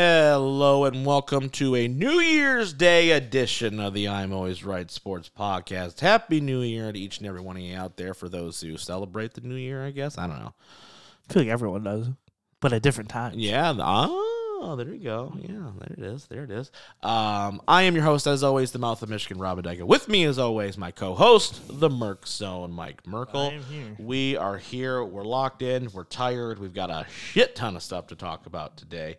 [0.00, 5.30] Hello and welcome to a New Year's Day edition of the I'm Always Right Sports
[5.34, 6.00] Podcast.
[6.00, 8.76] Happy New Year to each and every one of you out there for those who
[8.76, 10.18] celebrate the New Year, I guess.
[10.18, 10.52] I don't know.
[11.30, 12.08] I feel like everyone does,
[12.60, 13.36] but at different times.
[13.36, 13.72] Yeah.
[13.72, 13.82] the-
[14.58, 15.34] Oh, there you go.
[15.36, 16.26] Yeah, there it is.
[16.26, 16.70] There it is.
[17.02, 19.84] Um, I am your host, as always, the mouth of Michigan, Robin Dyke.
[19.84, 23.48] With me, as always, my co-host, the Merc Zone, Mike Merkel.
[23.48, 23.96] I am here.
[23.98, 25.04] We are here.
[25.04, 25.90] We're locked in.
[25.92, 26.58] We're tired.
[26.58, 29.18] We've got a shit ton of stuff to talk about today.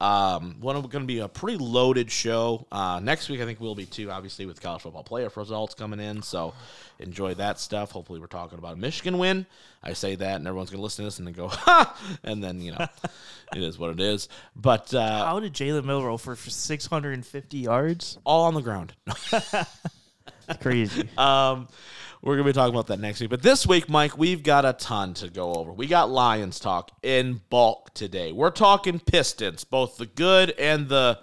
[0.00, 2.66] Um, one of going to be a pretty loaded show.
[2.72, 4.10] Uh, next week, I think we'll be too.
[4.10, 6.54] Obviously, with college football playoff results coming in, so
[6.98, 7.92] enjoy that stuff.
[7.92, 9.44] Hopefully, we're talking about a Michigan win.
[9.82, 12.42] I say that, and everyone's going to listen to this and then go, "Ha!" And
[12.42, 12.86] then you know,
[13.54, 14.28] it is what it is.
[14.56, 18.18] But uh, How did Jalen Milroe for, for 650 yards?
[18.24, 18.92] all on the ground.
[20.60, 21.08] Crazy.
[21.18, 21.68] Um,
[22.22, 23.30] we're gonna be talking about that next week.
[23.30, 25.72] But this week, Mike, we've got a ton to go over.
[25.72, 28.32] We got Lions talk in bulk today.
[28.32, 31.18] We're talking Pistons, both the good and the,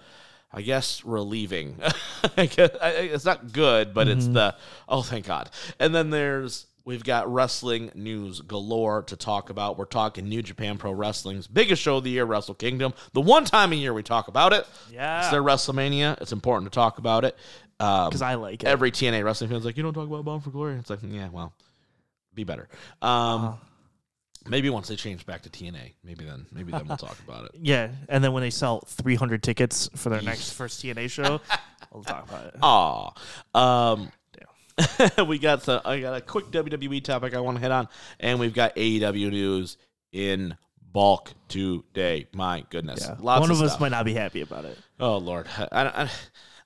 [0.53, 1.78] I guess, relieving.
[2.38, 4.56] I guess, I- it's not good, but it's the
[4.88, 5.50] oh, thank God.
[5.80, 9.78] And then there's we've got wrestling news galore to talk about.
[9.78, 12.94] We're talking New Japan Pro Wrestling's biggest show of the year, Wrestle Kingdom.
[13.14, 14.66] The one time a year we talk about it.
[14.91, 15.19] Yeah.
[15.19, 16.22] It's their WrestleMania.
[16.22, 17.36] It's important to talk about it.
[17.80, 18.67] Um, Because I like it.
[18.67, 20.75] every TNA wrestling fan's like, you don't talk about Bound for Glory.
[20.75, 21.52] It's like, yeah, well,
[22.33, 22.69] be better.
[23.02, 23.58] Um,
[24.47, 27.52] maybe once they change back to TNA, maybe then, maybe then we'll talk about it.
[27.61, 31.41] yeah, and then when they sell 300 tickets for their next first TNA show,
[31.91, 32.56] we'll talk about it.
[32.61, 33.11] Aw,
[33.91, 34.11] um,
[35.28, 37.88] we got the, I got a quick WWE topic I want to hit on,
[38.20, 39.78] and we've got AEW news
[40.12, 40.58] in
[40.92, 42.28] bulk today.
[42.34, 43.16] My goodness, Yeah.
[43.16, 44.78] One of, of us might not be happy about it.
[45.00, 46.09] Oh Lord, I, I,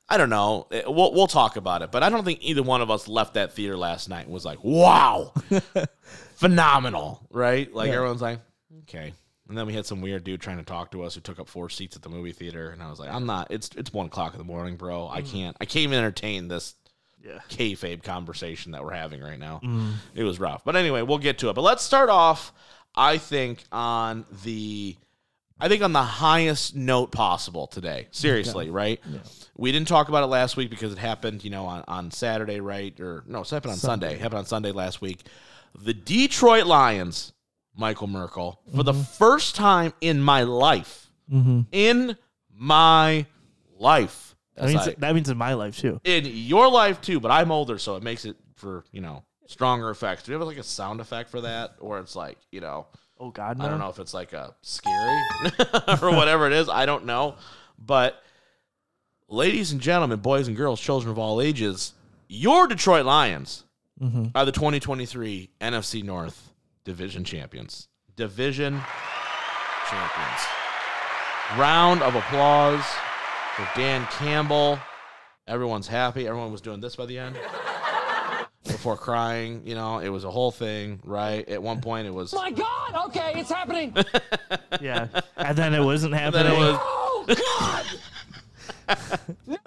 [0.10, 0.68] I don't know.
[0.72, 3.36] Eh, We'll we'll talk about it, but I don't think either one of us left
[3.36, 5.34] that theater last night and was like, "Wow,
[6.36, 7.72] phenomenal!" Right?
[7.74, 7.96] Like Yeah.
[7.96, 8.40] everyone's like,
[8.84, 9.14] "Okay."
[9.48, 11.48] And then we had some weird dude trying to talk to us who took up
[11.48, 13.48] four seats at the movie theater, and I was like, "I'm not.
[13.52, 15.08] It's it's one o'clock in the morning, bro.
[15.08, 15.58] I can't.
[15.60, 16.76] I can't even entertain this
[17.24, 17.40] Yeah.
[17.50, 19.60] kayfabe conversation that we're having right now.
[19.64, 19.94] Mm.
[20.16, 20.64] It was rough.
[20.64, 21.54] But anyway, we'll get to it.
[21.54, 22.54] But let's start off,
[22.96, 24.96] I think, on the
[25.62, 28.08] I think on the highest note possible today.
[28.12, 29.02] Seriously, right?
[29.58, 32.62] We didn't talk about it last week because it happened, you know, on, on Saturday,
[32.62, 32.98] right?
[33.02, 34.14] Or no, it happened on Sunday.
[34.14, 35.26] It happened on Sunday last week.
[35.78, 37.34] The Detroit Lions,
[37.76, 41.12] Michael Merkel, for the first time in my life,
[41.74, 42.16] in
[42.56, 43.26] my
[43.78, 44.29] life.
[44.60, 46.00] That means, I- that means in my life, too.
[46.04, 49.90] in your life too, but I'm older, so it makes it for you know stronger
[49.90, 50.24] effects.
[50.24, 52.88] Do you have like a sound effect for that, or it's like you know
[53.20, 53.66] Oh, God, no.
[53.66, 55.20] I don't know if it's like a scary
[56.02, 56.70] or whatever it is.
[56.70, 57.36] I don't know,
[57.78, 58.24] but
[59.28, 61.94] ladies and gentlemen, boys and girls, children of all ages,
[62.30, 63.66] your Detroit Lions
[64.02, 64.28] mm-hmm.
[64.36, 66.54] are the 2023 NFC North
[66.86, 67.90] Division champions.
[68.16, 68.82] Division
[69.90, 70.42] champions.
[71.58, 72.86] Round of applause
[73.60, 74.80] for Dan Campbell.
[75.48, 76.28] Everyone's happy.
[76.28, 77.38] Everyone was doing this by the end.
[78.66, 81.48] Before crying, you know, it was a whole thing, right?
[81.50, 82.34] At one point, it was.
[82.34, 83.08] My God!
[83.08, 83.96] Okay, it's happening.
[84.82, 85.08] Yeah.
[85.36, 86.54] And then it wasn't Then happening.
[86.54, 87.26] it was, Oh
[88.88, 89.58] God!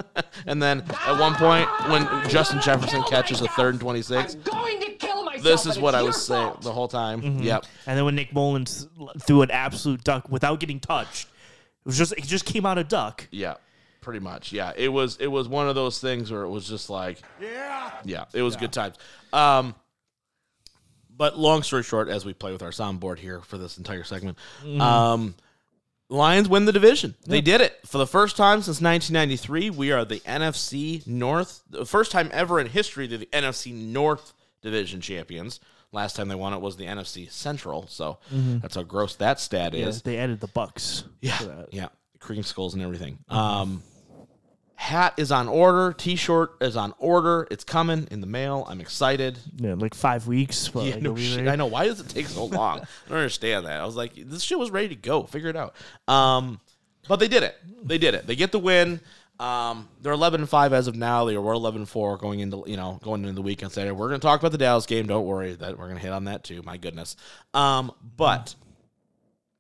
[0.47, 4.81] and then at one point, when Justin Jefferson catches a third and twenty-six, I'm going
[4.81, 5.42] to kill myself.
[5.44, 7.20] this is what I your was saying the whole time.
[7.20, 7.42] Mm-hmm.
[7.42, 7.66] Yep.
[7.86, 8.88] And then when Nick Mullens
[9.20, 12.84] threw an absolute duck without getting touched, it was just it just came out a
[12.84, 13.28] duck.
[13.31, 13.56] Yeah,
[14.02, 14.52] pretty much.
[14.52, 17.90] Yeah, it was it was one of those things where it was just like, yeah,
[18.04, 18.96] yeah, it was good times.
[19.32, 19.74] Um,
[21.16, 24.38] but long story short, as we play with our soundboard here for this entire segment,
[24.80, 25.34] um,
[26.08, 27.14] Lions win the division.
[27.26, 29.70] They did it for the first time since 1993.
[29.70, 34.32] We are the NFC North, the first time ever in history to the NFC North
[34.62, 35.60] division champions.
[35.90, 39.74] Last time they won it was the NFC Central, so that's how gross that stat
[39.74, 40.02] Yeah, is.
[40.02, 41.04] they added the Bucks.
[41.20, 41.88] Yeah, yeah,
[42.19, 43.19] cream skulls and everything.
[43.28, 43.82] Um,
[44.82, 45.93] hat is on order.
[45.93, 47.47] T-shirt is on order.
[47.53, 48.67] It's coming in the mail.
[48.69, 49.38] I'm excited.
[49.56, 50.70] Yeah, like five weeks.
[50.75, 51.46] Yeah, like, no shit.
[51.46, 51.67] I know.
[51.67, 52.81] Why does it take so long?
[52.81, 53.81] I don't understand that.
[53.81, 55.23] I was like, this shit was ready to go.
[55.23, 55.76] Figure it out.
[56.08, 56.61] Um,
[57.06, 57.56] but they did it.
[57.84, 58.26] They did it.
[58.26, 59.00] They get the win.
[59.38, 61.26] Um, they're 11 and 5 as of now.
[61.26, 63.70] They were 11 and 4 going into you know going into the weekend.
[63.70, 63.93] Saturday.
[63.93, 65.06] We're going to talk about the Dallas game.
[65.06, 65.52] Don't worry.
[65.52, 66.61] That we're going to hit on that too.
[66.62, 67.14] My goodness.
[67.55, 68.56] Um, but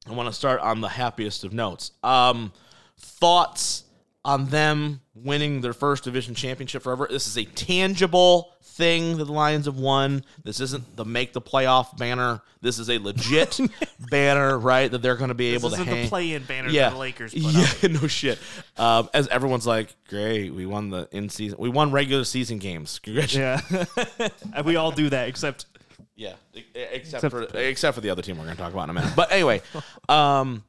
[0.08, 1.92] I want to start on the happiest of notes.
[2.02, 2.52] Um,
[2.98, 3.84] thoughts
[4.24, 7.06] on them winning their first division championship forever.
[7.10, 10.24] This is a tangible thing that the Lions have won.
[10.42, 12.40] This isn't the make the playoff banner.
[12.62, 13.60] This is a legit
[14.10, 14.90] banner, right?
[14.90, 16.02] That they're going to be This able to isn't hang.
[16.04, 17.90] the play-in banner yeah, that the Lakers yeah, up.
[18.02, 18.38] no shit.
[18.78, 22.98] Um, as everyone's like, great, we won the in season, we won regular season games.
[23.00, 23.86] Congratulations.
[24.18, 25.66] Yeah, and we all do that except
[26.14, 28.90] Yeah, e- except, for except for the other team we're going to talk about in
[28.90, 29.12] a minute.
[29.14, 29.60] But anyway,
[30.08, 30.64] um,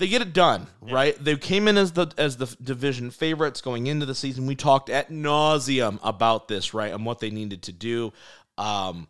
[0.00, 1.16] they get it done, right?
[1.22, 4.46] They came in as the as the division favorites going into the season.
[4.46, 8.12] We talked at nauseum about this, right, and what they needed to do.
[8.58, 9.06] Um,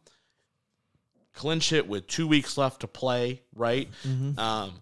[1.34, 3.88] clinch it with two weeks left to play, right?
[4.38, 4.72] Um,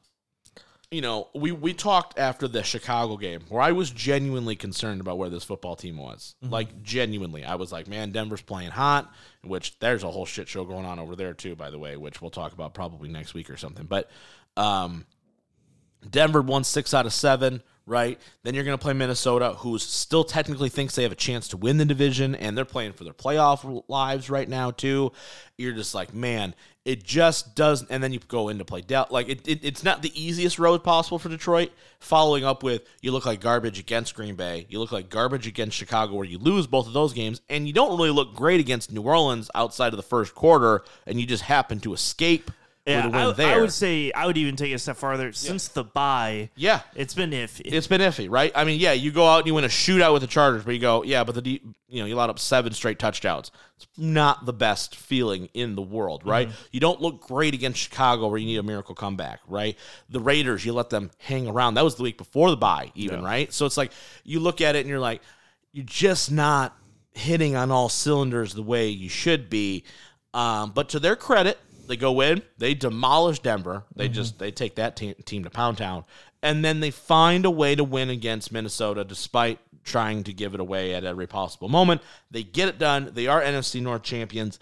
[0.90, 5.18] you know, we we talked after the Chicago game where I was genuinely concerned about
[5.18, 6.34] where this football team was.
[6.50, 9.12] Like genuinely, I was like, man, Denver's playing hot.
[9.44, 12.20] Which there's a whole shit show going on over there too, by the way, which
[12.22, 13.86] we'll talk about probably next week or something.
[13.86, 14.10] But
[14.56, 15.04] um,
[16.08, 18.18] Denver won six out of seven, right?
[18.42, 21.56] Then you're going to play Minnesota, who still technically thinks they have a chance to
[21.56, 25.12] win the division, and they're playing for their playoff lives right now too.
[25.56, 26.54] You're just like, man,
[26.84, 27.90] it just doesn't.
[27.90, 29.06] And then you go in to play Del.
[29.10, 31.72] Like it, it, it's not the easiest road possible for Detroit.
[32.00, 34.66] Following up with, you look like garbage against Green Bay.
[34.68, 37.72] You look like garbage against Chicago, where you lose both of those games, and you
[37.72, 41.42] don't really look great against New Orleans outside of the first quarter, and you just
[41.42, 42.50] happen to escape
[42.88, 43.56] Yeah, with a win I, there.
[43.56, 45.32] I would say I would even take it a step farther.
[45.32, 47.62] Since the buy, yeah, it's been iffy.
[47.64, 48.50] it's been iffy, right?
[48.54, 50.72] I mean, yeah, you go out and you win a shootout with the Chargers, but
[50.72, 53.50] you go, yeah, but the you know you allowed up seven straight touchdowns.
[53.76, 56.48] It's not the best feeling in the world, right?
[56.72, 59.76] You don't look great against Chicago, where you need a miracle comeback, right?
[60.08, 61.74] The Raiders, you let them hang around.
[61.74, 63.52] That was the week before the buy, even, right?
[63.52, 63.92] So it's like
[64.24, 65.22] you look at it and you're like,
[65.72, 66.76] you're just not
[67.12, 69.84] hitting on all cylinders the way you should be.
[70.34, 71.58] Um, but to their credit,
[71.88, 73.84] they go in, they demolish Denver.
[73.96, 76.04] They just they take that te- team to Pound Town,
[76.42, 80.60] and then they find a way to win against Minnesota despite trying to give it
[80.60, 82.02] away at every possible moment.
[82.30, 83.10] They get it done.
[83.14, 84.58] They are NFC North champions.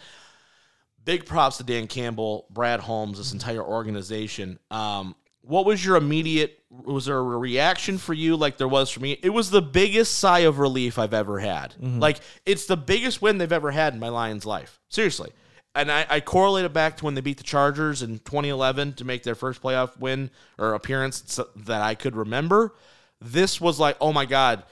[1.05, 4.59] Big props to Dan Campbell, Brad Holmes, this entire organization.
[4.71, 6.59] Um, what was your immediate?
[6.71, 9.19] Was there a reaction for you like there was for me?
[9.23, 11.75] It was the biggest sigh of relief I've ever had.
[12.01, 14.81] Like it's the biggest win they've ever had in my Lions life.
[14.89, 15.31] Seriously.
[15.77, 19.05] And I, I correlate it back to when they beat the Chargers in 2011 to
[19.05, 22.75] make their first playoff win or appearance that I could remember.
[23.21, 24.65] This was like, oh my God,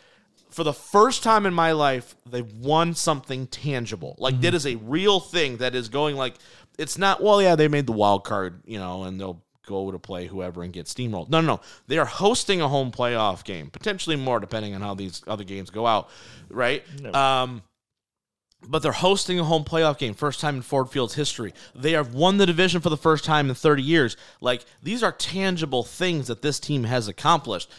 [0.51, 4.15] for the first time in my life, they won something tangible.
[4.19, 6.35] Like that is a real thing that is going like
[6.79, 7.23] it's not.
[7.23, 10.63] Well, yeah, they made the wild card, you know, and they'll go to play whoever
[10.63, 11.29] and get steamrolled.
[11.29, 11.61] No, no, no.
[11.87, 15.71] They are hosting a home playoff game, potentially more depending on how these other games
[15.71, 16.11] go out,
[16.49, 16.85] right?
[17.15, 17.63] Um,
[18.69, 21.55] but they're hosting a home playoff game, first time in Ford Field's history.
[21.75, 24.17] They have won the division for the first time in 30 years.
[24.41, 27.71] Like these are tangible things that this team has accomplished.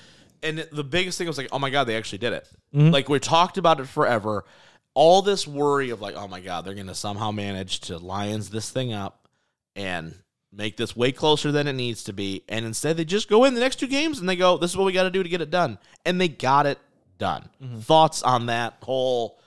[0.43, 2.47] And the biggest thing was like, oh my god, they actually did it.
[2.73, 2.91] Mm-hmm.
[2.91, 4.45] Like we talked about it forever.
[4.93, 8.49] All this worry of like, oh my god, they're going to somehow manage to lions
[8.49, 9.27] this thing up
[9.75, 10.15] and
[10.53, 12.43] make this way closer than it needs to be.
[12.47, 14.77] And instead, they just go in the next two games and they go, this is
[14.77, 15.77] what we got to do to get it done.
[16.05, 16.79] And they got it
[17.17, 17.49] done.
[17.61, 17.79] Mm-hmm.
[17.79, 19.39] Thoughts on that whole,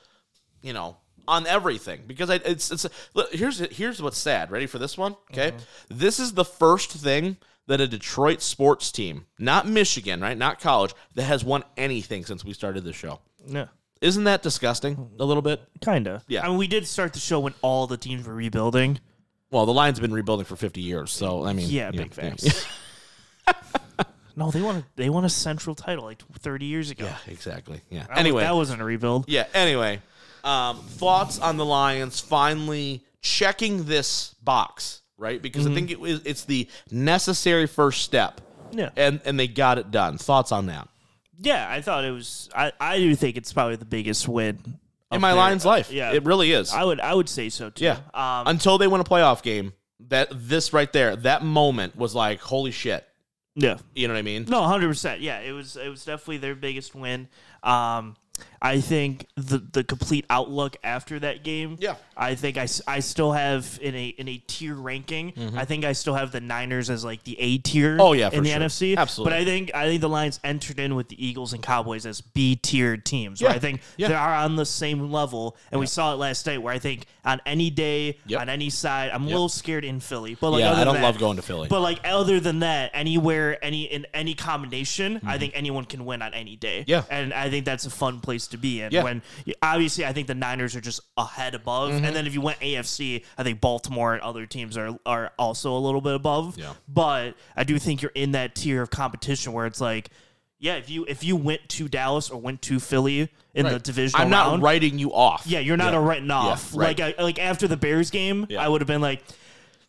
[0.61, 0.96] you know,
[1.28, 4.50] on everything because I, it's it's look, here's here's what's sad.
[4.50, 5.14] Ready for this one?
[5.30, 5.98] Okay, mm-hmm.
[5.98, 7.36] this is the first thing
[7.69, 12.44] that a Detroit sports team, not Michigan, right, not college, that has won anything since
[12.44, 13.20] we started the show.
[13.46, 13.66] yeah,
[14.00, 15.10] Isn't that disgusting?
[15.19, 15.60] A little bit.
[15.82, 16.22] kinda.
[16.28, 16.44] Yeah.
[16.44, 19.00] I mean, we did start the show when all the teams were rebuilding.
[19.50, 22.22] Well, the Lions have been rebuilding for 50 years, so I mean, Yeah, big know,
[22.22, 22.66] facts.
[24.36, 24.76] no, they won.
[24.76, 27.04] A, they won a central title like 30 years ago.
[27.04, 27.82] Yeah, exactly.
[27.90, 28.06] Yeah.
[28.14, 29.26] Anyway, that wasn't a rebuild.
[29.28, 29.46] Yeah.
[29.52, 30.00] Anyway,
[30.44, 35.41] um, thoughts on the Lions finally checking this box, right?
[35.41, 38.41] Because I think it was it's the necessary first step.
[38.72, 38.91] Yeah.
[38.96, 40.19] And and they got it done.
[40.19, 40.89] Thoughts on that?
[41.41, 42.48] Yeah, I thought it was.
[42.55, 44.58] I, I do think it's probably the biggest win
[45.12, 45.91] In my Lions life.
[45.93, 46.72] Yeah, It really is.
[46.72, 47.84] I would I would say so too.
[47.84, 47.98] yeah.
[48.12, 49.72] Um, Until they win a playoff game,
[50.08, 53.06] that this right there, that moment was like, holy shit.
[53.55, 53.79] yeah.
[53.94, 54.46] You know what I mean?
[54.48, 55.20] No, hundred percent.
[55.20, 57.29] Yeah, it was it was definitely their biggest win.
[57.62, 58.17] Um,
[58.60, 61.76] I think the the complete outlook after that game.
[61.78, 61.96] Yeah.
[62.20, 65.32] I think I, I still have in a in a tier ranking.
[65.56, 67.93] I think I still have the Niners as like the A tier.
[67.93, 68.01] Mm-hmm.
[68.01, 68.58] Oh, yeah, in the sure.
[68.60, 68.96] NFC.
[68.96, 69.31] Absolutely.
[69.31, 72.20] But I think I think the Lions entered in with the Eagles and Cowboys as
[72.20, 73.41] B tiered teams.
[73.41, 73.48] Yeah.
[73.48, 74.08] Where I think Yeah.
[74.08, 76.60] they are on the same level, and we saw it last night.
[76.60, 78.41] Where I think on any day, Yep.
[78.41, 80.34] on any side, I'm a little scared in Philly.
[80.41, 81.69] But like Yeah, other I don't than love going to Philly.
[81.69, 86.22] But like other than that, anywhere, any in any combination, I think anyone can win
[86.22, 86.81] on any day.
[86.81, 86.91] Mm-hmm.
[86.91, 87.05] Yeah.
[87.10, 88.91] and I think that's a fun place to be in.
[88.93, 89.01] Yeah.
[89.01, 89.05] Mm-hmm.
[89.05, 92.58] When obviously, I think the Niners are just ahead above, and then if you went
[92.60, 96.58] AFC, I think Baltimore and other teams are are also a little bit above.
[96.58, 96.74] Yeah.
[96.88, 100.10] but I do think you're in that tier of competition where it's like.
[100.60, 103.82] Yeah, if you if you went to Dallas or went to Philly in the Right.
[103.84, 105.44] divisional I'm not round, writing you off.
[105.46, 106.74] yeah, you're not a written off.
[106.74, 106.98] Right.
[106.98, 108.60] Like I, like after the Bears game, Yeah.
[108.65, 109.22] I would have been like,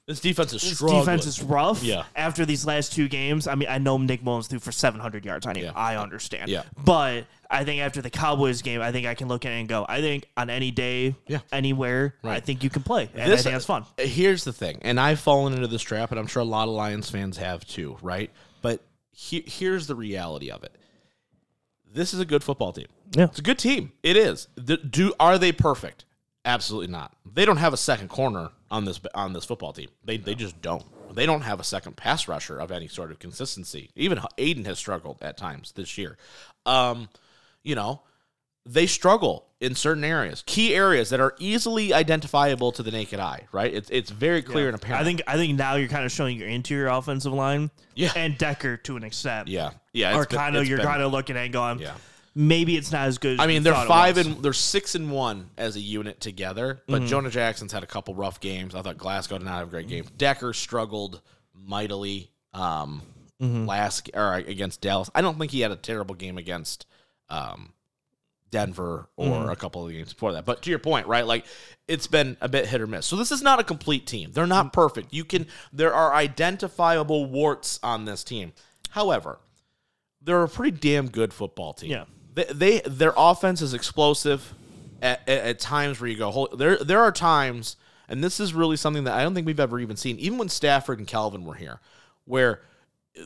[0.09, 1.01] This defense is this strong.
[1.01, 1.83] defense is rough.
[1.83, 2.03] Yeah.
[2.15, 5.45] After these last two games, I mean, I know Nick Mullens threw for 700 yards
[5.45, 5.65] on you.
[5.65, 5.71] Yeah.
[5.75, 6.49] I understand.
[6.49, 6.63] Yeah.
[6.83, 9.69] But I think after the Cowboys game, I think I can look at it and
[9.69, 11.41] go, I think on any day, Yeah.
[11.51, 13.07] anywhere, I think you can play.
[13.13, 13.83] And I This- think that's fun.
[13.99, 16.67] Uh, here's the thing, and I've fallen into this trap, and I'm sure a lot
[16.67, 18.31] of Lions fans have too, right?
[18.63, 20.75] But he, here's the reality of it.
[21.93, 22.87] This is a good football team.
[23.15, 23.25] Yeah.
[23.25, 23.91] It's a good team.
[24.01, 24.47] It is.
[24.55, 26.05] The- do are they perfect?
[26.45, 27.15] Absolutely not.
[27.31, 29.89] They don't have a second corner on this on this football team.
[30.03, 30.83] They they just don't.
[31.15, 33.89] They don't have a second pass rusher of any sort of consistency.
[33.95, 36.17] Even Aidan has struggled at times this year.
[36.67, 37.09] Um,
[37.63, 38.01] you know,
[38.65, 43.47] they struggle in certain areas, key areas that are easily identifiable to the naked eye.
[43.51, 43.73] Right?
[43.73, 45.01] It's it's very clear and apparent.
[45.01, 48.11] I think I think now you're kind of showing your interior offensive line, Yeah.
[48.15, 50.15] and Decker to an extent, Yeah, yeah.
[50.15, 51.95] or kind of you're kind of looking at it going, Yeah.
[52.39, 53.33] Maybe it's not as good.
[53.33, 56.81] as I mean, they're five and they're six and one as a unit together.
[56.87, 58.73] But Jonah Jackson's had a couple rough games.
[58.73, 60.05] I thought Glasgow did not have a great game.
[60.17, 61.21] Decker struggled
[61.53, 63.01] mightily um,
[63.39, 65.09] last or against Dallas.
[65.13, 66.85] I don't think he had a terrible game against
[67.29, 67.73] um,
[68.51, 70.45] Denver or a couple of games before that.
[70.45, 71.27] But to your point, right?
[71.27, 71.45] Like
[71.89, 73.05] it's been a bit hit or miss.
[73.05, 74.31] So this is not a complete team.
[74.31, 75.13] They're not perfect.
[75.13, 78.53] You can there are identifiable warts on this team.
[78.91, 79.39] However,
[80.21, 81.91] they're a pretty damn good football team.
[81.91, 82.05] Yeah.
[82.35, 84.53] They, they their offense is explosive
[85.01, 87.75] at, at, at times where you go, "Hol- there there are times,
[88.07, 90.49] and this is really something that I don't think we've ever even seen, even when
[90.49, 91.79] Stafford and Calvin were here,
[92.25, 92.61] where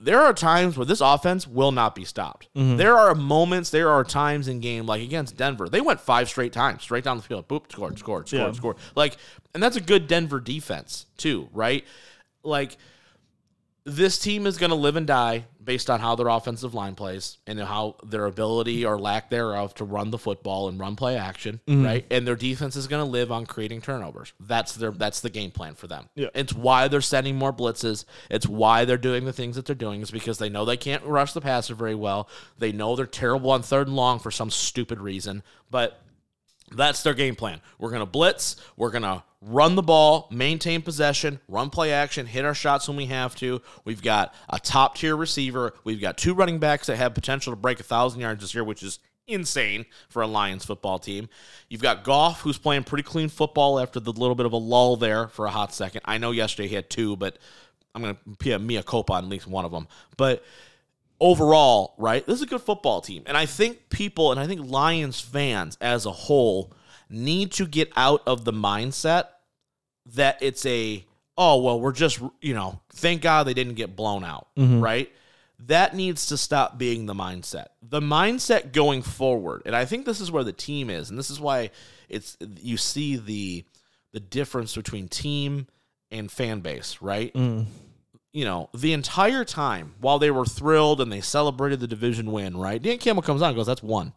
[0.02, 2.48] there are times where this offense will not be stopped.
[2.56, 2.78] Mm-hmm.
[2.78, 6.54] There are moments, there are times in game like against Denver, they went five straight
[6.54, 8.52] times, straight down the field, boop, scored, scored, scored, Yeah.
[8.54, 8.78] scored.
[8.96, 9.18] Like,
[9.54, 11.84] and that's a good Denver defense too, right?
[12.44, 12.78] Like
[13.86, 17.38] this team is going to live and die based on how their offensive line plays
[17.48, 21.60] and how their ability or lack thereof to run the football and run play action,
[21.68, 21.86] mm-hmm.
[21.86, 22.06] right?
[22.10, 24.34] And their defense is going to live on creating turnovers.
[24.40, 26.10] That's their that's the game plan for them.
[26.16, 26.30] Yeah.
[26.34, 28.06] It's why they're sending more blitzes.
[28.30, 31.04] It's why they're doing the things that they're doing is because they know they can't
[31.04, 32.30] rush the passer very well.
[32.58, 36.03] They know they're terrible on third and long for some stupid reason, but
[36.76, 37.62] that's their game plan.
[37.80, 38.56] We're going to blitz.
[38.78, 42.98] We're going to run the ball, maintain possession, run play action, hit our shots when
[42.98, 43.62] we have to.
[43.86, 45.74] We've got a top tier receiver.
[45.84, 48.64] We've got two running backs that have potential to break a thousand yards this year,
[48.64, 51.30] which is insane for a Lions football team.
[51.70, 54.98] You've got Goff, who's playing pretty clean football after the little bit of a lull
[54.98, 56.02] there for a hot second.
[56.06, 57.38] I know yesterday he had two, but
[57.96, 59.88] I'm going to put Mia Copa on at least one of them.
[60.18, 60.44] But
[61.24, 63.24] overall, right, this is a good football team.
[63.26, 66.74] And I think people, and I think Lions fans as a whole,
[67.10, 69.28] need to get out of the mindset
[70.16, 71.06] that it's a,
[71.38, 74.82] oh, well, we're just, you know, thank God they didn't get blown out, mm-hmm.
[74.82, 75.10] right?
[75.60, 77.68] That needs to stop being the mindset.
[77.82, 81.30] The mindset going forward, and I think this is where the team is, and this
[81.30, 81.70] is why
[82.10, 83.64] it's you see the
[84.12, 85.68] the difference between team
[86.12, 87.34] and fan base, right?
[87.34, 87.68] Mm.
[88.34, 92.58] You know, the entire time while they were thrilled and they celebrated the division win,
[92.58, 92.82] right?
[92.82, 94.14] Dan Campbell comes on and goes, "That's one."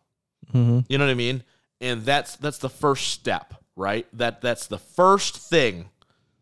[0.53, 0.81] Mm-hmm.
[0.89, 1.45] You know what I mean?
[1.81, 4.07] And that's that's the first step, right?
[4.15, 5.91] That that's the first thing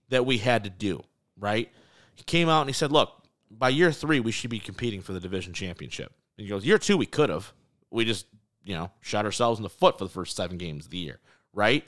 [0.08, 1.02] that we had to do,
[1.36, 1.70] right?
[2.14, 3.10] He came out and he said, "Look,
[3.50, 6.78] by year three, we should be competing for the division championship." And he goes, "Year
[6.78, 7.52] two, we could have.
[7.90, 8.26] We just,
[8.64, 11.18] you know, shot ourselves in the foot for the first seven games of the year,
[11.52, 11.84] right?"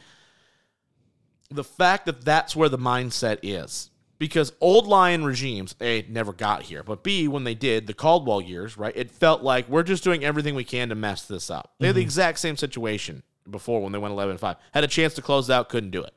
[1.49, 6.63] the fact that that's where the mindset is because old lion regimes a never got
[6.63, 10.05] here but b when they did the caldwell years right it felt like we're just
[10.05, 11.75] doing everything we can to mess this up.
[11.79, 12.07] They had the mm-hmm.
[12.07, 15.91] exact same situation before when they went 11-5 had a chance to close out couldn't
[15.91, 16.15] do it.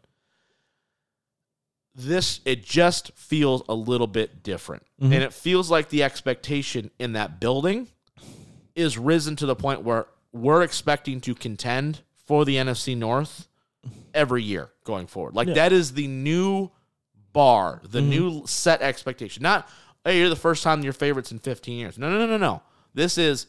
[1.96, 4.84] This it just feels a little bit different.
[5.02, 5.14] Mm-hmm.
[5.14, 7.88] And it feels like the expectation in that building
[8.76, 13.48] is risen to the point where we're expecting to contend for the NFC North
[14.14, 15.36] every year going forward.
[15.36, 16.72] Like that is the new
[17.34, 18.10] bar, the mm-hmm.
[18.10, 19.44] new set expectation.
[19.44, 19.70] Not
[20.04, 21.98] hey, you're the first time your favorites in 15 years.
[21.98, 22.62] No, no, no, no, no.
[22.94, 23.48] This is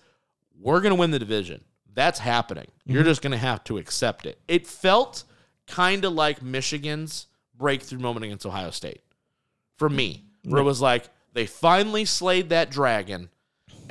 [0.61, 1.65] we're going to win the division.
[1.93, 2.67] That's happening.
[2.85, 3.11] You're mm-hmm.
[3.11, 4.39] just going to have to accept it.
[4.47, 5.25] It felt
[5.67, 9.03] kind of like Michigan's breakthrough moment against Ohio State
[9.77, 13.31] for me, where it was like they finally slayed that dragon,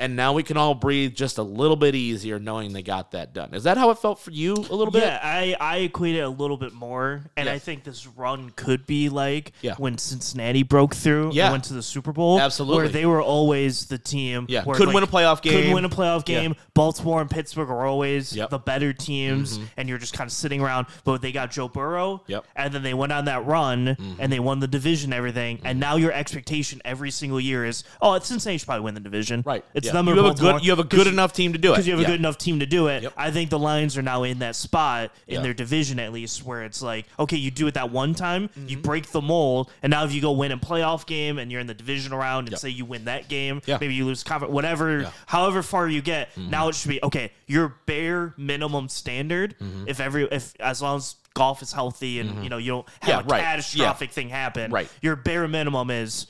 [0.00, 3.32] and now we can all breathe just a little bit easier knowing they got that
[3.32, 3.54] done.
[3.54, 5.02] Is that how it felt for you a little bit?
[5.04, 7.52] Yeah, I, I equate it a little bit more, and Yeah.
[7.52, 9.74] I think this run could be like Yeah.
[9.76, 11.46] when Cincinnati broke through Yeah.
[11.46, 12.40] and went to the Super Bowl.
[12.40, 12.78] Absolutely.
[12.78, 14.46] Where they were always the team.
[14.48, 15.52] Yeah, where, couldn't win a playoff game.
[15.52, 16.40] Couldn't win a playoff Yeah.
[16.40, 16.56] game.
[16.74, 18.46] Baltimore and Pittsburgh are always Yep.
[18.46, 18.54] Mm-hmm.
[18.54, 20.86] the better teams, and you're just kind of sitting around.
[21.04, 22.42] But they got Joe Burrow, Yep.
[22.42, 22.50] Mm-hmm.
[22.56, 25.60] and then they went on that run, and they won the division, and everything.
[25.64, 29.42] And now your expectation every single year is, oh, Cincinnati should probably win the division.
[29.44, 29.62] Right.
[29.74, 30.02] It's Yeah.
[30.02, 31.72] them You have a good you have a good enough team to do it.
[31.72, 32.08] because you have a Yeah.
[32.08, 33.02] good enough team to do it.
[33.02, 33.12] Yep.
[33.16, 35.40] I think the Lions are now in that spot in Yeah.
[35.42, 38.76] their division at least where it's like, okay, you do it that one time, you
[38.76, 38.82] Mm-hmm.
[38.82, 41.66] break the mold, and now if you go win a playoff game and you're in
[41.66, 45.00] the division round and say you win that game, maybe you lose conference, whatever.
[45.02, 45.10] Mm-hmm.
[45.26, 47.32] however far you get, now it should be okay.
[47.46, 49.84] Your bare minimum standard, Mm-hmm.
[49.88, 53.24] if every if as long as Goff is healthy and you know you don't have
[53.24, 53.40] a right.
[53.42, 54.88] catastrophic thing happen, Right.
[55.00, 56.26] Your bare minimum is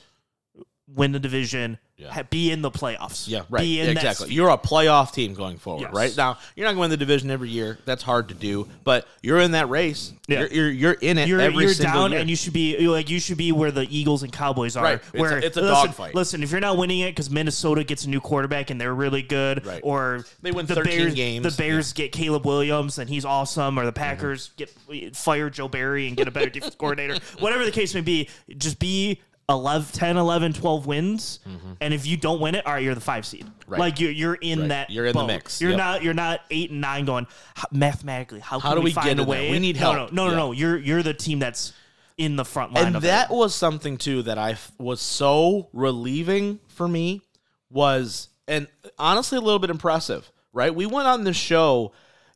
[0.87, 2.21] win the division, Yeah.
[2.23, 3.27] be in the playoffs.
[3.27, 3.65] Yeah, right.
[3.65, 4.33] Yeah, exactly.
[4.33, 5.93] You're a playoff team going forward, Yes.
[5.93, 6.17] right?
[6.17, 7.77] Now, you're not going to win the division every year.
[7.85, 10.11] That's hard to do, but you're in that race.
[10.27, 10.39] Yeah.
[10.39, 12.21] You're, you're you're in it You're, every you're single down, year.
[12.21, 14.83] and you should be like you should be where the Eagles and Cowboys are.
[14.83, 14.93] Right.
[14.95, 16.15] It's a- Where it's a listen, dogfight.
[16.15, 19.21] Listen, if you're not winning it because Minnesota gets a new quarterback and they're really
[19.21, 19.81] good, Right.
[19.83, 21.55] or They win the 13 Bears, games.
[21.55, 24.93] the Bears get Caleb Williams and he's awesome, or the Packers mm-hmm.
[24.93, 27.17] get fire Joe Barry and get a better defense coordinator.
[27.39, 31.39] Whatever the case may be, just be 11, 10, 11, 12 wins,
[31.79, 33.45] and if you don't win it, all right, you're the five seed.
[33.45, 33.71] Mm-hmm.
[33.71, 33.79] Right.
[33.79, 34.67] Like you're you're in Right.
[34.69, 34.89] that.
[34.89, 35.61] You're in the mix.
[35.61, 35.77] You're Yep.
[35.77, 37.27] not you're not eight and nine going
[37.71, 38.39] mathematically.
[38.39, 39.27] How, How can do we, we find get a in there?
[39.27, 39.51] way?
[39.51, 40.11] We need help.
[40.11, 40.35] No, no, no, Yeah.
[40.37, 40.51] no.
[40.51, 41.73] You're you're the team that's
[42.17, 43.33] in the front line and that it.
[43.35, 47.21] was something too that I f- was so relieving for me
[47.69, 48.67] was and
[48.99, 50.73] honestly a little bit impressive, right?
[50.73, 51.93] We went on this show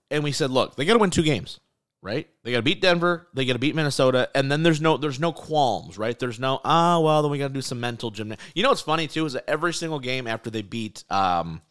[0.09, 1.59] and we said, look, they got to win two games,
[2.05, 2.29] right?
[2.43, 5.19] They got to beat Denver, they got to beat Minnesota, and then there's no there's
[5.19, 6.17] no qualms, right?
[6.17, 8.51] There's no ah well, then we got to do some mental gymnastics.
[8.55, 11.61] You know what's funny too is that every single game after they beat um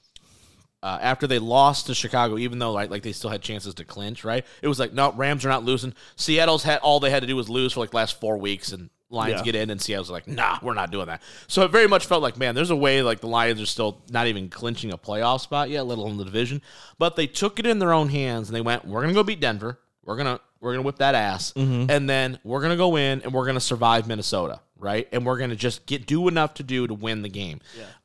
[0.82, 3.86] uh, after they lost to Chicago, even though like, like they still had chances to
[3.86, 4.44] clinch, right?
[4.60, 5.94] It was like, no, Rams are not losing.
[6.16, 8.70] Seattle's had all they had to do was lose for like the last four weeks,
[8.72, 9.44] and Lions Yeah.
[9.44, 11.22] get in, and Seattle's like, nah, we're not doing that.
[11.46, 14.02] So it very much felt like, man, there's a way like the Lions are still
[14.10, 16.60] not even clinching a playoff spot yet, let alone the division.
[16.98, 19.40] But they took it in their own hands, and they went, we're gonna go beat
[19.40, 19.78] Denver.
[20.04, 21.52] We're gonna we're gonna whip that ass,
[21.90, 25.08] and then we're gonna go in and we're gonna survive Minnesota, right?
[25.12, 27.60] And we're gonna just get do enough to do to win the game.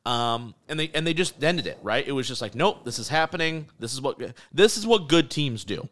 [0.06, 2.06] Um, and they and they just ended it, right?
[2.06, 3.66] It was just like, nope, this is happening.
[3.78, 4.18] This is what
[4.52, 5.88] this is what good teams do.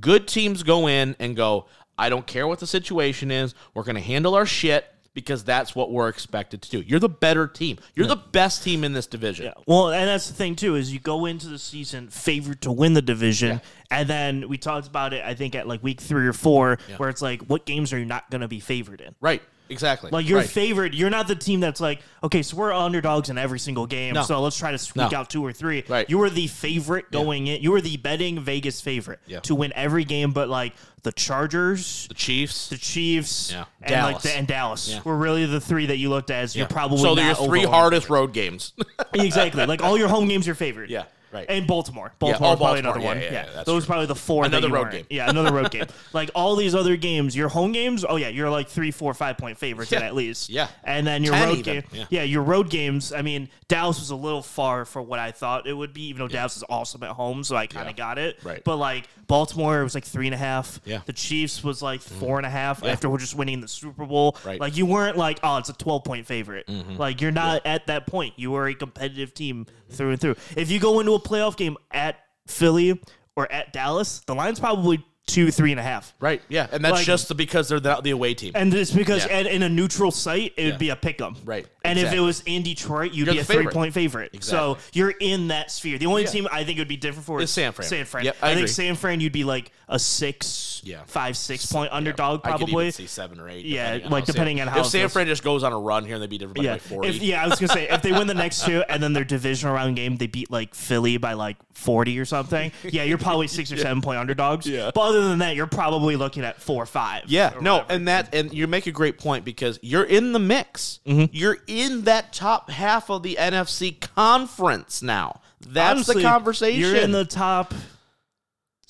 [0.00, 1.66] Good teams go in and go,
[1.98, 3.54] I don't care what the situation is.
[3.74, 6.80] We're gonna handle our shit because that's what we're expected to do.
[6.80, 7.78] You're the better team.
[7.94, 9.46] You're the best team in this division.
[9.46, 9.54] Yeah.
[9.66, 12.94] Well, and that's the thing too is you go into the season favored to win
[12.94, 15.24] the division, and then we talked about it.
[15.24, 18.06] I think at like week three or four, where it's like, what games are you
[18.06, 19.14] not going to be favored in?
[19.20, 19.42] Right.
[19.72, 20.10] Exactly.
[20.12, 20.48] Like you're right.
[20.48, 20.94] favored.
[20.94, 24.14] You're not the team that's like, okay, so we're underdogs in every single game.
[24.14, 24.22] No.
[24.22, 25.18] So let's try to squeak No.
[25.18, 25.84] out two or three.
[25.88, 26.08] Right.
[26.08, 27.62] You were the favorite going in.
[27.62, 29.40] You were the betting Vegas favorite Yeah.
[29.40, 32.68] to win every game, but like the Chargers, the Chiefs.
[32.68, 33.64] the Chiefs, Yeah.
[33.82, 34.22] and like Dallas.
[34.22, 35.00] the, and Dallas Yeah.
[35.04, 37.64] were really the three that you looked at as you're probably so they're your three
[37.64, 38.72] hardest road games.
[39.14, 39.66] exactly.
[39.66, 40.90] Like all your home games are favorite.
[40.90, 41.46] Yeah, right.
[41.48, 42.10] And Baltimore.
[42.12, 42.92] Oh, Baltimore, oh, probably Baltimore.
[42.92, 43.16] another Yeah, one.
[43.18, 43.86] yeah, Yeah, yeah, that's those true.
[43.88, 44.44] probably the four.
[44.44, 44.92] that Another you road weren't.
[44.92, 45.06] game.
[45.10, 45.86] Yeah, another road game.
[46.12, 48.04] Like all these other games, your home games.
[48.06, 50.00] Oh yeah, you're like three, four, five point favorites Yeah.
[50.00, 50.50] at least.
[50.50, 50.68] Yeah.
[50.84, 51.64] And then your 10 road even.
[51.64, 51.82] game.
[51.92, 52.04] Yeah.
[52.10, 52.22] Yeah.
[52.24, 53.12] your road games.
[53.12, 56.08] I mean, Dallas was a little far for what I thought it would be.
[56.08, 58.04] Even though Dallas is awesome at home, so I kind of Yeah.
[58.04, 58.38] got it.
[58.44, 58.62] Right.
[58.62, 60.80] But like Baltimore was like three and a half.
[60.84, 61.00] Yeah.
[61.06, 62.20] The Chiefs was like mm-hmm.
[62.20, 64.36] four and a half after we're just winning the Super Bowl.
[64.44, 64.60] Right.
[64.60, 66.66] Like you weren't like, oh, it's a twelve point favorite.
[66.66, 66.96] Mm-hmm.
[66.96, 68.34] Like you're not at that point.
[68.36, 70.36] You are a competitive team through and through.
[70.56, 73.00] If you go into a playoff game at Philly
[73.36, 76.12] or at Dallas, the line's probably two, three and a half.
[76.18, 76.42] right.
[76.48, 76.66] Yeah.
[76.72, 78.52] And that's Like- just because they're the, the away team.
[78.56, 79.32] And it's because Yeah.
[79.38, 80.70] at, in a neutral site, it Yeah.
[80.70, 81.36] would be a pick 'em.
[81.44, 81.64] Right.
[81.84, 82.18] And if Exactly.
[82.18, 83.64] it was in Detroit, you'd You're be a favorite.
[83.66, 84.42] three point favorite.
[84.42, 84.98] So Exactly.
[84.98, 85.96] you're in that sphere.
[85.98, 86.28] The only Yeah.
[86.30, 87.88] team I think it would be different for Is San Fran.
[87.88, 88.24] San Fran.
[88.24, 88.66] Yep, I think agree.
[88.68, 91.02] San Fran, you'd be like a six, Yeah.
[91.06, 92.84] five, six point underdog I could probably.
[92.86, 93.64] even see seven or eight.
[93.64, 95.12] Yeah, depending on like, how depending San, on how If San goes.
[95.12, 96.74] Fran just goes on a run here and they beat everybody Yeah.
[96.74, 97.08] by forty.
[97.08, 99.24] If, yeah, I was gonna say if they win the next two and then their
[99.24, 102.72] divisional round game they beat like Philly by like forty or something.
[102.84, 104.66] Yeah, you're probably six or seven point underdogs.
[104.66, 104.90] Yeah.
[104.94, 107.24] But other than that, you're probably looking at four or five.
[107.26, 107.92] Yeah, or no, whatever.
[107.94, 111.00] and that and you make a great point because you're in the mix.
[111.06, 111.26] Mm-hmm.
[111.32, 115.40] You're in that top half of the NFC conference now.
[115.64, 116.80] That's Honestly, the conversation.
[116.80, 117.72] You're in the top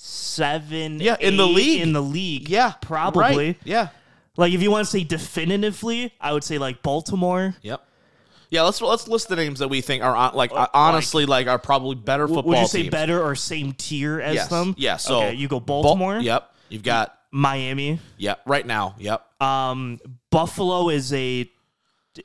[0.06, 0.98] seven.
[1.00, 1.80] Yeah, in the league.
[1.80, 2.48] In the league.
[2.48, 3.22] yeah, probably.
[3.48, 3.88] right, Yeah,
[4.36, 7.54] Like if you want to say definitively, I would say like Baltimore.
[7.62, 7.82] yep.
[8.50, 11.46] Yeah, let's let's list the names that we think are on, like uh, honestly like
[11.46, 12.90] are probably better football Would you say teams.
[12.90, 14.48] better or same tier as Yes.
[14.50, 14.74] them?
[14.76, 14.98] Yeah.
[14.98, 16.18] So okay, you go Bal- Baltimore.
[16.18, 16.52] yep.
[16.68, 17.98] You've got Miami.
[18.18, 18.94] yep right now.
[18.98, 19.24] Yep.
[19.42, 21.48] Um, Buffalo is a.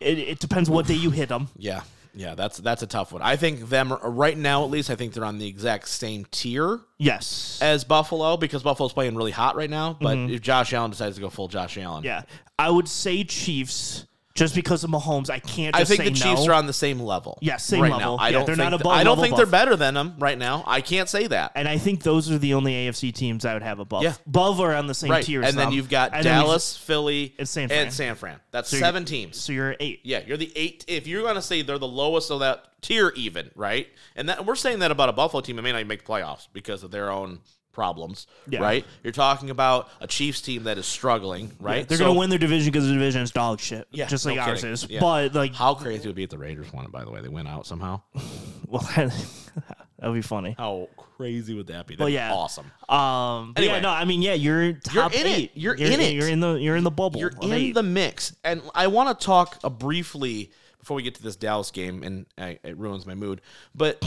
[0.01, 1.47] It, it depends what day you hit them.
[1.55, 1.83] Yeah.
[2.17, 2.35] Yeah.
[2.35, 3.21] That's that's a tough one.
[3.21, 4.89] I think them right now at least.
[4.89, 7.59] I think they're on the exact same tier Yes.
[7.61, 9.97] as Buffalo because Buffalo's playing really hot right now.
[9.99, 12.05] But if Josh Allen decides to go full Josh Allen, Mm-hmm.
[12.07, 12.23] Yeah,
[12.59, 14.05] I would say Chiefs
[14.37, 15.29] just because of Mahomes.
[15.29, 15.75] I can't.
[15.75, 16.51] I think the Chiefs no.
[16.51, 17.37] are on the same level.
[17.41, 18.17] Yeah, same right level.
[18.17, 18.23] Now.
[18.23, 20.37] I Yeah, don't they're think not above I don't think they're better than them right
[20.37, 20.63] now.
[20.65, 21.51] I can't say that.
[21.55, 24.03] And I think those are the only AFC teams I would have above.
[24.03, 24.13] Yeah.
[24.27, 25.23] Above are on the same right.
[25.25, 25.41] tier.
[25.43, 25.73] as And then them.
[25.73, 27.81] you've got And Dallas, Philly, And San Fran.
[27.83, 28.39] and San Fran.
[28.51, 29.37] That's you're- seven teams.
[29.37, 30.01] So you're eight.
[30.03, 30.85] Yeah, you're the eight.
[30.87, 34.55] If you're gonna say they're the lowest of that tier, even right, and that we're
[34.55, 37.11] saying that about a Buffalo team, it may not even make playoffs because of their
[37.11, 37.39] own
[37.77, 38.59] problems, Yeah.
[38.61, 38.83] right?
[39.03, 41.87] You're talking about a Chiefs team that is struggling, right?
[41.87, 43.87] They're So- gonna win their division because the division is dog shit.
[43.91, 44.73] Yeah, just like no ours kidding.
[44.73, 44.87] is.
[44.89, 44.99] Yeah.
[44.99, 46.91] But like, How crazy would it be if the Raiders won it?
[46.91, 48.01] By the way, they went out somehow.
[48.67, 49.13] well, that
[50.01, 50.55] would be funny.
[50.57, 51.93] How crazy would that be?
[51.93, 52.33] That'd Well, be yeah.
[52.33, 52.65] awesome.
[52.89, 53.81] Um, but yeah, Anyway.
[53.81, 55.37] no, I mean, yeah, you're top in it.
[55.37, 55.51] eight.
[55.53, 56.13] You're in it.
[56.13, 57.19] You're in the you're in the bubble.
[57.19, 57.75] You're in eight.
[57.75, 61.69] the mix, and I want to talk uh, briefly before we get to this Dallas
[61.69, 63.41] game, and I, it ruins my mood,
[63.75, 64.03] but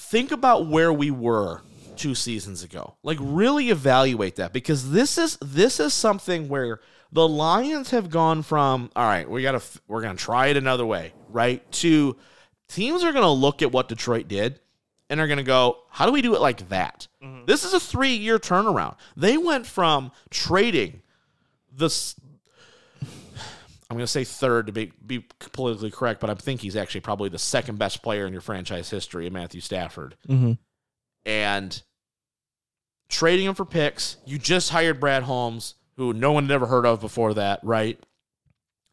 [0.00, 1.60] think about where we were
[1.96, 2.96] two seasons ago.
[3.02, 6.80] Like really evaluate that because this is this is something where
[7.12, 10.56] the Lions have gone from all right, we got to we're going to try it
[10.56, 11.70] another way, right?
[11.72, 12.16] To
[12.68, 14.58] teams are going to look at what Detroit did
[15.10, 17.06] and are going to go, how do we do it like that?
[17.22, 17.44] Mm-hmm.
[17.44, 18.96] This is a 3-year turnaround.
[19.16, 21.02] They went from trading
[21.72, 21.90] the
[23.90, 27.00] I'm going to say third to be, be politically correct, but I think he's actually
[27.00, 30.16] probably the second best player in your franchise history, Matthew Stafford.
[30.28, 30.52] Mm-hmm.
[31.26, 31.82] And
[33.08, 34.16] trading him for picks.
[34.24, 37.98] You just hired Brad Holmes, who no one had ever heard of before that, right?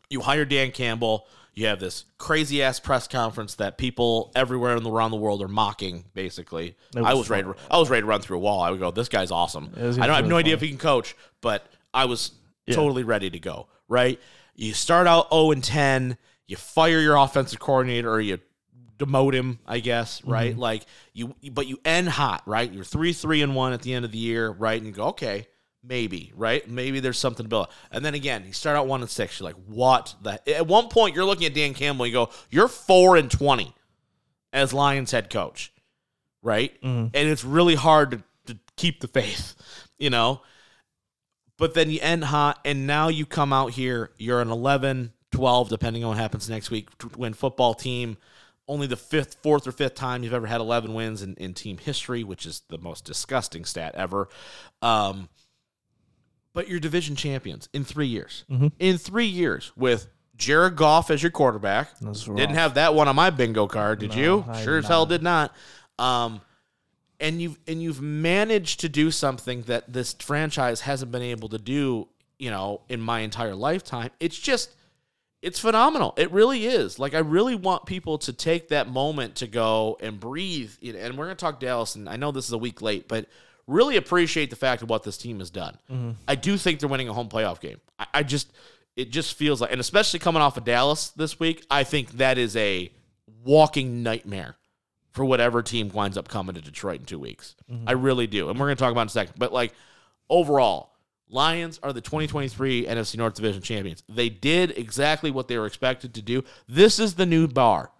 [0.10, 1.28] You hired Dan Campbell.
[1.54, 5.42] You have this crazy ass press conference that people everywhere in the, around the world
[5.42, 6.06] are mocking.
[6.14, 7.44] Basically, It I was was ready.
[7.44, 8.62] To, I was ready to run through a wall.
[8.62, 10.70] I would go, "This guy's awesome." I, don't, I have no was idea if he
[10.70, 12.32] can coach, but I was
[12.70, 13.68] totally ready to go.
[13.88, 14.20] Right?
[14.58, 16.18] You start out zero and ten.
[16.48, 18.40] You fire your offensive coordinator, or you
[18.98, 20.32] demote him, I guess, mm-hmm.
[20.32, 20.58] right?
[20.58, 22.72] Like you, but you end hot, right?
[22.72, 24.78] You're three, three, and one at the end of the year, right?
[24.78, 25.48] And you go, okay,
[25.84, 26.68] maybe, right?
[26.68, 27.68] Maybe there's something to build.
[27.92, 29.40] And then again, you start out one and six.
[29.40, 30.56] You're like, what the?
[30.56, 32.06] At one point, you're looking at Dan Campbell.
[32.06, 33.74] And you go, you're four and twenty
[34.52, 35.72] as Lions head coach,
[36.42, 36.74] right?
[36.82, 37.16] Mm-hmm.
[37.16, 39.56] And it's really hard to, to keep the faith,
[40.00, 40.42] you know.
[41.58, 44.12] But then you end hot, and now you come out here.
[44.18, 48.18] You're an 11, 12, depending on what happens next week, win football team.
[48.68, 51.78] Only the fifth, fourth, or fifth time you've ever had 11 wins in, in team
[51.78, 54.28] history, which is the most disgusting stat ever.
[54.82, 55.30] Um,
[56.54, 58.44] but you're division champions in three years.
[58.80, 61.90] In three years, with Jared Goff as your quarterback.
[62.36, 64.46] Didn't have that one on my bingo card, did you?
[64.48, 65.56] I Sure as hell did not.
[65.98, 66.42] Um,
[67.20, 71.58] and you've and you've managed to do something that this franchise hasn't been able to
[71.58, 74.12] do, you know, in my entire lifetime.
[74.20, 74.76] It's just
[75.42, 76.14] it's phenomenal.
[76.18, 77.00] It really is.
[77.00, 80.74] Like I really want people to take that moment to go and breathe.
[80.82, 83.28] And we're going to talk Dallas, and I know this is a week late, but
[83.68, 85.78] really appreciate the fact of what this team has done.
[85.92, 86.12] Mm-hmm.
[86.28, 87.80] I do think they're winning a home playoff game.
[88.00, 88.52] I, I just
[88.96, 92.38] it just feels like, and especially coming off of Dallas this week, I think that
[92.38, 92.92] is a
[93.44, 94.56] walking nightmare
[95.18, 97.56] for whatever team winds up coming to Detroit in two weeks.
[97.70, 97.90] Mm-hmm.
[97.90, 98.50] I really do.
[98.50, 99.34] And we're going to talk about it in a second.
[99.38, 99.74] But like
[100.30, 100.94] overall,
[101.30, 104.04] Lions are the 2023 NFC North Division champions.
[104.08, 106.44] They did exactly what they were expected to do.
[106.70, 107.92] This is the new bar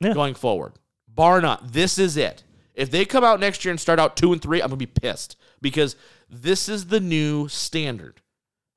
[0.00, 0.12] Yeah.
[0.12, 0.74] going forward.
[1.08, 1.72] Bar not.
[1.72, 2.42] This is it.
[2.74, 4.84] If they come out next year and start out two and three, I'm gonna be
[4.84, 5.96] pissed because
[6.28, 8.20] this is the new standard,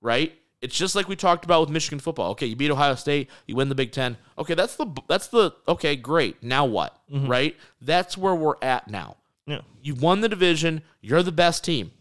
[0.02, 0.39] right?
[0.62, 2.32] It's just like we talked about with Michigan football.
[2.32, 4.18] Okay, you beat Ohio State, you win the Big Ten.
[4.38, 6.44] Okay, that's the that's the okay, great.
[6.44, 7.00] Now what?
[7.10, 7.56] Right?
[7.82, 9.16] That's where we're at now.
[9.46, 9.62] Yeah.
[9.82, 10.82] You won the division.
[11.02, 11.92] You're the best team.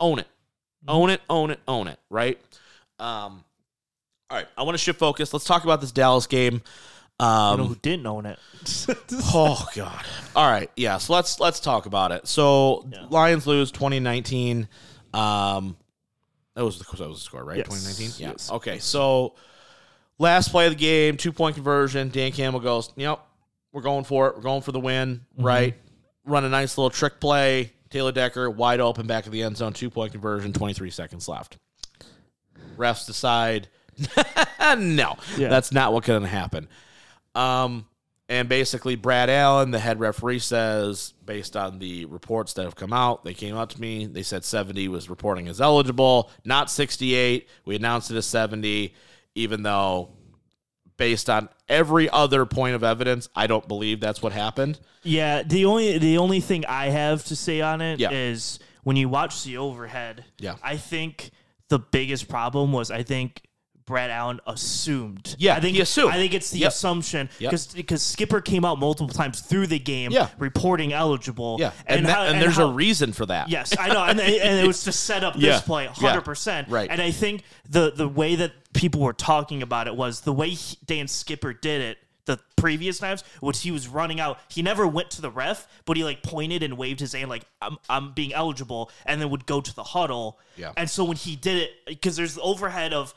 [0.00, 0.26] Own it.
[0.86, 1.20] Own it.
[1.28, 1.60] Own it.
[1.68, 1.98] Own it.
[2.10, 2.40] Right.
[2.98, 3.44] Um.
[4.30, 4.46] All right.
[4.56, 5.32] I want to shift focus.
[5.32, 6.62] Let's talk about this Dallas game.
[7.20, 8.38] You Um, know who didn't own it?
[9.34, 10.04] oh God.
[10.36, 10.70] All right.
[10.76, 10.98] Yeah.
[10.98, 12.26] So let's let's talk about it.
[12.28, 14.68] So Lions lose 2019.
[15.14, 15.76] Um,
[16.58, 17.58] that was the that was the score, right?
[17.58, 17.66] Yes.
[17.68, 18.12] 2019.
[18.20, 18.32] Yeah.
[18.32, 18.50] Yes.
[18.50, 18.78] Okay.
[18.80, 19.34] So
[20.18, 22.08] last play of the game, two point conversion.
[22.08, 23.20] Dan Campbell goes, "Yep,
[23.72, 24.36] we're going for it.
[24.36, 25.74] We're going for the win." Right.
[26.24, 27.72] Run a nice little trick play.
[27.90, 30.52] Taylor Decker wide open back of the end zone, two point conversion.
[30.52, 31.58] 23 seconds left.
[32.76, 33.68] Refs decide,
[34.78, 35.48] no, Yeah.
[35.48, 36.68] that's not what's going to happen.
[37.34, 37.86] Um,
[38.28, 42.92] and basically, Brad Allen, the head referee, says, based on the reports that have come
[42.92, 44.06] out, they came up to me.
[44.06, 47.48] They said 70 was reporting as eligible, not 68.
[47.64, 48.94] We announced it as 70,
[49.34, 50.10] even though,
[50.96, 54.78] based on every other point of evidence, I don't believe that's what happened.
[55.04, 58.66] Yeah, the only the only thing I have to say on it is Yeah.
[58.82, 60.24] when you watch the overhead.
[60.38, 60.56] Yeah.
[60.62, 61.30] I think
[61.68, 63.42] the biggest problem was I think
[63.88, 65.34] Brad Allen assumed.
[65.38, 66.12] Yeah, I think he assumed.
[66.12, 66.68] I think it's the Yep.
[66.68, 67.50] assumption Yep.
[67.50, 70.28] because because Skipper came out multiple times through the game, Yeah.
[70.38, 71.56] reporting eligible.
[71.58, 73.48] Yeah, and, that, how- and, there's how- a reason for that.
[73.48, 76.22] Yes, I know, and, and it was to set up Yeah, this play, yeah, hundred
[76.22, 76.68] percent.
[76.68, 76.88] right.
[76.90, 80.50] And I think the the way that people were talking about it was the way
[80.50, 84.38] he, Dan Skipper did it the previous times, which he was running out.
[84.48, 87.44] He never went to the ref, but he like pointed and waved his hand like
[87.62, 90.38] I'm I'm being eligible, and then would go to the huddle.
[90.56, 90.72] Yeah.
[90.76, 93.14] And so when he did it, because there's the overhead of.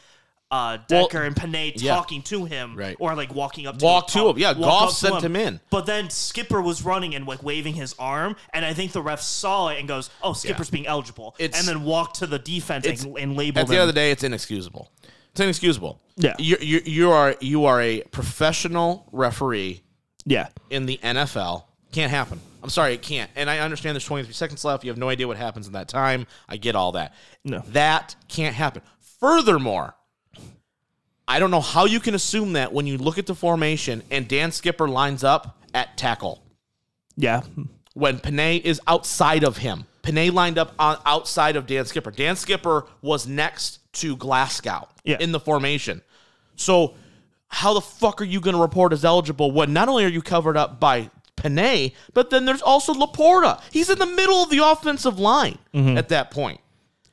[0.52, 1.96] Uh, Well, Decker and Penei yeah.
[1.96, 2.98] talking to him, Right.
[3.00, 4.38] or like walking up to Walk him, to him.
[4.38, 5.62] Yeah, Goff sent him in.
[5.70, 9.22] But then Skipper was running and like waving his arm, and I think the ref
[9.22, 12.86] saw it and goes, "Oh, Skipper's being eligible," It's- and then walked to the defense
[12.86, 14.92] and, and labeled At the end of the day, it's inexcusable.
[15.32, 16.02] It's inexcusable.
[16.18, 16.36] Yeah.
[16.38, 19.82] you you you are you are a professional referee
[20.26, 21.64] yeah, in the NFL.
[21.94, 22.42] Can't happen.
[22.64, 23.32] I'm sorry, it can't.
[23.36, 24.84] And I understand there's 23 seconds left.
[24.84, 26.28] You have no idea what happens in that time.
[26.48, 27.14] I get all that.
[27.44, 27.64] No.
[27.70, 28.82] That can't happen.
[29.20, 29.96] Furthermore,
[31.32, 34.28] I don't know how you can assume that when you look at the formation and
[34.28, 36.44] Dan Skipper lines up at tackle
[37.16, 37.42] Yeah.
[37.94, 39.86] when Penei is outside of him.
[40.04, 42.12] Penei lined up on outside of Dan Skipper.
[42.12, 45.18] Dan Skipper was next to Glasgow Yeah.
[45.20, 46.02] in the formation.
[46.56, 46.96] So
[47.48, 50.22] how the fuck are you going to report as eligible when not only are you
[50.22, 53.62] covered up by Penei, but then there's also Laporta.
[53.72, 55.98] He's in the middle of the offensive line Mm-hmm.
[55.98, 56.60] at that point.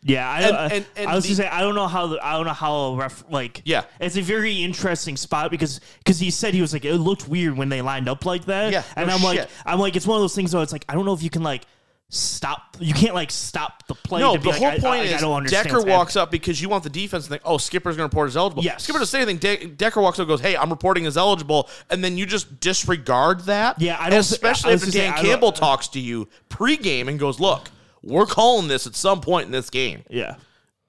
[0.03, 1.89] Yeah, I, And- I, uh, and- and I was the- gonna say I don't know
[1.89, 3.83] how the, I don't know how a ref like Yeah.
[4.01, 7.57] it's a very interesting spot because because he said he was like it looked weird
[7.57, 9.49] when they lined up like that Yeah, and no I'm like.
[9.67, 11.31] I'm like it's one of those things though it's like I don't know if you
[11.31, 11.63] can like
[12.11, 15.01] stop you can't like stop the play No, to be the like, whole I- point
[15.03, 17.43] I, is I don't understand Decker walks up because you want the defense to think,
[17.45, 18.63] oh, Skipper's going to report as eligible.
[18.65, 18.85] Yes.
[18.85, 19.39] Skipper doesn't say anything.
[19.39, 21.69] De- Decker walks up and goes, hey, I'm reporting as eligible.
[21.91, 23.81] And then you just disregard that.
[23.81, 27.41] Yeah, I don't- Especially if gonna say, Dan Campbell talks to you pregame and goes,
[27.41, 27.69] look,
[28.03, 30.05] we're calling this at some point in this game.
[30.09, 30.37] yeah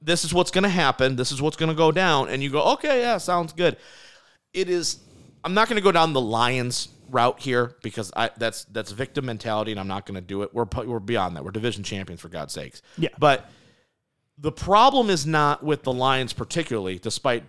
[0.02, 1.16] This is what's going to happen.
[1.16, 2.30] This is what's going to go down.
[2.30, 3.78] And you go, okay, yeah, sounds good.
[4.54, 5.00] It is.
[5.44, 9.26] I'm not going to go down the Lions route here because I that's that's victim
[9.26, 10.54] mentality, and I'm not going to do it.
[10.54, 11.44] We're we're beyond that.
[11.44, 12.82] We're division champions for God's sakes.
[12.98, 13.10] Yeah.
[13.18, 13.50] But
[14.38, 17.44] the problem is not with the Lions particularly, despite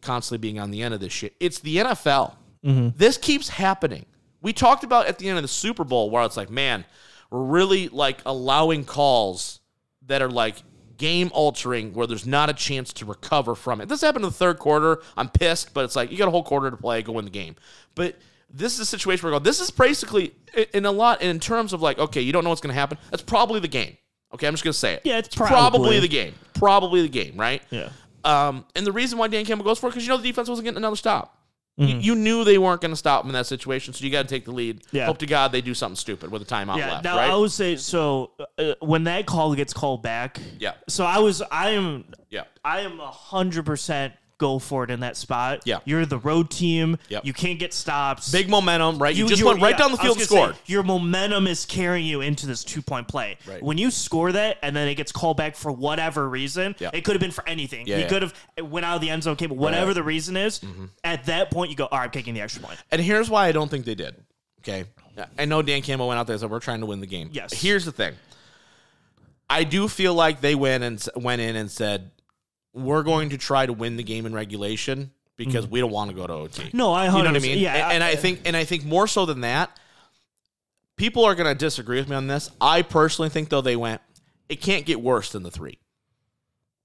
[0.00, 1.34] constantly being on the end of this shit.
[1.40, 2.34] It's the NFL.
[2.64, 2.96] Mm-hmm.
[2.96, 4.06] This keeps happening.
[4.40, 6.84] We talked about at the end of the Super Bowl where it's like, man,
[7.30, 9.60] we're really like allowing calls
[10.06, 10.56] that are like
[10.96, 13.88] game altering where there's not a chance to recover from it.
[13.88, 15.00] This happened in the third quarter.
[15.16, 17.30] I'm pissed, but it's like you got a whole quarter to play, go win the
[17.30, 17.56] game.
[17.94, 18.16] But
[18.50, 20.34] this is a situation where I go, this is basically
[20.74, 22.98] in a lot in terms of like, okay, you don't know what's gonna happen.
[23.10, 23.96] That's probably the game.
[24.34, 25.02] Okay, I'm just gonna say it.
[25.04, 26.00] Yeah, it's probably probably.
[26.00, 26.34] the game.
[26.54, 27.62] Probably the game, right?
[27.70, 27.90] yeah
[28.24, 30.48] Um, and the reason why Dan Campbell goes for it because you know the defense
[30.48, 31.37] wasn't getting another stop.
[31.78, 32.00] Mm-hmm.
[32.00, 34.22] You, you knew they weren't going to stop him in that situation, so you got
[34.22, 34.82] to take the lead.
[34.90, 35.06] Yeah.
[35.06, 37.30] Hope to God they do something stupid with a timeout yeah left, now right?
[37.30, 40.72] I would say so uh, when that call gets called back Yeah.
[40.88, 45.00] so I was I am yeah, I am a hundred percent go for it in
[45.00, 45.62] that spot.
[45.64, 45.80] Yeah.
[45.84, 46.96] You're the road team.
[47.08, 47.24] Yep.
[47.24, 48.30] You can't get stops.
[48.30, 49.14] big momentum, right?
[49.14, 50.54] You, just you're- went right yeah, down the field and scored.
[50.54, 53.36] say, your momentum is carrying you into this two point play.
[53.46, 53.62] Right.
[53.62, 56.90] When you score that and then it gets called back for whatever reason, Yeah.
[56.92, 57.86] it could have been for anything.
[57.86, 60.60] Yeah, he could have went out of the end zone, but whatever the reason is,
[60.60, 60.86] mm-hmm.
[61.04, 62.78] at that point you go, all right, I'm taking the extra point.
[62.90, 64.16] And here's why I don't think they did.
[64.60, 64.84] Okay,
[65.38, 67.30] I know Dan Campbell went out there and said we're trying to win the game.
[67.32, 67.52] Yes.
[67.52, 68.14] Here's the thing.
[69.50, 72.10] I do feel like they went and went in and said
[72.78, 76.16] we're going to try to win the game in regulation because we don't want to
[76.16, 76.62] go to OT.
[76.64, 76.76] Mm-hmm.
[76.76, 77.58] No, I You know what I mean?
[77.58, 79.78] yeah, and, and I- I think and I think more so than that,
[80.96, 82.50] people are going to disagree with me on this.
[82.60, 84.00] I personally think though they went,
[84.48, 85.78] it can't get worse than the three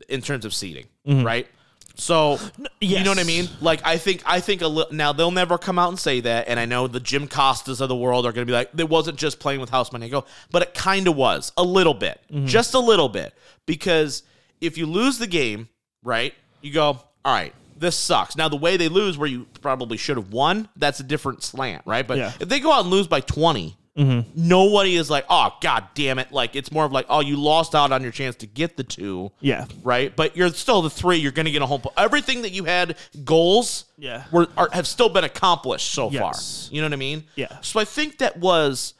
[0.10, 1.48] in terms of seating, right?
[1.96, 2.40] So
[2.82, 3.48] you know what I mean?
[3.62, 6.48] Like I think I think a li- now they'll never come out and say that,
[6.48, 8.90] and I know the Jim Costas of the world are going to be like, it
[8.90, 10.10] wasn't just playing with house money.
[10.10, 13.34] Go, but it kind of was a little bit, just a little bit,
[13.68, 14.24] because
[14.60, 15.70] if you lose the game,
[16.04, 16.84] right, you go,
[17.26, 18.36] all right, this sucks.
[18.36, 21.84] Now the way they lose, where you probably should have won, that's a different slant,
[21.86, 22.08] right?
[22.08, 22.32] But Yeah.
[22.40, 24.30] if they go out and lose by 20 mm-hmm.
[24.36, 27.76] nobody is like, oh god damn it, like it's more of like, oh, you lost
[27.76, 29.66] out on your chance to get the two Yeah.
[29.84, 30.16] right?
[30.16, 31.18] But you're still the three.
[31.18, 31.82] You're going to get a home.
[31.82, 34.24] po- Everything that you had goals, Yeah.
[34.32, 36.68] were are, have still been accomplished so Yes.
[36.68, 36.76] far.
[36.76, 37.24] You know what I mean?
[37.36, 37.58] Yeah.
[37.62, 38.94] So I think that was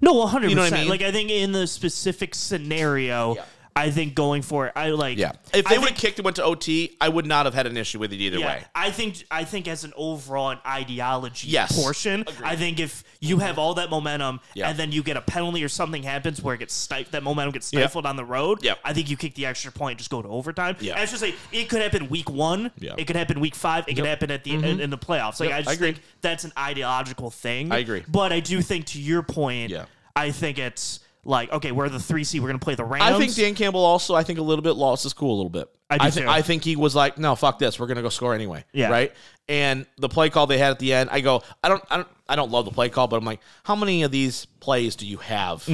[0.00, 0.48] No, 100%.
[0.50, 0.88] You know what I mean?
[0.88, 3.44] Like, I think in the specific scenario, Yeah.
[3.76, 5.16] I think going for it, I like.
[5.18, 7.66] Yeah, if they would have kicked and went to OT, I would not have had
[7.66, 8.64] an issue with it either Yeah, way.
[8.74, 11.80] I think I think as an overall an ideology Yes.
[11.80, 12.36] portion, Agreed.
[12.42, 14.68] I think if you have all that momentum Yeah.
[14.68, 17.52] and then you get a penalty or something happens where it gets stif- that momentum
[17.52, 17.80] gets Yep.
[17.82, 18.78] stifled on the road, Yep.
[18.84, 20.76] I think you kick the extra point, just go to overtime.
[20.80, 20.94] Yeah.
[20.94, 22.94] And it's just like it could happen week one, Yeah.
[22.98, 24.64] it could happen week five, it could happen at the mm-hmm.
[24.64, 25.40] in, in the playoffs.
[25.40, 25.92] Like Yep, I I just agree.
[25.92, 27.70] think that's an ideological thing.
[27.72, 28.02] I agree.
[28.08, 29.84] but I do think to your point, Yeah.
[30.16, 33.04] I think it's like okay, we're the three C, we're gonna play the Rams.
[33.04, 35.50] I think Dan Campbell also, I think a little bit lost his cool a little
[35.50, 35.68] bit.
[35.90, 36.28] I do thi- too.
[36.28, 37.78] I think he was like, no, fuck this.
[37.78, 38.64] We're gonna go score anyway.
[38.72, 38.88] Yeah.
[38.90, 39.12] Right.
[39.48, 42.08] And the play call they had at the end, I go, I don't, I don't,
[42.28, 45.06] I don't love the play call, but I'm like, how many of these plays do
[45.06, 45.66] you have?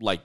[0.00, 0.20] Like,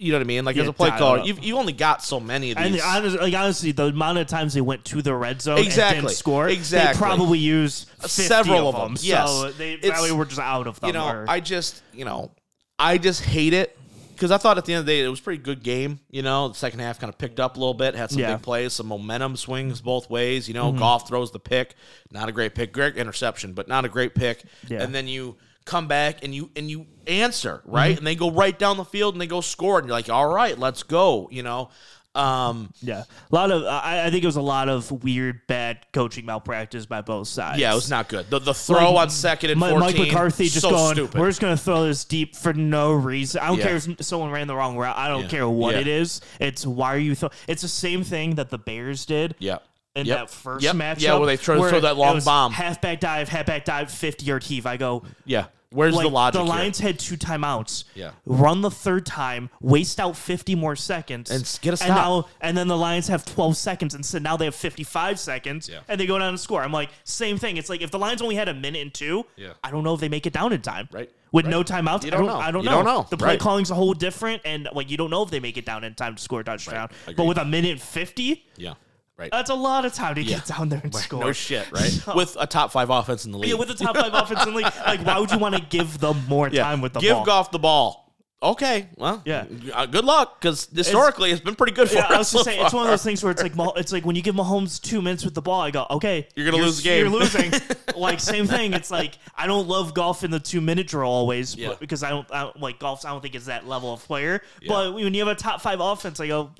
[0.00, 0.44] you know what I mean?
[0.44, 0.58] Like Mm-hmm.
[0.58, 2.82] Yeah, as a play caller, you've you only got so many of And these.
[2.82, 5.66] the, honest, like honestly, the amount of times they went to the red zone and
[5.66, 6.00] Exactly.
[6.00, 6.94] didn't score, Exactly.
[6.94, 8.94] they probably used 50 Several of of them.
[8.96, 9.30] them, yes.
[9.30, 10.88] So they It's- probably were just out of them.
[10.88, 12.32] you know, or- I just, you know,
[12.80, 13.78] I just hate it
[14.14, 16.00] because I thought at the end of the day it was a pretty good game.
[16.10, 18.34] You know, the second half kind of picked up a little bit, had some Yeah.
[18.34, 20.48] big plays, some momentum swings both ways.
[20.48, 20.78] You know, Mm-hmm.
[20.78, 21.74] Goff throws the pick,
[22.10, 24.44] not a great pick, great interception, but not a great pick.
[24.68, 24.82] Yeah.
[24.82, 27.98] And then you come back and you and you answer right, Mm-hmm.
[27.98, 30.26] and they go right down the field and they go score, and you're like, all
[30.28, 31.28] right, let's go.
[31.30, 31.70] You know.
[32.14, 35.84] Um, yeah, a lot of I, I think it was a lot of weird, bad
[35.92, 37.58] coaching malpractice by both sides.
[37.58, 38.30] yeah, it was not good.
[38.30, 39.78] The, the throw Like, on second and 14.
[39.80, 41.20] Mike McCarthy just so going, stupid.
[41.20, 43.40] we're just going to throw this deep for no reason.
[43.40, 43.64] I don't Yeah.
[43.64, 44.96] care if someone ran the wrong route.
[44.96, 45.28] I don't Yeah.
[45.28, 45.80] care what Yeah.
[45.80, 46.20] it is.
[46.38, 47.32] It's why are you throwing?
[47.48, 49.34] It's the same thing that the Bears did.
[49.38, 49.58] yeah.
[49.96, 50.18] in Yep.
[50.18, 50.74] that first Yep.
[50.74, 51.00] matchup.
[51.02, 52.52] Yeah, where they throw- throw that long bomb.
[52.52, 54.66] halfback dive, halfback dive, fifty yard heave.
[54.66, 55.04] I go.
[55.24, 55.44] Yeah.
[55.74, 56.38] Where's like, the logic?
[56.38, 56.48] The here?
[56.54, 57.84] Lions had two timeouts.
[57.94, 58.12] Yeah.
[58.26, 61.30] Run the third time, waste out 50 more seconds.
[61.30, 61.96] And get a And, stop.
[61.96, 63.94] now, and then the Lions have 12 seconds.
[63.94, 65.68] And so now they have 55 seconds.
[65.68, 65.80] Yeah.
[65.88, 66.62] And they go down and score.
[66.62, 67.56] I'm like, same thing.
[67.56, 69.54] It's like if the Lions only had a minute and two, Yeah.
[69.62, 70.88] I don't know if they make it down in time.
[70.92, 71.10] Right.
[71.32, 71.50] With Right.
[71.50, 72.36] no timeouts, You I don't don't know.
[72.38, 72.76] I don't You know.
[72.76, 73.06] don't know.
[73.10, 73.40] The play Right.
[73.40, 74.42] calling's a whole different.
[74.44, 76.44] And like you don't know if they make it down in time to score a
[76.44, 76.90] touchdown.
[77.02, 77.16] Agreed.
[77.16, 78.74] But with a minute and 50, Yeah.
[79.16, 79.30] Right.
[79.30, 80.36] that's a lot of time to Yeah.
[80.38, 81.20] get down there and score.
[81.20, 82.00] no shit, right?
[82.16, 83.50] With a top five offense in the league.
[83.50, 84.72] Yeah, with the top five offense in the league.
[84.84, 86.64] Like, why would you want to give them more Yeah.
[86.64, 87.02] time with the ball?
[87.02, 87.24] Give ball?
[87.24, 88.00] Goff the ball.
[88.42, 89.44] Okay, well, Yeah.
[89.72, 92.10] uh, good luck because historically it's been pretty good for Yeah, us.
[92.10, 94.04] I was so just saying, it's one of those things where it's like it's like
[94.04, 96.76] when you give Mahomes two minutes with the ball, I go, okay, You're gonna lose
[96.78, 96.98] the game.
[97.00, 97.52] You're losing.
[97.96, 98.74] like same thing.
[98.74, 101.68] It's like I don't love Goff in the two minute drill always, Yeah.
[101.68, 103.06] but because I don't, I don't like Goff.
[103.06, 104.42] I don't think is that level of player.
[104.68, 106.50] But when you have a top five offense, I go,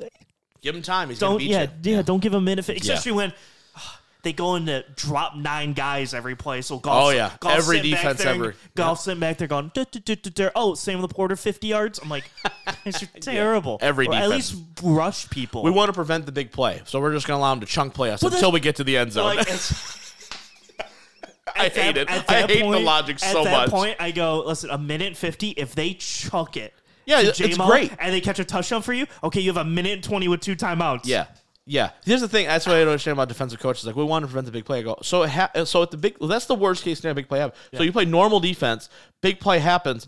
[0.64, 1.11] Give him time.
[1.11, 1.92] He's gonna don't beat yeah, you.
[1.96, 3.33] yeah, don't give him a minute, especially when.
[4.22, 6.62] They go into drop nine guys every play.
[6.62, 7.05] So Goff.
[7.05, 7.33] Oh, yeah.
[7.40, 8.55] Goff's Every defense ever.
[8.74, 9.70] Goff sitting back there going.
[9.74, 11.98] "Duh, duh, duh, duh, duh." Oh, Sam LaPorta fifty yards.
[11.98, 12.24] I'm like,
[12.87, 13.77] guys are terrible.
[13.83, 15.62] Every or at least rush people.
[15.62, 17.92] We want to prevent the big play, so we're just gonna allow him to chunk
[17.92, 19.37] play us Well, until that- we get to the end zone.
[19.37, 19.46] like,
[21.55, 22.11] I hate that- it.
[22.11, 23.70] I that hate the point- logic at so that much.
[23.70, 25.50] point, I go, listen, a minute fifty.
[25.50, 26.72] If they chuck it,
[27.06, 27.92] Yeah, it's J-Mo great.
[27.98, 29.06] and they catch a touchdown for you.
[29.22, 31.02] Okay, you have a minute and twenty with two timeouts.
[31.04, 31.26] Yeah.
[31.66, 31.90] Yeah.
[32.04, 32.46] Here's the thing.
[32.46, 33.86] That's what I don't understand about defensive coaches.
[33.86, 34.80] Like, we want to prevent the big play.
[34.80, 37.14] I go, so, it ha- so at the big, well, that's the worst case scenario,
[37.14, 37.58] big play happens.
[37.74, 38.90] So you play normal defense,
[39.22, 40.06] big play happens.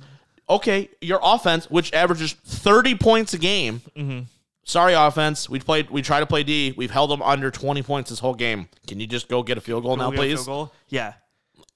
[0.50, 3.80] Okay, your offense, which averages 30 points a game.
[3.96, 4.20] Mm-hmm.
[4.64, 5.48] Sorry, offense.
[5.48, 5.90] We played.
[5.90, 6.74] We try to play D.
[6.76, 8.68] We've held them under 20 points this whole game.
[8.88, 10.44] Can you just go get a field goal now, a field please?
[10.44, 10.72] goal.
[10.88, 11.14] Yeah.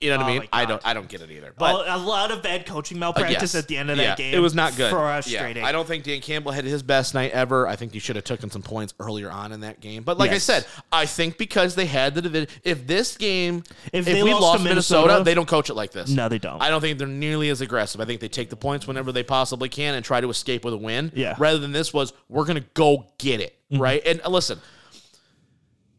[0.00, 0.48] You know what I Oh mean?
[0.50, 0.86] I don't.
[0.86, 1.52] I don't get it either.
[1.58, 3.54] But a lot of bad coaching malpractice Yes.
[3.54, 4.32] at the end of Yeah, that game.
[4.34, 4.90] It was not good.
[4.90, 5.62] Frustrating.
[5.62, 5.68] Yeah.
[5.68, 7.68] I don't think Dan Campbell had his best night ever.
[7.68, 10.02] I think he should have taken some points earlier on in that game.
[10.02, 14.06] But like I said, I think because they had the division, if this game, If
[14.08, 16.08] if, they we lost lost to Minnesota, Minnesota- they don't coach it like this.
[16.08, 16.62] No, they don't.
[16.62, 18.00] I don't think they're nearly as aggressive.
[18.00, 20.72] I think they take the points whenever they possibly can and try to escape with
[20.72, 21.12] a win.
[21.14, 21.34] Yeah.
[21.38, 23.82] Rather than this was we're gonna go get it Mm-hmm.
[23.82, 24.02] right.
[24.06, 24.58] And uh, listen,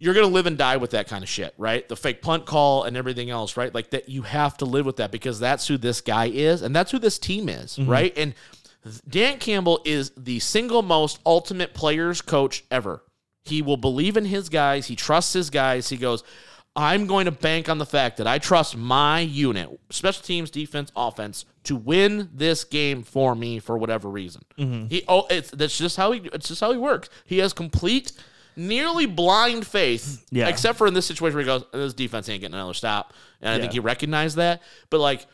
[0.01, 1.87] you're gonna live and die with that kind of shit, right?
[1.87, 3.73] The fake punt call and everything else, right?
[3.73, 6.75] Like that, you have to live with that because that's who this guy is and
[6.75, 7.89] that's who this team is, Mm-hmm.
[7.89, 8.13] right?
[8.17, 8.33] And
[9.07, 13.03] Dan Campbell is the single most ultimate players coach ever.
[13.43, 14.87] He will believe in his guys.
[14.87, 15.87] He trusts his guys.
[15.89, 16.23] He goes,
[16.75, 20.91] I'm going to bank on the fact that I trust my unit, special teams, defense,
[20.95, 24.43] offense, to win this game for me for whatever reason.
[24.57, 24.87] Mm-hmm.
[24.87, 27.09] He oh, it's that's just how he it's just how he works.
[27.25, 28.13] He has complete,
[28.55, 30.25] nearly blind faith.
[30.31, 30.47] Yeah.
[30.47, 33.53] Except for in this situation where he goes, this defense ain't getting another stop, and
[33.53, 34.61] I think he recognized that.
[34.89, 35.25] But like,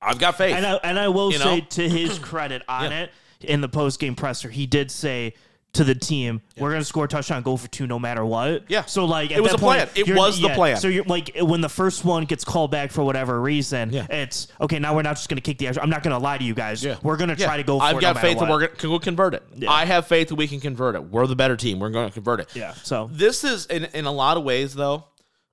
[0.00, 0.54] I've got faith.
[0.54, 1.64] And I, and I will say know?
[1.70, 3.02] to his credit on Yeah.
[3.04, 5.34] it, in the post game presser, he did say
[5.74, 8.64] to the team, "We're going to score a touchdown, go for two, no matter what."
[8.68, 8.84] Yeah.
[8.84, 9.88] So like, at It was that a plan.
[9.94, 10.54] It was the yeah.
[10.54, 10.76] plan.
[10.78, 14.06] So you're like, when the first one gets called back for whatever reason, Yeah.
[14.10, 14.78] it's okay.
[14.78, 15.82] Now we're not just going to kick the extra.
[15.82, 16.82] I'm not going to lie to you guys.
[16.82, 16.96] Yeah.
[17.02, 17.46] We're going to Yeah.
[17.46, 17.78] try to go.
[17.78, 19.42] for I've got no faith that we're going to we'll convert it.
[19.56, 19.70] Yeah.
[19.70, 21.04] I have faith that we can convert it.
[21.04, 21.78] We're the better team.
[21.78, 22.48] We're going to convert it.
[22.54, 22.74] Yeah.
[22.82, 25.04] So This is in in a lot of ways though.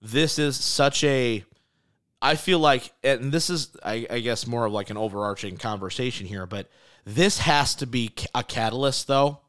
[0.01, 1.43] This is such a.
[2.23, 6.27] I feel like, and this is, I, I guess, more of like an overarching conversation
[6.27, 6.69] here, but
[7.03, 9.39] this has to be a catalyst though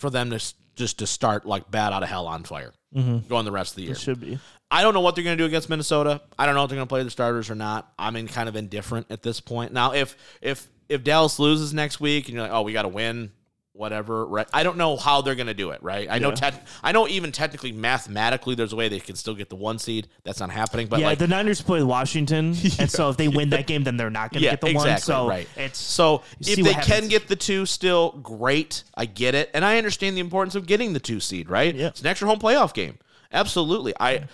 [0.00, 3.28] for them to just to start like bat out of hell on fire mm-hmm.
[3.28, 3.92] going the rest of the year.
[3.92, 4.38] it should be.
[4.70, 6.22] I don't know what they're going to do against Minnesota.
[6.38, 7.92] I don't know if they're going to play the starters or not.
[7.98, 9.72] I'm in kind of indifferent at this point.
[9.72, 12.88] Now, if if if Dallas loses next week and you're like, oh, we got to
[12.88, 13.32] win,
[13.80, 14.46] whatever, right?
[14.52, 16.06] I don't know how they're going to do it, right?
[16.10, 16.34] I know, Yeah.
[16.34, 19.78] tech I know even technically, mathematically, there's a way they can still get the one
[19.78, 20.06] seed.
[20.22, 21.18] That's not happening, but yeah, like.
[21.18, 24.42] the Niners play Washington, and so if they win that game, then they're not going
[24.42, 25.00] to yeah, get the exactly, one.
[25.00, 25.48] So right.
[25.56, 28.84] it's so if they can get the two, still great.
[28.94, 31.48] I get it, and I understand the importance of getting the two seed.
[31.48, 31.74] Right?
[31.74, 31.86] Yeah.
[31.88, 32.98] It's an extra home playoff game.
[33.32, 34.28] Absolutely, I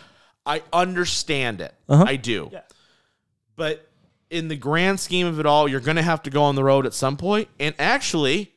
[0.45, 1.73] I understand it.
[1.89, 2.05] Uh-huh.
[2.05, 2.51] I do.
[2.53, 2.63] Yeah.
[3.55, 3.89] But
[4.29, 6.65] in the grand scheme of it all, you're going to have to go on the
[6.65, 7.49] road at some point.
[7.61, 8.56] And actually,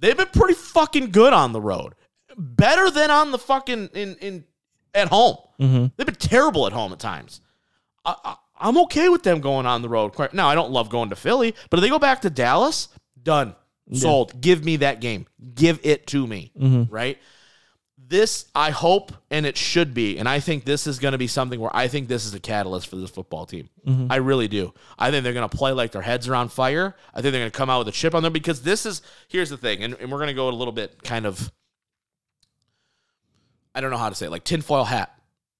[0.00, 1.94] they've been pretty fucking good on the road.
[2.36, 4.44] Better than on the fucking in in
[4.94, 5.36] at home.
[5.60, 5.86] Mm-hmm.
[5.96, 7.40] They've been terrible at home at times.
[8.04, 10.14] I, I, I'm okay with them going on the road.
[10.32, 12.88] Now, I don't love going to Philly, but if they go back to Dallas,
[13.22, 13.54] done,
[13.92, 14.40] sold.
[14.40, 15.26] Give me that game.
[15.54, 16.52] Give it to me.
[16.58, 16.92] Mm-hmm.
[16.92, 17.18] Right.
[18.08, 21.26] This, I hope, and it should be, and I think this is going to be
[21.26, 23.68] something where I think this is a catalyst for this football team.
[23.86, 24.10] Mm-hmm.
[24.10, 24.72] I really do.
[24.98, 26.96] I think they're going to play like their heads are on fire.
[27.12, 29.02] I think they're going to come out with a chip on them because this is,
[29.28, 31.52] here's the thing, and, and we're going to go a little bit kind of,
[33.74, 35.14] I don't know how to say it, like tinfoil hat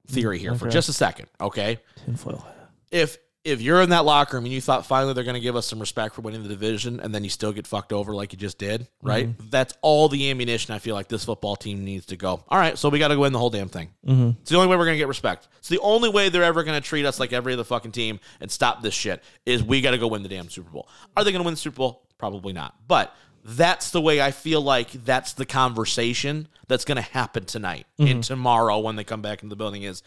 [0.07, 1.81] theory mm, here for just a second, okay?
[2.07, 2.39] tinfoil.
[2.39, 2.71] Hat.
[2.91, 5.57] If if you're in that locker room and you thought finally they're going to give
[5.57, 8.33] us some respect for winning the division and then you still get fucked over like
[8.33, 9.29] you just did, right?
[9.29, 9.49] Mm-hmm.
[9.51, 12.45] That's all the ammunition I feel like this football team needs to go.
[12.49, 13.91] All right, so we got to go win the whole damn thing.
[14.07, 14.41] Mm-hmm.
[14.41, 15.49] It's the only way we're going to get respect.
[15.59, 18.21] It's the only way they're ever going to treat us like every other fucking team
[18.41, 20.89] and stop this shit is we got to go win the damn Super Bowl.
[21.17, 22.07] Are they going to win the Super Bowl?
[22.19, 22.75] Probably not.
[22.87, 23.15] But
[23.45, 28.09] that's the way I feel like that's the conversation that's going to happen tonight and
[28.09, 28.21] mm-hmm.
[28.21, 30.03] tomorrow when they come back in the building is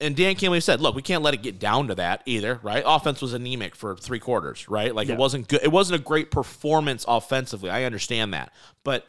[0.00, 2.82] and Dan Campbell said, "Look, we can't let it get down to that either, right?
[2.86, 4.94] Offense was anemic for three quarters, right?
[4.94, 5.14] Like Yeah.
[5.14, 5.60] it wasn't good.
[5.62, 7.70] It wasn't a great performance offensively.
[7.70, 8.52] I understand that,
[8.84, 9.06] but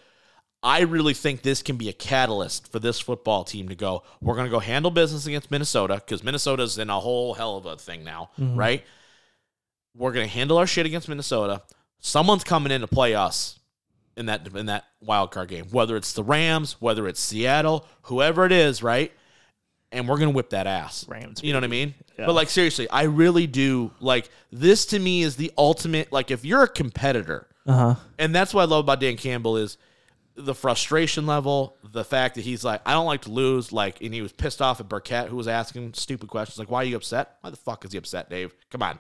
[0.61, 4.03] I really think this can be a catalyst for this football team to go.
[4.21, 7.65] We're going to go handle business against Minnesota because Minnesota's in a whole hell of
[7.65, 8.57] a thing now, mm-hmm.
[8.57, 8.83] right?
[9.95, 11.61] We're going to handle our shit against Minnesota.
[11.99, 13.59] Someone's coming in to play us
[14.17, 18.45] in that in that wild card game, whether it's the Rams, whether it's Seattle, whoever
[18.45, 19.13] it is, right?
[19.91, 21.05] And we're gonna whip that ass.
[21.07, 21.95] Rams, You know what I mean?
[22.17, 22.25] Yeah.
[22.27, 24.85] But like seriously, I really do like this.
[24.87, 26.11] To me, is the ultimate.
[26.11, 27.95] Like if you're a competitor, Uh huh.
[28.19, 29.77] and that's what I love about Dan Campbell is
[30.35, 33.71] the frustration level, the fact that he's like, I don't like to lose.
[33.73, 36.81] Like, and he was pissed off at Birkett, who was asking stupid questions like, "Why
[36.81, 37.37] are you upset?
[37.41, 38.53] Why the fuck is he upset, Dave?
[38.69, 38.99] Come on."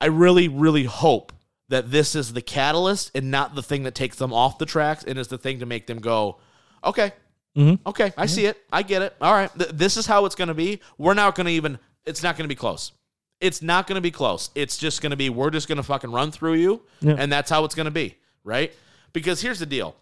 [0.00, 1.32] I really, really hope
[1.68, 5.04] that this is the catalyst and not the thing that takes them off the tracks
[5.04, 6.38] and is the thing to make them go,
[6.84, 7.12] okay,
[7.56, 7.86] Mm-hmm.
[7.88, 9.14] okay, I see it, I get it.
[9.20, 10.80] All right, th- this is how it's going to be.
[10.96, 11.78] We're not going to even.
[12.06, 12.92] It's not going to be close.
[13.40, 14.50] It's not going to be close.
[14.54, 17.16] It's just going to be we're just going to fucking run through you, Yeah.
[17.18, 18.72] and that's how it's going to be, right?
[19.12, 19.96] Because here's the deal: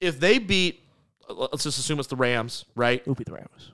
[0.00, 0.80] if they beat,
[1.28, 3.72] let's just assume it's the Rams, right, We'll beat the Rams.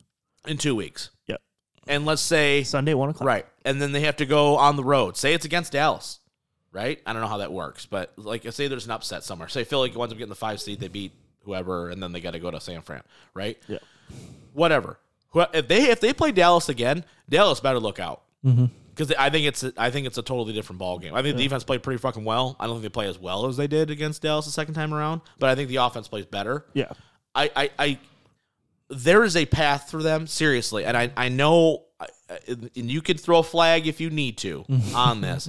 [0.49, 1.41] in two weeks, Yep.
[1.87, 3.27] and let's say Sunday, one o'clock.
[3.27, 3.47] Right.
[3.65, 5.17] And then they have to go on the road.
[5.17, 6.19] Say it's against Dallas.
[6.73, 7.01] Right?
[7.07, 9.49] I don't know how that works, but like say there's an upset somewhere.
[9.49, 11.13] Say Philly winds up getting the five seed, they beat
[11.47, 13.03] whoever, and then they got to go to San Fran.
[13.33, 13.59] Right?
[13.67, 13.79] Yeah.
[14.53, 14.99] Whatever.
[15.35, 18.67] If they if they play Dallas again, Dallas better look out mm-hmm.
[18.95, 21.15] because I think it's a, I think it's a totally different ball game.
[21.15, 22.57] I think the defense played pretty fucking well.
[22.59, 24.95] I don't think they play as well as they did against Dallas the second time
[24.95, 26.65] around, but I think the offense plays better.
[26.73, 26.93] Yeah.
[27.35, 27.99] I, I, I
[28.89, 31.85] there is a path for them seriously, and I, I know,
[32.49, 35.49] and you can throw a flag if you need to on this.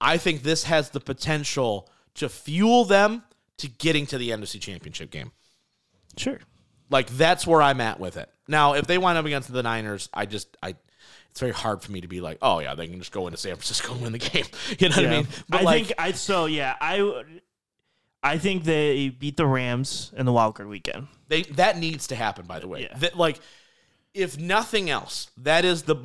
[0.00, 3.22] I think this has the potential to fuel them
[3.58, 5.32] to getting to the NFC Championship game.
[6.16, 6.38] Sure.
[6.90, 8.28] Like that's where I'm at with it.
[8.48, 10.74] Now, if they wind up against the Niners, I just I.
[11.30, 13.36] It's very hard for me to be like, oh yeah, they can just go into
[13.36, 14.46] San Francisco and win the game.
[14.78, 15.28] You know what I mean?
[15.52, 17.22] I like, think I so yeah I
[18.22, 21.06] I think they beat the Rams in the wild card weekend.
[21.28, 22.46] They that needs to happen.
[22.46, 22.96] By the way, Yeah.
[22.98, 23.40] that like
[24.14, 25.96] if nothing else, that is the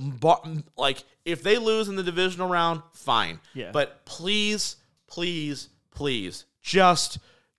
[0.77, 3.39] like if they lose in the divisional round, fine.
[3.53, 3.71] Yeah.
[3.71, 4.75] But please,
[5.07, 7.17] please, please, just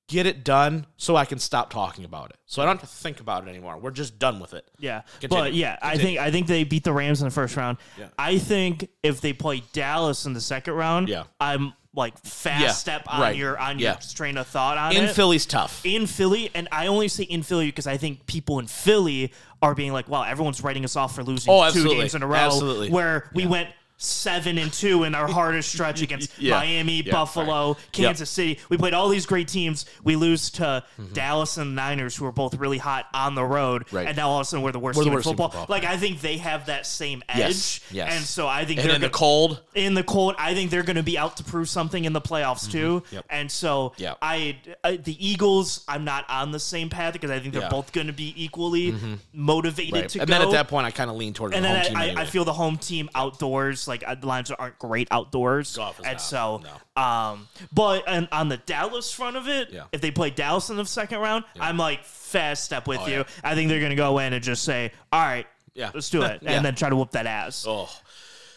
[0.08, 2.36] get it done so I can stop talking about it.
[2.46, 3.78] So I don't have to think about it anymore.
[3.78, 4.68] We're just done with it.
[4.78, 5.44] Yeah, Continue.
[5.44, 7.78] but yeah, I think I think they beat the Rams in the first round.
[7.98, 8.08] Yeah.
[8.18, 11.24] I think if they play Dallas in the second round, Yeah.
[11.40, 13.36] I'm like fast Yeah, step on right.
[13.36, 13.92] your on Yeah.
[13.92, 14.98] your train of thought on it.
[14.98, 15.14] In it.
[15.14, 15.80] Philly's tough.
[15.86, 19.32] in Philly, and I only say in Philly because I think people in Philly
[19.62, 22.26] are being like, "Wow, everyone's writing us off for losing Oh, two games in a
[22.26, 22.90] row." Absolutely.
[22.90, 26.56] Where we went seven and two in our hardest stretch against Yeah.
[26.58, 27.92] Miami, Yeah, Buffalo, right.
[27.92, 28.58] Kansas City.
[28.68, 29.86] We played all these great teams.
[30.02, 34.06] We lose to Dallas and Niners, who are both really hot on the road, Right.
[34.08, 35.30] and now all of a sudden we're the worst We're the team in worst in
[35.32, 35.48] football.
[35.50, 35.66] football.
[35.68, 38.12] Like I think they have that same edge, Yes, yes.
[38.16, 40.70] and so I think And they're in the gonna- cold, in the cold, I think
[40.70, 43.00] they're going to be out to prove something in the playoffs too.
[43.06, 43.14] Mm-hmm.
[43.14, 43.24] Yep.
[43.30, 44.18] And so, Yep.
[44.20, 47.68] I, I the Eagles, I'm not on the same path because I think they're Yeah.
[47.68, 47.76] Mm-hmm.
[47.76, 48.94] both going to be equally
[49.32, 50.08] motivated right.
[50.10, 50.32] to and go.
[50.38, 52.22] then at that point, I kind of lean toward and the home then I, anyway.
[52.22, 56.04] I feel the home team outdoors, like uh, the Lions aren't great outdoors, Goff is
[56.06, 56.62] and not, so,
[56.96, 59.84] um, but and on the Dallas front of it, Yeah.
[59.92, 63.16] if they play Dallas in the second round, I'm like fast step with Oh, you.
[63.18, 63.24] yeah.
[63.42, 65.90] I think they're going to go in and just say, "All right, Yeah.
[65.94, 66.52] let's do it," Yeah.
[66.52, 67.64] and then try to whoop that ass.
[67.68, 67.88] oh.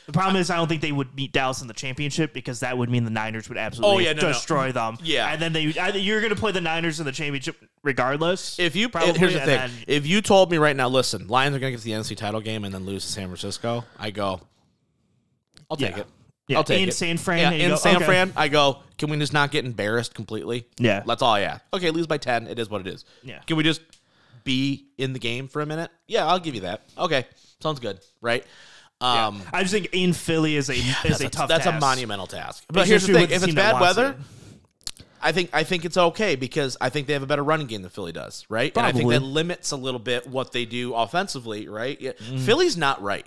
[0.06, 2.78] The problem is, I don't think they would beat Dallas in the championship because that
[2.78, 4.28] would mean the Niners would absolutely Oh, yeah, no, no.
[4.30, 4.98] destroy them.
[5.04, 5.28] Yeah.
[5.34, 5.64] and then they
[6.00, 8.58] you're going to play the Niners in the championship regardless.
[8.58, 11.28] If you Probably, here's the and thing, then- if you told me right now, listen,
[11.28, 13.28] Lions are going to get to the NFC title game and then lose to San
[13.28, 14.40] Francisco, I go,
[15.70, 16.02] I'll take Yeah.
[16.02, 16.08] it.
[16.48, 16.94] Yeah, I'll take in it.
[16.94, 18.06] San Fran, Yeah, in go, San okay.
[18.06, 18.80] Fran, I go.
[18.98, 20.66] Can we just not get embarrassed completely?
[20.80, 21.04] Yeah.
[21.06, 21.62] that's all I ask.
[21.74, 22.48] Okay, lose by ten.
[22.48, 23.04] It is what it is.
[23.22, 23.40] Yeah.
[23.40, 23.82] Can we just
[24.46, 25.92] be in the game for a minute?
[26.08, 26.84] Yeah, I'll give you that.
[26.98, 27.26] Okay,
[27.62, 28.00] sounds good.
[28.22, 28.46] Right.
[29.00, 30.74] Um, I just think in Philly is a
[31.08, 31.50] is a tough.
[31.50, 32.64] That's a monumental task.
[32.70, 35.04] But here's the thing: if it's bad weather, it.
[35.22, 37.82] I think I think it's okay because I think they have a better running game
[37.82, 38.76] than Philly does, right?
[38.76, 42.00] And I think that limits a little bit what they do offensively, right?
[42.00, 42.14] Yeah.
[42.14, 42.40] Mm.
[42.40, 43.26] Philly's not right.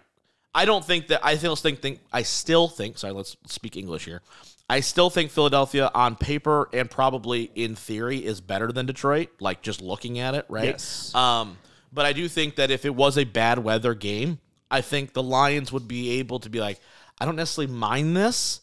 [0.54, 4.04] I don't think that I still think, think I still think sorry, let's speak English
[4.04, 4.22] here.
[4.68, 9.62] I still think Philadelphia on paper and probably in theory is better than Detroit, like
[9.62, 10.66] just looking at it, right?
[10.66, 11.12] Yes.
[11.12, 11.58] Um,
[11.92, 14.38] but I do think that if it was a bad weather game,
[14.70, 16.78] I think the Lions would be able to be like,
[17.20, 18.60] I don't necessarily mind this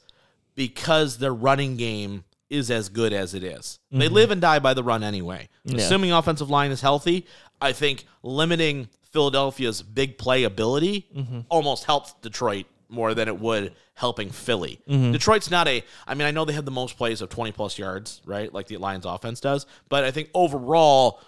[0.55, 3.77] because their running game is as good as it is.
[3.91, 5.49] They live and die by the run anyway.
[5.69, 7.25] Assuming offensive line is healthy,
[7.59, 8.88] I think limiting
[9.18, 11.07] Philadelphia's big play ability
[11.49, 14.80] almost helps Detroit more than it would helping Philly.
[14.88, 15.11] Mm-hmm.
[15.11, 17.80] Detroit's not a I mean, I know they have the most plays of 20 plus
[17.80, 18.53] yards, right?
[18.53, 21.20] Like the Lions offense does, but I think overall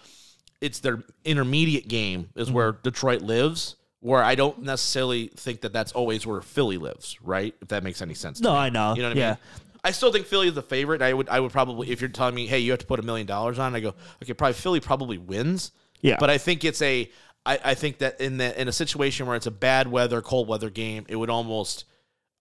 [0.61, 2.55] it's their intermediate game is mm-hmm.
[2.55, 3.75] where Detroit lives.
[4.01, 7.53] Where I don't necessarily think that that's always where Philly lives, right?
[7.61, 8.37] If that makes any sense.
[8.37, 8.57] to No, me.
[8.59, 8.93] I know.
[8.95, 9.29] You know what I Yeah.
[9.31, 9.37] mean?
[9.83, 11.01] I still think Philly is the favorite.
[11.01, 13.03] I would, I would probably, if you're telling me, hey, you have to put a
[13.03, 15.71] million dollars on, I go, okay, probably Philly probably wins.
[16.01, 16.15] Yeah.
[16.17, 17.11] But I think it's a,
[17.49, 20.47] I, I think that in the in a situation where it's a bad weather, cold
[20.47, 21.85] weather game, it would almost,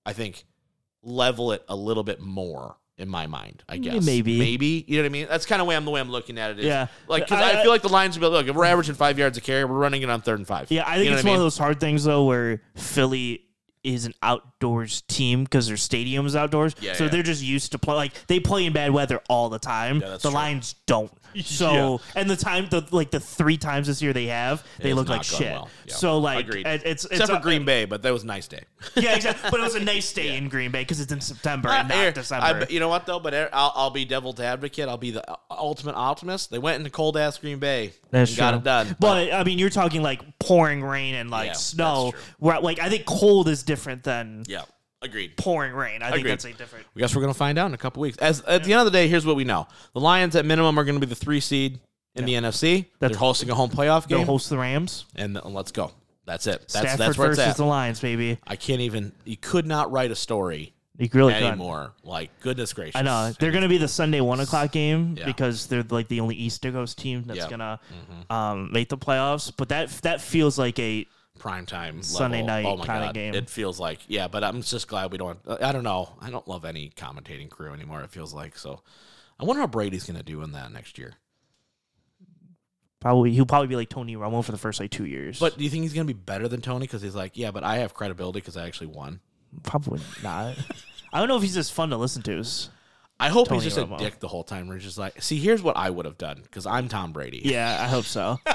[0.05, 0.45] I think,
[1.03, 3.63] level it a little bit more in my mind.
[3.69, 4.39] I guess maybe.
[4.39, 5.27] maybe you know what I mean.
[5.29, 6.59] That's kind of way I'm the way I'm looking at it.
[6.59, 6.89] Is, Yeah.
[7.07, 8.97] like because I, I- feel like the Lions will be like, look, if we're averaging
[8.97, 10.71] five yards a carry, we're running it on third and five.
[10.71, 11.37] Yeah, I think You know it's one mean?
[11.37, 13.45] of those hard things though, where Philly
[13.85, 17.11] is an outdoors team because their stadium is outdoors, Yeah, so yeah.
[17.11, 17.95] they're just used to play.
[17.95, 20.01] Like they play in bad weather all the time.
[20.01, 20.31] Yeah, the true.
[20.31, 21.13] Lions don't.
[21.45, 25.09] So and the time, the like the three times this year they have, they look
[25.09, 25.43] like shit.
[25.43, 25.69] well.
[25.87, 26.67] So like Agreed.
[26.67, 28.63] it's, it's Except for Green Bay, but that was a nice day.
[28.97, 29.51] Yeah, exactly.
[29.51, 32.15] But it was a nice day in Green Bay because it's in September and not
[32.15, 32.65] December.
[32.69, 33.21] I, you know what though?
[33.21, 34.89] But I'll, I'll be devil's advocate.
[34.89, 36.51] I'll be the uh, ultimate optimist.
[36.51, 38.97] They went into cold ass Green Bay That's and got it done.
[38.99, 42.11] But I mean, you're talking like pouring rain and like snow.
[42.13, 42.21] true.
[42.39, 44.63] Where like I think cold is different than yeah,
[45.03, 45.37] agreed.
[45.37, 46.03] pouring rain.
[46.03, 46.31] I think Agreed.
[46.33, 46.87] that's a different.
[46.97, 48.19] I guess we're gonna find out in a couple weeks.
[48.19, 50.77] As at the end of the day, here's what we know: the Lions at minimum
[50.79, 51.79] are going to be the three seed
[52.17, 52.87] in the NFC.
[52.99, 55.05] They're hosting a home playoff game, They'll host the Rams.
[55.15, 55.93] and th- let's go.
[56.27, 56.59] That's it.
[56.61, 57.57] That's Stafford that's where it's versus at.
[57.57, 58.39] the Lions, baby.
[58.47, 59.13] I can't even.
[59.25, 61.43] You could not write a story You really could.
[61.45, 61.95] anymore.
[62.03, 62.97] Like goodness gracious.
[62.97, 65.25] I know they're going to be the Sunday one o'clock game Yeah.
[65.27, 67.47] because they're like the only East Coast team that's Yeah.
[67.47, 67.57] Mm-hmm.
[67.57, 67.79] going
[68.29, 69.51] to um, make the playoffs.
[69.57, 71.07] But that that feels like a
[71.39, 72.47] prime time Sunday level.
[72.47, 73.35] night oh my kinda game.
[73.35, 75.39] It feels like yeah, but I'm just glad we don't.
[75.47, 76.11] I don't know.
[76.21, 78.03] I don't love any commentating crew anymore.
[78.03, 78.83] It feels like so.
[79.41, 81.15] I wonder how Brady's going to do in that next year.
[83.01, 85.39] probably he'll probably be like Tony Romo for the first like two years.
[85.39, 86.87] But do you think he's going to be better than Tony?
[86.87, 89.21] Because he's like, yeah, but I have credibility because I actually won.
[89.63, 90.57] probably not.
[91.13, 92.45] I don't know if he's just fun to listen to.
[93.21, 93.97] I hope Tony he's just Romo.
[93.97, 94.67] a dick the whole time.
[94.69, 97.41] Where he's just like, see, here's what I would have done because I'm Tom Brady.
[97.45, 98.39] Yeah, I hope so.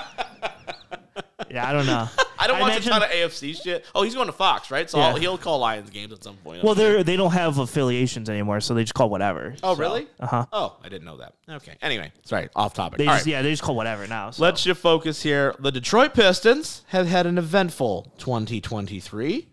[1.50, 2.08] yeah, I don't know.
[2.44, 3.86] I don't watch imagine- a ton of AFC shit.
[3.96, 4.90] Oh, he's going to Fox, right?
[4.90, 5.18] So Yeah.
[5.18, 6.64] He'll call Lions games at some point.
[6.64, 9.56] Well, they're they don't have affiliations anymore, so they just call whatever.
[9.64, 10.08] oh, really?
[10.20, 10.46] Uh huh.
[10.52, 11.34] Oh, I didn't know that.
[11.50, 11.76] Okay.
[11.82, 12.98] Anyway, sorry, off topic.
[13.00, 13.32] They just right.
[13.32, 14.32] yeah, they just call whatever now.
[14.32, 14.44] So.
[14.44, 15.56] Let's shift focus here.
[15.60, 19.48] The Detroit Pistons have had an eventful 2023.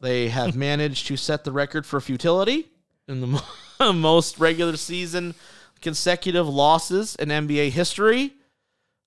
[0.00, 2.66] They have managed to set the record for futility
[3.06, 5.34] in the mo- most regular season
[5.80, 8.32] consecutive losses in NBA history.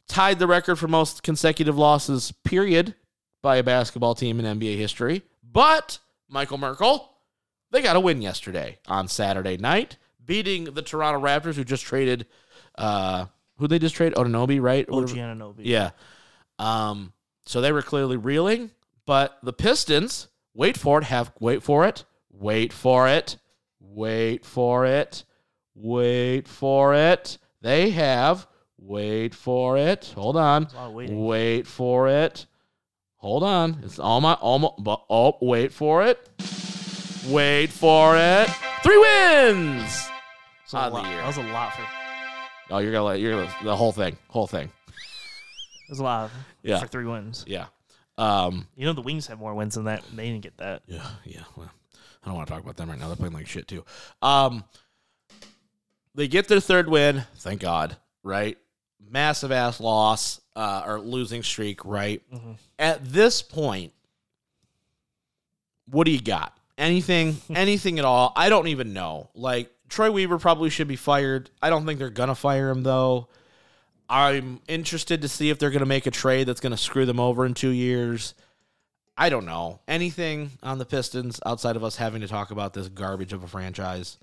[0.08, 2.96] Tied the record for most consecutive losses, period,
[3.46, 5.22] by a basketball team in NBA history.
[5.44, 7.12] But Michael Merkel,
[7.70, 12.26] they got a win yesterday on Saturday night, beating the Toronto Raptors, who just traded.
[12.76, 13.28] Uh,
[13.58, 14.18] who they just traded?
[14.18, 14.90] Otonobi, right?
[14.90, 15.60] OG Anunoby.
[15.60, 15.92] Yeah.
[16.58, 17.14] Um,
[17.46, 18.72] so they were clearly reeling,
[19.06, 23.38] but the Pistons, wait for it, have wait for it, wait for it,
[23.80, 25.24] wait for it,
[25.76, 27.38] wait for it.
[27.62, 28.48] They have
[28.80, 30.12] wait for it.
[30.16, 30.64] Hold on.
[30.64, 31.24] a lot of waiting.
[31.24, 32.48] Wait for it.
[33.26, 33.80] Hold on.
[33.82, 36.30] It's all my almost but oh wait for it.
[37.28, 38.48] Wait for it.
[38.84, 40.08] Three wins.
[40.72, 41.18] That was a the lot- year.
[41.18, 41.82] That was a lot for.
[42.70, 44.16] Oh, you're gonna let you're gonna the whole thing.
[44.28, 44.68] Whole thing.
[44.68, 46.30] That was a lot
[46.62, 46.78] Yeah.
[46.80, 47.44] for three wins.
[47.48, 47.66] Yeah.
[48.20, 50.04] Um You know the Wings have more wins than that.
[50.14, 50.84] They didn't get that.
[50.86, 51.46] Yeah, yeah.
[51.56, 51.72] Well,
[52.24, 53.08] I don't want to talk about them right now.
[53.08, 53.84] They're playing like shit too.
[54.22, 54.64] Um,
[56.14, 57.24] they get their third win.
[57.38, 57.98] Thank God.
[58.22, 58.60] Right.
[59.04, 61.84] Massive ass loss uh, or losing streak.
[61.86, 62.22] Right.
[62.80, 63.94] At this point,
[65.90, 66.58] what do you got?
[66.78, 67.38] Anything?
[67.56, 68.34] anything at all?
[68.36, 69.30] I don't even know.
[69.34, 71.50] Like Troy Weaver probably should be fired.
[71.62, 73.30] I don't think they're gonna fire him though.
[74.08, 77.46] I'm interested to see if they're gonna make a trade that's gonna screw them over
[77.46, 78.34] in two years.
[79.18, 82.90] I don't know anything on the Pistons outside of us having to talk about this
[82.90, 84.18] garbage of a franchise.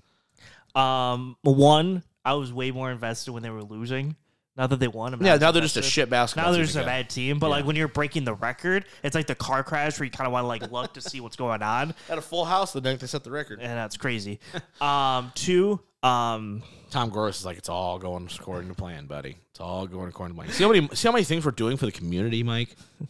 [0.75, 4.15] Um, one, I was way more invested when they were losing.
[4.55, 5.91] Now that they won, I'm Yeah, now they're just a invested.
[5.91, 6.45] shit basketball.
[6.45, 6.87] Now they're team just a again.
[6.87, 10.05] bad team, but like when you're breaking the record, it's like the car crash where
[10.05, 12.45] you kind of want to like look to see what's going on, At a full
[12.45, 13.59] house the night they set the record.
[13.61, 14.39] and that's crazy.
[14.79, 19.37] um, two, um, Tom Gores is like, it's all going according to plan, buddy.
[19.49, 20.53] It's all going according to plan.
[20.53, 22.75] See how many, see how many things we're doing for the community, Mike.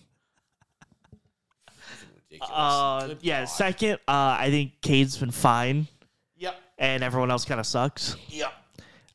[2.41, 3.45] uh, yeah.
[3.45, 5.87] Second, uh, I think Cade's been fine,
[6.37, 6.55] Yep.
[6.77, 8.15] and everyone else kind of sucks.
[8.29, 8.51] Yep.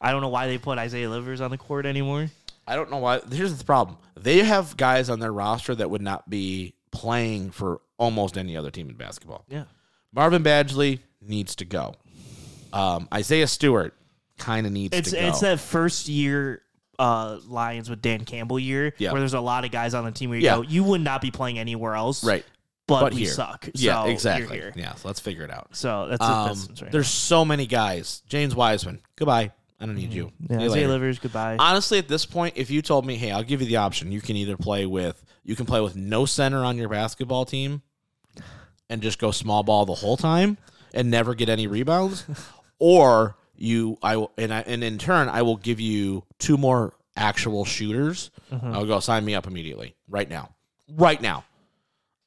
[0.00, 2.28] I don't know why they put Isaiah Livers on the court anymore.
[2.66, 3.20] I don't know why.
[3.32, 7.80] Here's the problem: they have guys on their roster that would not be playing for
[7.98, 9.44] almost any other team in basketball.
[9.48, 9.64] Yeah.
[10.12, 11.94] Marvin Bagley needs to go.
[12.72, 13.94] Um, Isaiah Stewart
[14.38, 15.26] kind of needs It's to go.
[15.26, 16.62] it's that first year
[16.98, 19.12] uh, Lions with Dan Campbell year Yeah.
[19.12, 20.56] where there's a lot of guys on the team where you Yeah.
[20.56, 22.24] go, you would not be playing anywhere else.
[22.24, 22.44] right.
[22.86, 23.30] But, But we here.
[23.32, 23.68] suck.
[23.74, 24.62] Yeah, so you're exactly.
[24.74, 25.76] Yeah, so let's figure it out.
[25.76, 26.90] So that's, Um, that's, right.
[26.90, 28.22] there's so many guys.
[28.28, 29.52] James Wiseman, goodbye.
[29.80, 30.26] I don't need you.
[30.26, 30.52] Mm-hmm.
[30.52, 30.88] yeah, you Isaiah later.
[30.88, 31.56] Livers, goodbye.
[31.58, 34.10] Honestly, at this point, if you told me, "Hey, I'll give you the option.
[34.10, 37.80] You can either play with you can play with no center on your basketball team,
[38.90, 40.58] and just go small ball the whole time
[40.92, 42.26] and never get any rebounds,
[42.78, 46.92] or you I will and I, and in turn I will give you two more
[47.16, 48.30] actual shooters.
[48.52, 48.74] Mm-hmm.
[48.74, 50.50] I'll go sign me up immediately right now,
[50.88, 51.44] right now.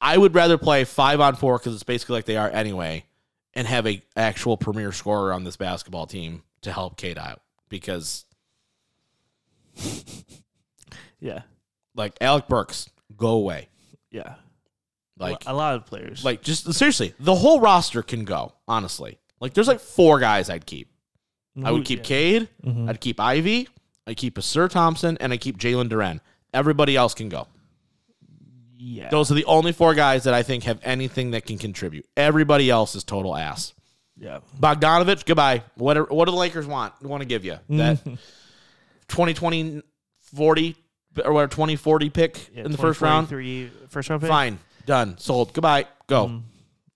[0.00, 3.04] I would rather play five on four because it's basically like they are anyway,
[3.54, 7.41] and have a actual premier scorer on this basketball team to help Cade out
[7.72, 8.26] because
[11.18, 11.42] yeah.
[11.96, 13.68] like Alec Burks, go away.
[14.10, 14.34] Yeah.
[15.18, 16.24] Like a lot of players.
[16.24, 18.52] like just seriously, the whole roster can go.
[18.68, 20.88] Honestly, like there's like four guys I'd keep.
[21.64, 22.04] I would keep Yeah.
[22.04, 22.48] Cade.
[22.64, 22.88] Mm-hmm.
[22.88, 23.68] I'd keep Ivy.
[24.06, 26.20] I'd keep Ausar Thompson, and I keep Jalen Duren.
[26.52, 27.46] Everybody else can go.
[28.76, 29.10] Yeah.
[29.10, 32.06] Those are the only four guys that I think have anything that can contribute.
[32.16, 33.74] Everybody else is total ass.
[34.22, 34.38] Yeah.
[34.58, 35.62] Bogdanovich, goodbye.
[35.74, 36.94] What are, what do the Lakers want?
[37.02, 38.02] Want to give you that
[39.08, 39.82] 2020
[40.34, 40.76] 40
[41.24, 43.28] or whatever 2040 pick Yeah, in the first round?
[43.28, 44.30] 2043 First round pick.
[44.30, 45.52] Fine, done, sold.
[45.52, 46.28] Goodbye, go.
[46.28, 46.42] Mm.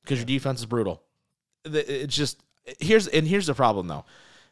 [0.03, 1.03] Because your defense is brutal.
[1.65, 2.41] It's just
[2.79, 4.05] here's and here's the problem though.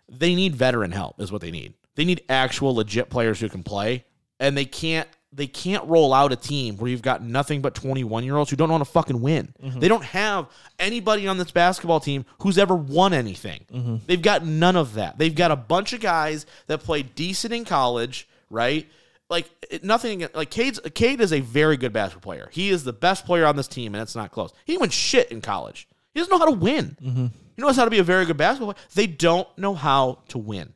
[0.08, 1.74] They need veteran help, is what they need.
[1.94, 4.04] They need actual legit players who can play,
[4.40, 5.08] and they can't.
[5.34, 8.56] They can't roll out a team where you've got nothing but 21 year olds who
[8.56, 9.52] don't know how to fucking win.
[9.62, 9.80] Mm-hmm.
[9.80, 10.46] They don't have
[10.78, 13.64] anybody on this basketball team who's ever won anything.
[13.72, 13.96] Mm-hmm.
[14.06, 15.18] They've got none of that.
[15.18, 18.88] They've got a bunch of guys that played decent in college, right?
[19.28, 19.48] Like
[19.82, 20.26] nothing.
[20.34, 22.48] Like Cade's, Cade is a very good basketball player.
[22.52, 24.52] He is the best player on this team, and it's not close.
[24.64, 25.88] He didn't shit in college.
[26.12, 26.96] He doesn't know how to win.
[27.02, 27.26] Mm-hmm.
[27.56, 28.86] He knows how to be a very good basketball player.
[28.94, 30.74] They don't know how to win.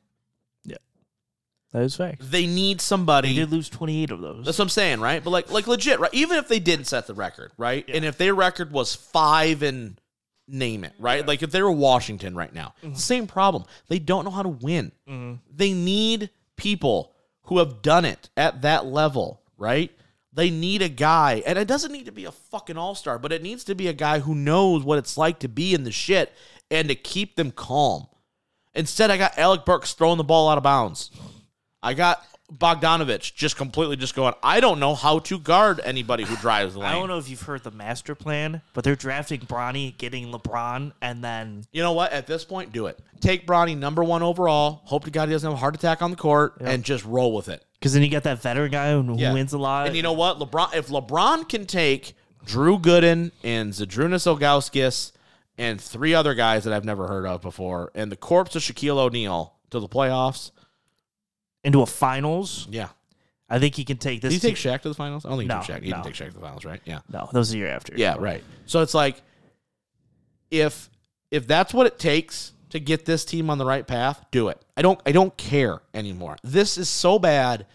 [1.72, 2.30] That is fact.
[2.30, 3.28] They need somebody.
[3.28, 4.44] They did lose 28 of those.
[4.46, 5.22] That's what I'm saying, right?
[5.22, 6.12] But like, like legit, right?
[6.14, 7.84] Even if they didn't set the record, right?
[7.88, 10.00] And if their record was five and
[10.46, 11.26] name it, right?
[11.26, 12.94] Like if they were Washington right now, mm-hmm.
[12.94, 13.64] same problem.
[13.88, 14.92] They don't know how to win.
[15.06, 15.34] Mm-hmm.
[15.54, 17.12] They need people
[17.42, 19.90] who have done it at that level, right?
[20.32, 23.32] They need a guy, and it doesn't need to be a fucking all star, but
[23.32, 25.90] it needs to be a guy who knows what it's like to be in the
[25.90, 26.32] shit
[26.70, 28.06] and to keep them calm.
[28.74, 31.10] Instead, I got Alec Burks throwing the ball out of bounds.
[31.82, 32.22] I got
[32.52, 36.80] Bogdanovich just completely just going, I don't know how to guard anybody who drives the
[36.80, 36.88] lane.
[36.88, 40.92] I don't know if you've heard the master plan, but they're drafting Bronny, getting LeBron,
[41.02, 42.12] and then You know what?
[42.12, 42.98] At this point, do it.
[43.20, 44.80] Take Bronny number one overall.
[44.84, 47.34] Hope to God he doesn't have a heart attack on the court and just roll
[47.34, 47.64] with it.
[47.74, 49.32] because then you got that veteran guy who, Yeah.
[49.32, 49.86] wins a lot.
[49.86, 50.38] And you know what?
[50.38, 52.14] LeBron if LeBron can take
[52.44, 55.12] Drew Gooden and Zydrunas Ilgauskas
[55.58, 58.96] and three other guys that I've never heard of before, and the corpse of Shaquille
[58.96, 60.50] O'Neal to the playoffs,
[61.64, 62.88] into a finals, yeah.
[63.50, 64.32] I think he can take this.
[64.34, 65.24] Did he take Shaq to the finals?
[65.24, 65.82] I don't think he No, took Shaq.
[65.82, 65.96] He no.
[66.02, 66.80] didn't take Shaq to the finals, right?
[66.84, 67.00] Yeah.
[67.10, 67.94] No, that was the year after.
[67.96, 68.44] Yeah, right.
[68.66, 69.22] So it's like
[70.50, 70.88] if
[71.30, 74.60] if that's what it takes to get this team on the right path, do it.
[74.76, 76.36] I don't I don't care anymore.
[76.42, 77.66] This is so bad.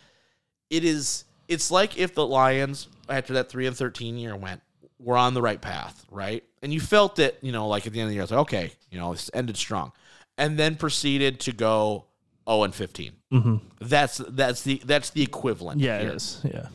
[0.69, 4.61] It is it's like if the Lions after that 3 and 13 year went
[4.99, 6.43] were on the right path, right?
[6.61, 8.39] And you felt it, you know, like at the end of the year, it's like,
[8.41, 9.91] okay, you know, this ended strong.
[10.37, 12.05] And then proceeded to go
[12.49, 13.11] 0 and 15.
[13.31, 13.55] Mm-hmm.
[13.81, 15.81] That's that's the that's the equivalent.
[15.81, 16.41] Yeah, here it is.
[16.43, 16.67] Yeah.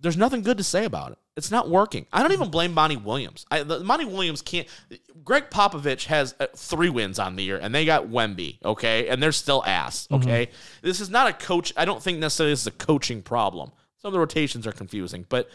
[0.00, 1.18] there's nothing good to say about it.
[1.36, 2.06] It's not working.
[2.12, 3.46] I don't even blame Monty Williams.
[3.48, 4.66] I, the, Monty Williams can't.
[5.24, 9.22] Gregg Popovich has uh, three wins on the year, and they got Wemby, okay, and
[9.22, 10.48] they're still ass, okay.
[10.82, 11.72] This is not a coach.
[11.76, 13.70] I don't think necessarily this is a coaching problem.
[13.98, 15.48] Some of the rotations are confusing, but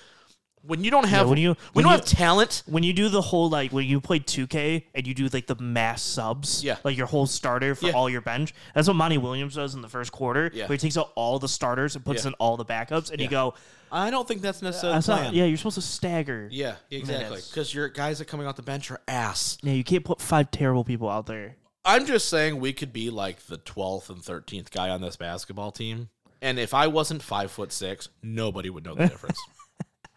[0.65, 2.93] when you don't have when you- when when you don't you- have talent, When you
[2.93, 6.63] do the whole like when you play 2K and you do like the mass subs,
[6.63, 6.77] Yeah.
[6.83, 7.93] like your whole starter for Yeah.
[7.93, 8.53] all your bench.
[8.73, 10.49] That's what Monty Williams does in the first quarter.
[10.53, 10.67] Yeah.
[10.67, 12.29] Where he takes out all the starters and puts Yeah.
[12.29, 13.53] in all the backups, and you go,
[13.91, 17.41] I don't think that's necessarily "That's not, yeah, you're supposed to stagger." yeah, exactly.
[17.49, 19.57] Because your guys that coming off the bench are ass.
[19.61, 21.57] Yeah, you can't put five terrible people out there.
[21.85, 25.71] I'm just saying we could be like the 12th and 13th guy on this basketball
[25.71, 26.09] team.
[26.41, 29.37] And if I wasn't five foot six, nobody would know the difference.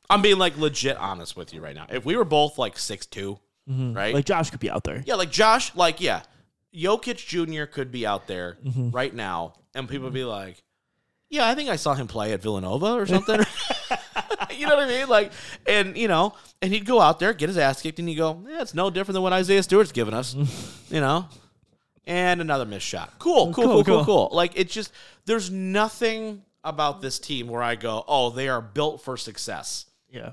[0.08, 1.86] I'm being like legit honest with you right now.
[1.88, 3.38] If we were both like six two,
[3.68, 3.94] mm-hmm.
[3.94, 4.14] right?
[4.14, 5.02] Like Josh could be out there.
[5.06, 6.22] yeah, like Josh, like yeah,
[6.74, 7.64] Jokic Jr.
[7.64, 8.90] could be out there mm-hmm.
[8.90, 10.62] right now, and people be like,
[11.28, 13.40] "Yeah, I think I saw him play at Villanova or something."
[14.50, 15.08] you know what I mean?
[15.08, 15.32] Like,
[15.66, 18.44] and you know, and he'd go out there, get his ass kicked, and he'd go,
[18.48, 20.34] "Yeah, it's no different than what Isaiah Stewart's given us,"
[20.90, 21.26] you know.
[22.08, 23.10] And another missed shot.
[23.14, 24.04] Oh, cool, Cool, cool, cool.
[24.04, 24.28] cool.
[24.32, 24.92] Like it's just
[25.24, 30.30] there's nothing about this team where I go, "Oh, they are built for success." Yeah.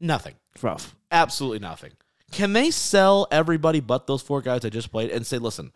[0.00, 0.34] Nothing.
[0.62, 0.94] Rough.
[1.10, 1.92] Absolutely nothing.
[2.32, 5.72] Can they sell everybody but those four guys I just played and say, listen,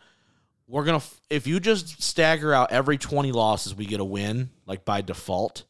[0.66, 4.50] we're gonna f- if you just stagger out every twenty losses, we get a win
[4.66, 5.64] like by default.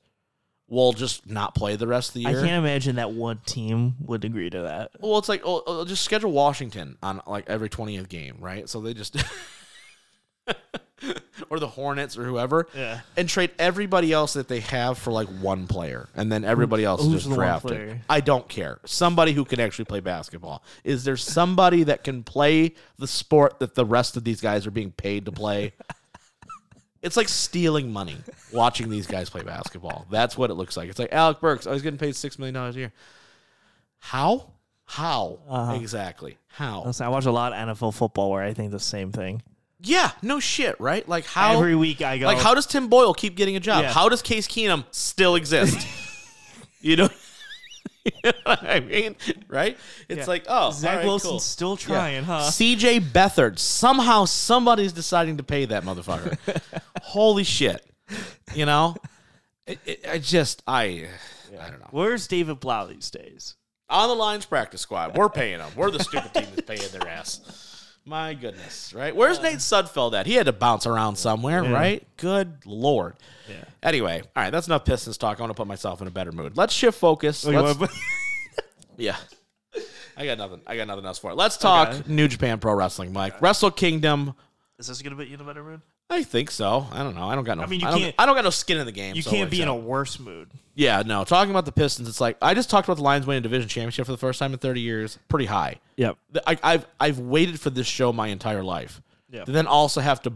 [0.69, 2.29] We'll just not play the rest of the year.
[2.29, 2.43] I year.
[2.43, 4.93] can't imagine that one team would agree to that.
[5.01, 8.69] Well, it's like oh, oh, just schedule Washington on like every twentieth game, right?
[8.69, 9.17] So they just
[11.51, 13.01] or the Hornets or whoever, Yeah.
[13.17, 17.03] and trade everybody else that they have for like one player, and then everybody else
[17.03, 18.01] who's just drafted.
[18.09, 18.79] I don't care.
[18.85, 20.63] Somebody who can actually play basketball.
[20.85, 24.71] Is there somebody that can play the sport that the rest of these guys are
[24.71, 25.73] being paid to play?
[27.03, 28.17] It's like stealing money
[28.51, 30.07] watching these guys play basketball.
[30.11, 30.89] That's what it looks like.
[30.89, 31.67] It's like Alec Burks.
[31.67, 32.93] I was getting paid six million dollars a year.
[33.99, 34.53] How?
[34.87, 35.75] How Uh-huh.
[35.75, 36.39] exactly?
[36.49, 36.91] How?
[37.01, 39.43] I watch a lot of NFL football where I think the same thing.
[39.85, 41.07] Yeah, no shit, right?
[41.09, 41.55] Like how?
[41.55, 43.83] Every week I go, like how does Tim Boyle keep getting a job?
[43.85, 43.93] Yeah.
[43.93, 45.87] How does Case Keenum still exist?
[46.81, 47.09] you know.
[48.05, 49.17] You know what I mean,
[49.49, 49.79] right?
[50.11, 50.25] It's Yeah.
[50.27, 51.39] like, oh, Zach right, Wilson's cool.
[51.41, 52.51] still trying, huh?
[52.51, 53.59] CJ Beathard.
[53.59, 56.37] Somehow somebody's deciding to pay that motherfucker.
[57.03, 57.83] Holy shit.
[58.55, 58.95] You know?
[59.67, 61.09] It, it, I just, I,
[61.59, 61.87] I don't know.
[61.93, 63.55] Where's David Blough these days?
[63.89, 65.17] On the lines practice squad.
[65.17, 65.71] We're paying them.
[65.75, 67.41] We're the stupid team that's paying their ass.
[68.07, 69.17] My goodness, right?
[69.17, 70.27] Where's Nate Sudfeld at?
[70.27, 71.73] He had to bounce around somewhere, Yeah.
[71.73, 72.07] right?
[72.19, 73.17] Good lord.
[73.49, 73.65] Yeah.
[73.83, 75.39] Anyway, all right, that's enough Pistons talk.
[75.39, 76.55] I want to put myself in a better mood.
[76.57, 77.45] Let's shift focus.
[77.47, 77.93] Let's- wanna-
[78.99, 79.17] yeah.
[80.17, 80.61] I got nothing.
[80.67, 81.35] I got nothing else for it.
[81.37, 82.03] Let's talk Okay.
[82.13, 83.41] New Japan Pro Wrestling, Mike.
[83.41, 84.35] Wrestle Kingdom.
[84.79, 85.81] Is this gonna put you in a better mood?
[86.11, 86.87] I think so.
[86.93, 87.29] I don't know.
[87.29, 87.63] I don't got no.
[87.63, 89.17] I I mean, you don't, can't- I don't got no skin in the game.
[89.17, 90.51] You so can't it be in a worse mood.
[90.75, 91.25] Yeah, no.
[91.25, 93.69] Talking about the Pistons, it's like I just talked about the Lions winning a division
[93.69, 95.19] championship for the first time in 30 years.
[95.29, 95.81] Pretty high.
[95.97, 96.17] Yep.
[96.33, 99.01] The- I, I've I've waited for this show my entire life.
[99.31, 99.45] Yeah.
[99.45, 100.33] To then also have to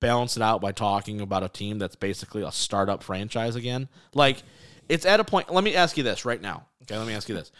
[0.00, 3.88] balance it out by talking about a team that's basically a startup franchise again.
[4.14, 4.42] Like
[4.88, 5.52] it's at a point.
[5.52, 6.66] Let me ask you this right now.
[6.82, 7.50] Okay, let me ask you this: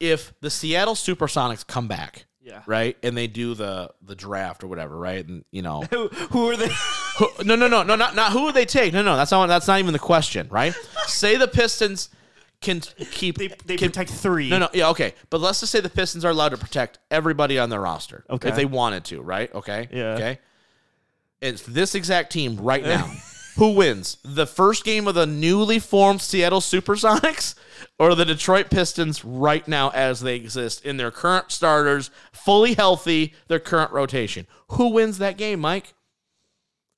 [0.00, 2.62] If the Seattle SuperSonics come back, Yeah.
[2.66, 6.48] right, and they do the the draft or whatever, right, and you know, Who, who
[6.50, 6.70] are they?
[7.18, 8.92] who, no, no, no, no, not not who would they take?
[8.92, 10.72] No, no, that's not that's not even the question, right?
[11.08, 12.08] Say the Pistons
[12.60, 12.80] can
[13.10, 14.48] keep They, they can, protect three.
[14.48, 15.14] no, no, yeah, okay.
[15.28, 18.24] But let's just say the Pistons are allowed to protect everybody on their roster.
[18.30, 18.48] Okay.
[18.48, 19.52] If they wanted to, right?
[19.54, 19.88] Okay.
[19.92, 20.14] Yeah.
[20.14, 20.38] Okay.
[21.42, 23.12] It's this exact team right now.
[23.56, 24.18] Who wins?
[24.22, 27.54] The first game of the newly formed Seattle Supersonics
[27.98, 33.32] or the Detroit Pistons right now as they exist in their current starters, fully healthy,
[33.48, 34.46] their current rotation?
[34.72, 35.94] Who wins that game, Mike?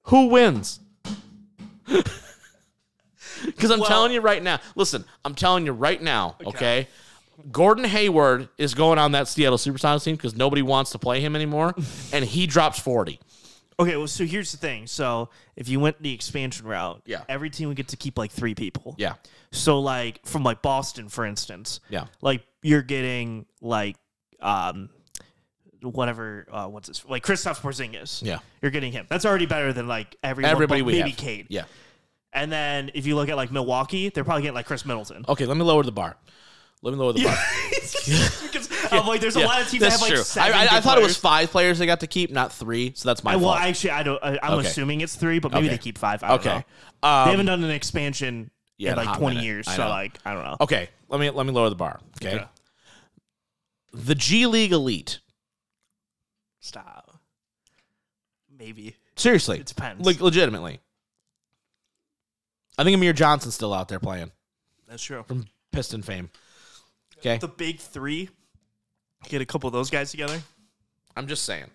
[0.04, 0.80] Who wins?
[3.44, 6.88] Because I'm Well- telling you right now, listen, I'm telling you right now, okay?
[7.52, 11.36] Gordon Hayward is going on that Seattle Supersonics team because nobody wants to play him
[11.36, 11.72] anymore,
[12.12, 13.20] and he drops 40.
[13.80, 14.86] Okay, well, so here's the thing.
[14.88, 17.22] So if you went the expansion route, Yeah.
[17.28, 18.96] every team would get to keep like three people.
[18.98, 19.14] Yeah.
[19.52, 22.06] So like from like Boston, for instance, Yeah.
[22.20, 23.96] like you're getting like
[24.40, 24.90] um
[25.82, 28.20] whatever uh what's this like Christoph Porzingis.
[28.22, 28.38] Yeah.
[28.62, 29.06] You're getting him.
[29.08, 31.18] That's already better than like everyone Everybody but we maybe have.
[31.18, 31.46] Cade.
[31.48, 31.64] Yeah.
[32.32, 35.24] And then if you look at like Milwaukee, they're probably getting like Khris Middleton.
[35.28, 36.16] Okay, let me lower the bar.
[36.82, 37.36] Let me lower the bar.
[38.46, 40.22] because I'm like, there's a Yeah, lot of teams that that's have like true.
[40.24, 40.52] seven.
[40.54, 41.46] I, I, I good thought it was players.
[41.46, 42.92] five players they got to keep, not three.
[42.94, 43.60] So that's my I, well, fault.
[43.60, 44.22] actually, I don't.
[44.22, 44.68] I, I'm Okay.
[44.68, 45.74] assuming it's three, but maybe Okay.
[45.74, 46.22] they keep five.
[46.22, 46.48] I don't Okay.
[47.02, 47.08] know.
[47.08, 49.44] Um, they haven't done an expansion yeah, in in a like hot 20 minute.
[49.46, 49.88] years, I so know.
[49.90, 50.56] like I don't know.
[50.60, 51.98] okay, let me let me lower the bar.
[52.22, 52.36] Okay.
[52.36, 52.44] Okay.
[53.92, 55.18] The G League Elite.
[56.60, 57.18] Stop.
[58.56, 58.96] Maybe.
[59.16, 59.58] Seriously.
[59.60, 60.04] It depends.
[60.06, 60.80] Like legitimately.
[62.76, 64.30] I think Amir Johnson's still out there playing
[64.88, 65.24] That's true.
[65.26, 66.30] from Piston fame.
[67.18, 67.38] Okay.
[67.38, 68.28] The big three.
[69.28, 70.40] Get a couple of those guys together.
[71.16, 71.66] I'm just saying.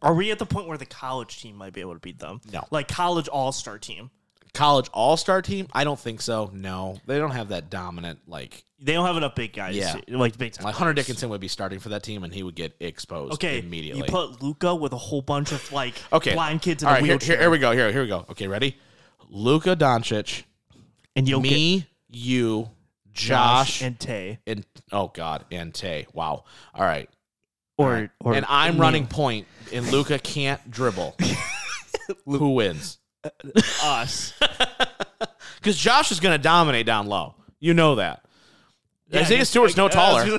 [0.00, 2.40] Are we at the point where the college team might be able to beat them?
[2.52, 2.64] No.
[2.70, 4.10] Like college all star team.
[4.54, 5.66] College All Star team?
[5.72, 6.48] I don't think so.
[6.54, 9.74] No, they don't have that dominant like They don't have enough big guys.
[9.74, 9.96] Yeah.
[10.08, 10.64] Like big time.
[10.64, 11.06] like Hunter players.
[11.08, 13.58] Dickinson would be starting for that team and he would get exposed Okay.
[13.58, 14.02] immediately.
[14.02, 16.98] You put Luka with a whole bunch of like okay, blind kids in All a
[16.98, 17.34] right, wheelchair.
[17.36, 17.72] here, here we go.
[17.72, 18.26] Here, here we go.
[18.30, 18.78] Okay, ready?
[19.28, 20.44] Luka Doncic,
[21.16, 22.70] and you'll get me, you,
[23.14, 24.38] Josh, and, and Tay.
[24.46, 26.06] And oh god, and Tay.
[26.12, 26.44] Wow.
[26.74, 27.08] All right.
[27.76, 28.80] Or, or and I'm me.
[28.80, 31.16] running point, and Luka can't dribble.
[32.26, 32.98] Who wins?
[33.82, 34.32] us.
[35.56, 37.36] Because Josh is going to dominate down low.
[37.58, 38.22] You know that.
[39.08, 40.26] Yeah, Isaiah Stewart's no uh, taller.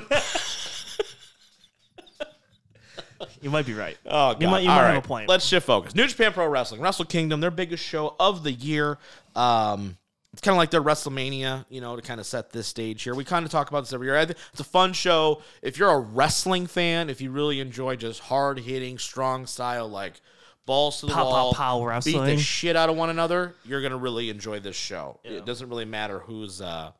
[3.42, 3.98] you might be right.
[4.06, 4.42] Oh, God.
[4.42, 5.28] You might- you might have a point.
[5.28, 5.96] Let's shift focus.
[5.96, 8.98] New Japan Pro Wrestling, Wrestle Kingdom, their biggest show of the year.
[9.34, 9.96] Um,
[10.36, 13.14] it's kind of like their WrestleMania, you know, to kind of set this stage here.
[13.14, 14.16] We kind of talk about this every year.
[14.16, 15.40] It's a fun show.
[15.62, 20.20] If you're a wrestling fan, if you really enjoy just hard hitting, strong style, like
[20.66, 23.80] balls to the Pow, pow, wall, pow beat the shit out of one another, you're
[23.80, 25.20] gonna really enjoy this show.
[25.24, 26.90] It doesn't really matter who's uh,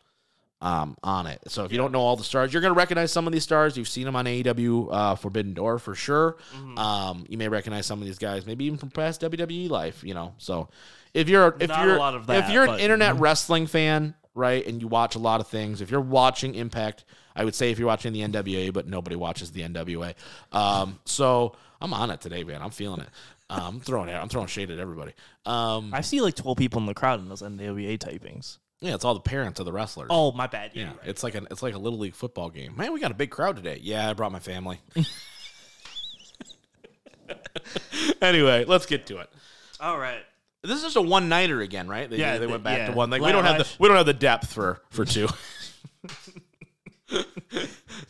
[0.63, 1.43] um, on it.
[1.49, 3.43] So if you don't know all the stars, you're going to recognize some of these
[3.43, 3.77] stars.
[3.77, 6.39] You've seen them on AEW uh, Forbidden Door for sure.
[6.55, 6.79] Mm-hmm.
[6.79, 10.03] Um, you may recognize some of these guys, maybe even from past WWE life.
[10.03, 10.71] You know, so
[11.17, 14.65] if you're if Not you're lot of if you're an but- internet wrestling fan, right,
[14.67, 17.05] and you watch a lot of things, if you're watching Impact,
[17.35, 20.15] I would say if you're watching the NWA, but nobody watches the NWA.
[20.53, 22.61] Um, so I'm on it today, man.
[22.63, 23.09] I'm feeling it.
[23.49, 24.15] Um, I'm throwing it.
[24.15, 25.13] I'm throwing shade at everybody.
[25.45, 28.59] Um, I see like 12 people in the crowd in those NWA typings.
[28.81, 30.09] yeah, it's all the parents of the wrestlers.
[30.11, 30.73] Oh, my bad.
[30.75, 30.83] Yeah.
[30.83, 30.99] Yeah, right.
[31.05, 32.75] it's like an it's like a little league football game.
[32.77, 33.79] Man, we got a big crowd today.
[33.83, 34.81] Yeah, I brought my family.
[38.21, 39.31] anyway, let's get to it.
[39.81, 40.23] All right.
[40.67, 42.09] This is just a one nighter again, right?
[42.09, 42.87] They, Yeah, they the- went back yeah.
[42.89, 43.11] to one.
[43.11, 45.29] Like we don't have the we don't have the depth for for two.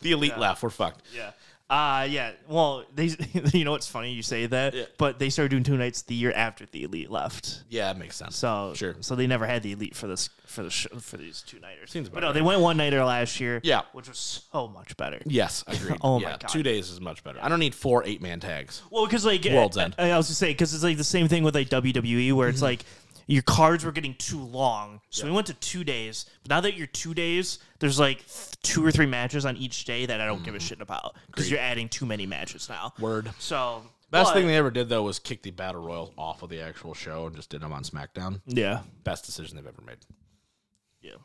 [0.01, 0.63] the elite left.
[0.63, 1.01] We're fucked.
[1.15, 1.31] Yeah.
[1.69, 2.31] Uh yeah.
[2.47, 3.09] Well, they
[3.53, 4.83] you know it's funny you say that, Yeah.
[4.97, 7.63] but they started doing two nights the year after the elite left.
[7.69, 8.37] Yeah, it makes sense.
[8.37, 8.95] So Sure.
[9.01, 11.91] So they never had the elite for this for the sh- for these two nighters.
[11.91, 13.59] Seems but no, they went one nighter last year.
[13.63, 13.81] Yeah.
[13.91, 15.19] which was so much better.
[15.25, 15.97] Yes, agreed.
[16.01, 16.45] Oh my God.
[16.47, 17.39] two days is much better.
[17.41, 18.81] I don't need four eight man tags.
[18.89, 19.95] Well, because like World's I, End.
[19.97, 22.53] I, was just say because it's like the same thing with like WWE where Mm-hmm.
[22.53, 22.85] it's like
[23.27, 26.25] your cards were getting too long, so we went to two days.
[26.43, 28.23] But now that you're two days, there's like
[28.63, 31.51] two or three matches on each day that I don't give a shit about because
[31.51, 32.93] you're adding too many matches now.
[32.95, 33.03] Mm-hmm.
[33.03, 33.31] Word.
[33.37, 36.49] So Best but- thing they ever did though was kick the battle royals off of
[36.49, 38.41] the actual show and just did them on SmackDown.
[38.45, 38.81] yeah.
[39.03, 39.97] Best decision they've ever made.
[41.01, 41.15] Yeah.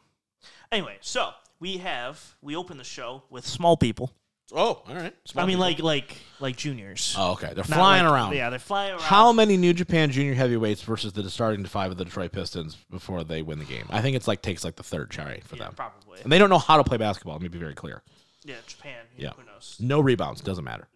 [0.72, 1.30] Anyway, so
[1.60, 4.12] we have we open the show with small people.
[4.54, 5.14] Oh, all right.
[5.36, 7.14] I mean, like like like juniors.
[7.18, 7.48] oh, okay.
[7.48, 8.34] They're Not flying like- around.
[8.34, 9.00] Yeah, they're flying around.
[9.00, 13.24] How many New Japan Junior heavyweights versus the starting five of the Detroit Pistons before
[13.24, 13.86] they win the game?
[13.90, 16.20] I think it's like takes like the third try for Yeah, them, probably.
[16.22, 17.34] and they don't know how to play basketball.
[17.34, 18.02] Let me be very clear.
[18.44, 19.04] Yeah, Japan.
[19.16, 19.30] Yeah.
[19.36, 19.76] Who knows?
[19.80, 20.40] No rebounds.
[20.40, 20.88] Doesn't matter.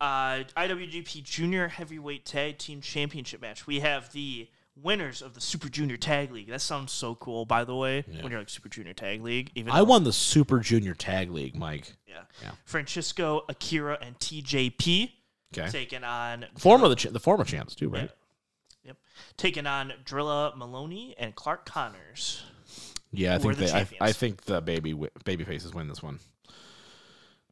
[0.00, 3.66] uh, IWGP Junior Heavyweight Tag Team Championship match.
[3.66, 6.48] We have the winners of the Super Junior Tag League.
[6.48, 8.04] That sounds so cool, by the way.
[8.20, 11.30] When you're like Super Junior Tag League, even I though- won the Super Junior Tag
[11.30, 11.94] League, Mike.
[12.06, 12.22] yeah.
[12.42, 12.52] Yeah.
[12.64, 15.12] Francesco, Akira, and TJP
[15.56, 15.68] Okay.
[15.70, 18.10] taking on Former the the former champs too, right?
[18.84, 18.96] Yep,
[19.36, 22.42] taking on Drilla Moloney and Clark Connors.
[23.10, 23.86] Yeah, I think the they, I.
[24.00, 24.94] I think the baby
[25.24, 26.18] baby faces win this one.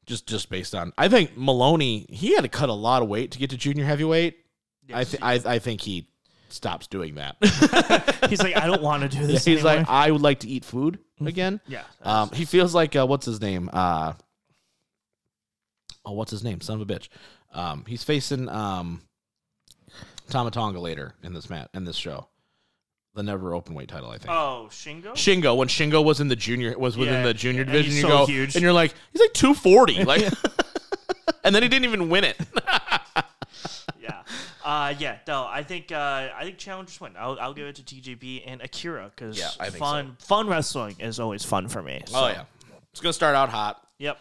[0.07, 3.31] Just just based on, I think Moloney he had to cut a lot of weight
[3.33, 4.39] to get to junior heavyweight.
[4.93, 6.09] I th- I I think he
[6.53, 7.37] stops doing that.
[8.31, 9.45] He's like, I don't want to do this.
[9.45, 9.77] He's anymore.
[9.83, 11.61] like, I would like to eat food again.
[11.67, 11.83] yeah.
[12.03, 13.69] Um, he feels like uh, what's his name?
[13.73, 14.13] Uh,
[16.05, 16.61] oh, what's his name?
[16.61, 17.09] Son of a bitch.
[17.53, 19.03] Um, he's facing um,
[20.29, 22.29] Tama Tonga later in this mat in this show.
[23.15, 24.31] The never open weight title, I think.
[24.31, 25.13] oh, Shingo.
[25.15, 27.91] Shingo when Shingo was in the junior was within Yeah, the junior and division.
[27.93, 28.55] he's You so go huge.
[28.55, 30.23] and you're like he's like 240, like,
[31.43, 32.37] and then he didn't even win it.
[34.71, 34.81] Yeah.
[34.87, 35.19] Uh, yeah.
[35.27, 37.13] No, I think uh, I think challengers win.
[37.19, 40.97] I'll, I'll give it to TJP and Akira because Yeah, I think fun fun wrestling
[40.99, 42.03] is always fun for me.
[42.15, 42.45] oh yeah,
[42.93, 43.85] it's gonna start out hot.
[43.99, 44.19] Yep.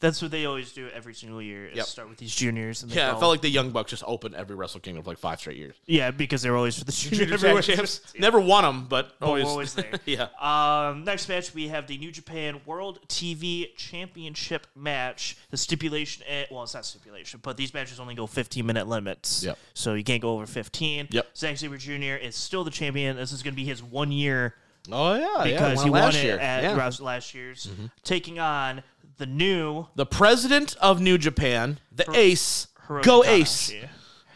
[0.00, 1.66] That's what they always do every single year.
[1.68, 1.86] Is Yep.
[1.86, 2.82] start with these juniors.
[2.82, 5.04] And they Yeah, go- it felt like the Young Bucks just opened every Wrestle Kingdom
[5.04, 5.76] for like five straight years.
[5.86, 9.26] yeah, because they're always for the junior, Junior tag champs never won them, but But
[9.26, 9.92] always, always there.
[10.04, 10.26] yeah.
[10.40, 15.36] Um, next match, we have the New Japan World TV Championship match.
[15.50, 19.44] The stipulation, eh, well, it's not stipulation, but these matches only go 15 minute limits.
[19.44, 19.56] Yep.
[19.72, 21.08] So you can't go over 15.
[21.10, 21.36] Yep.
[21.36, 22.16] Zack Sabre Jr.
[22.20, 23.16] is still the champion.
[23.16, 24.56] This is going to be his one year
[24.90, 26.38] Oh yeah, because yeah, he won last it year.
[26.38, 26.76] at Yeah.
[26.78, 27.04] Mm-hmm.
[27.04, 27.68] Last year's,
[28.02, 28.82] taking on
[29.18, 33.72] the new the president of New Japan, the Ace, Hiroshi go Ace.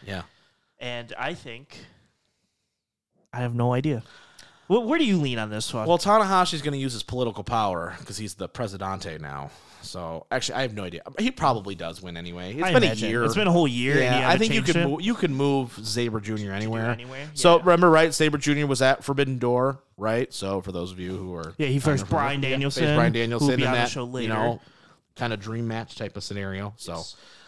[0.05, 0.21] Yeah,
[0.79, 1.77] And I think
[3.33, 4.03] I have no idea.
[4.67, 5.87] Wh- where do you lean on this one?
[5.87, 9.51] Well, Tanahashi's going to use his political power because he's the presidente now.
[9.81, 11.01] So actually, I have no idea.
[11.19, 12.53] He probably does win anyway.
[12.53, 13.07] It's I been imagine.
[13.07, 13.23] a year.
[13.25, 13.99] It's been a whole year.
[13.99, 14.87] Yeah, I think you could it.
[14.87, 16.51] move, you could move Sabre Jr.
[16.51, 16.89] anywhere.
[16.89, 18.13] anywhere, So remember, right?
[18.13, 18.65] Sabre Jr.
[18.65, 20.31] was at Forbidden Door, right?
[20.33, 22.95] So for those of you who are Yeah, he faced remember- Bryan yeah, Danielson, faced
[22.95, 24.61] Bryan Danielson in that you know
[25.15, 26.73] kind of dream match type of scenario.
[26.77, 27.03] So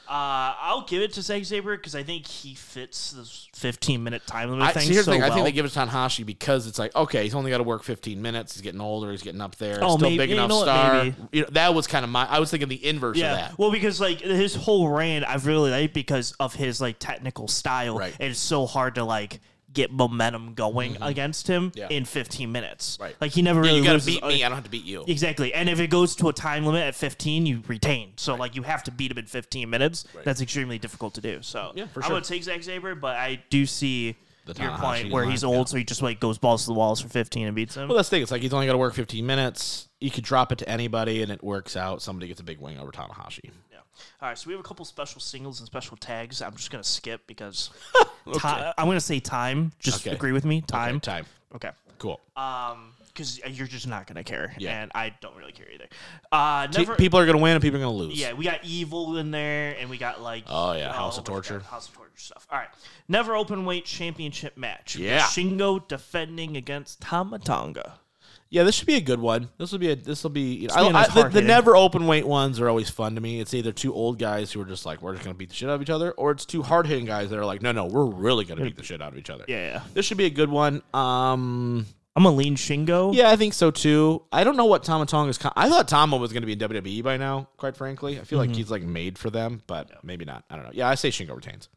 [0.08, 4.26] Uh, I'll give it to Zack Sabre because I think he fits this 15 minute
[4.26, 5.22] time limit I, thing see, here's so the thing.
[5.22, 5.32] well.
[5.32, 7.64] I think they give it to Tanahashi because it's like, okay, he's only got to
[7.64, 8.56] work 15 minutes.
[8.56, 9.12] He's getting older.
[9.12, 9.78] He's getting up there.
[9.84, 11.04] Oh, still maybe- big enough know what, star.
[11.04, 11.16] maybe.
[11.32, 12.26] You know, that was kind of my.
[12.28, 13.60] I was thinking the inverse yeah, of that.
[13.60, 18.00] well, because like his whole reign, I've really liked because of his like technical style.
[18.00, 18.16] Right.
[18.20, 19.40] and it's so hard to like
[19.74, 21.78] get momentum going against him Mm-hmm.
[21.78, 21.88] Yeah.
[21.90, 22.98] in 15 minutes.
[23.00, 23.16] Right.
[23.22, 24.44] like he never Yeah, really you got to beat me.
[24.44, 25.04] I don't have to beat you.
[25.08, 25.54] Exactly.
[25.54, 28.14] And if it goes to a time limit at 15, you retain.
[28.18, 30.06] So, like, you have to beat him in 15 minutes.
[30.24, 31.42] That's extremely difficult to do.
[31.42, 32.16] So, Yeah, for I sure.
[32.16, 34.16] would take Zack Sabre, but I do see
[34.46, 35.72] The your point where he's line, old, yeah.
[35.72, 37.88] so he just, like, goes balls to the walls for 15 and beats him.
[37.90, 38.24] Well, that's the thing.
[38.24, 39.88] It's like he's only got to work 15 minutes.
[40.02, 42.02] You could drop it to anybody, and it works out.
[42.02, 43.52] Somebody gets a big wing over Tanahashi.
[44.22, 46.42] All right, so we have a couple special singles and special tags.
[46.42, 47.70] I'm just going to skip because
[48.26, 49.72] ti- I'm going to say time.
[49.80, 50.16] Just Okay.
[50.16, 50.62] agree with me.
[50.62, 50.98] Time.
[50.98, 51.26] Okay, time.
[51.56, 51.70] Okay.
[51.98, 52.20] Cool.
[52.38, 54.82] Um, because you're just not gonna care, Yeah.
[54.82, 55.88] and I don't really care either.
[56.32, 56.96] Uh, T- never.
[56.96, 58.18] people are gonna win and people are gonna lose.
[58.18, 61.26] yeah, we got evil in there, and we got like Oh, yeah, House a of
[61.26, 61.60] Torture.
[61.60, 62.48] House of Torture stuff.
[62.50, 62.70] All right,
[63.10, 64.96] never open weight championship match.
[64.96, 65.24] Yeah.
[65.24, 67.96] Shingo defending against Tama Tonga.
[68.52, 69.50] Yeah, this should be a good one.
[69.60, 70.56] This will be a this will be.
[70.56, 73.22] You know, be nice I, the, the never open weight ones are always fun to
[73.22, 73.40] me.
[73.40, 75.70] It's either two old guys who are just like we're just gonna beat the shit
[75.70, 77.86] out of each other, or it's two hard hitting guys that are like no no
[77.86, 79.46] we're really gonna beat the shit out of each other.
[79.48, 79.82] Yeah, yeah.
[79.94, 80.82] This should be a good one.
[80.96, 81.86] Um,
[82.16, 83.14] I'm gonna lean Shingo.
[83.14, 84.24] yeah, I think so too.
[84.32, 85.38] I don't know what Tama Tonga's.
[85.38, 87.48] Con- I thought Tama was going to be in WWE by now.
[87.58, 88.50] Quite frankly, I feel Mm-hmm.
[88.50, 90.44] like he's like made for them, but maybe not.
[90.50, 90.72] I don't know.
[90.74, 91.70] Yeah, I say Shingo retains.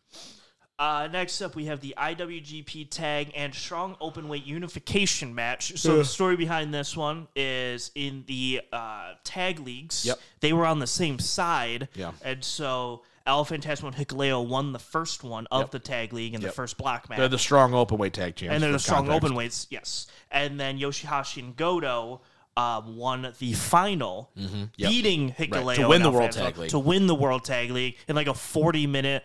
[0.78, 5.78] Uh, next up, we have the IWGP Tag and Strong Openweight Unification match.
[5.78, 10.04] So the story behind this one is in the uh, tag leagues.
[10.04, 10.18] Yep.
[10.40, 11.88] They were on the same side.
[11.94, 12.12] Yeah.
[12.24, 15.70] And so El Phantasmo and Hikuleo won the first one of Yep.
[15.70, 17.18] the tag league in the first block match.
[17.18, 19.24] They're the strong Openweight tag champs, and they're the strong context.
[19.24, 20.08] open weights, yes.
[20.32, 22.22] And then Yoshihashi and Goto
[22.56, 24.64] um, won the final, Mm-hmm.
[24.76, 24.90] Yep.
[24.90, 26.70] beating Hikuleo Right, to win the World Tag League.
[26.70, 29.22] To win the World Tag League in like a 40 minute,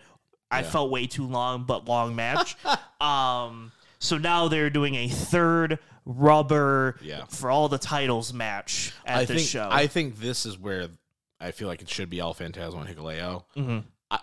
[0.50, 0.70] I Yeah.
[0.70, 2.56] felt way too long, but long match.
[3.00, 7.24] um, so now they're doing a third rubber Yeah.
[7.28, 9.68] for all the titles match at I the think show.
[9.70, 10.88] I think this is where
[11.40, 13.44] I feel like it should be El Phantasmo and Hikuleo.
[13.56, 13.78] Mm-hmm.
[14.10, 14.20] I-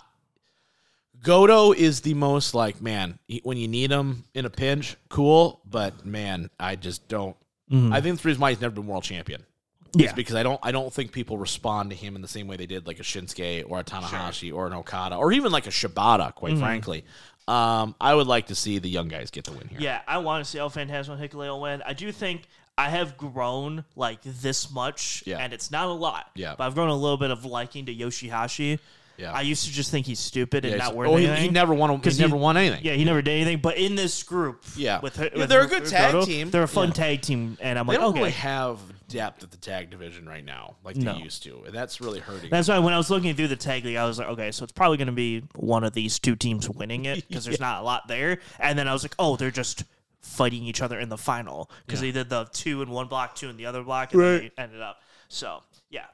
[1.21, 5.61] Goto is the most like man he- when you need him in a pinch, cool.
[5.65, 7.35] But man, I just don't.
[7.71, 9.49] I think the reason why he's never been world champion Mm-hmm.
[9.93, 10.07] Yeah.
[10.07, 12.57] is because I don't I don't think people respond to him in the same way
[12.57, 15.71] they did like a Shinsuke or a Tanahashi or an Okada or even like a
[15.71, 16.33] Shibata.
[16.33, 16.61] Quite Mm-hmm.
[16.61, 17.05] frankly,
[17.47, 19.79] um, I would like to see the young guys get the win here.
[19.79, 21.81] Yeah, I want to see El Phantasmo and Hikuleo win.
[21.85, 25.37] I do think I have grown like this much, Yeah.
[25.37, 26.29] and it's not a lot.
[26.35, 26.55] Yeah.
[26.57, 28.79] but I've grown a little bit of liking to Yoshihashi.
[29.17, 29.31] Yeah.
[29.31, 31.43] I used to just think he's stupid and Yeah, not worth oh, he, anything.
[31.45, 31.89] he never won.
[31.89, 32.83] A, he 'Cause he- never won anything.
[32.83, 33.59] yeah, he never did anything.
[33.59, 34.99] But in this group, Yeah.
[34.99, 36.49] with, Yeah, with they're a good tag Goto, team.
[36.49, 36.93] They're a fun Yeah.
[36.95, 38.19] tag team, and I'm They like, don't okay.
[38.19, 41.17] really have depth at the tag division right now, like they No.
[41.17, 42.49] used to, and that's really hurting.
[42.49, 44.63] That's why when I was looking through the tag league, I was like, okay, so
[44.63, 47.81] it's probably going to be one of these two teams winning it because there's not
[47.81, 48.39] a lot there.
[48.59, 49.83] And then I was like, oh, they're just
[50.21, 53.49] fighting each other in the final because they did the two in one block, two
[53.49, 55.01] in the other block, and then they ended up.
[55.29, 56.05] So yeah,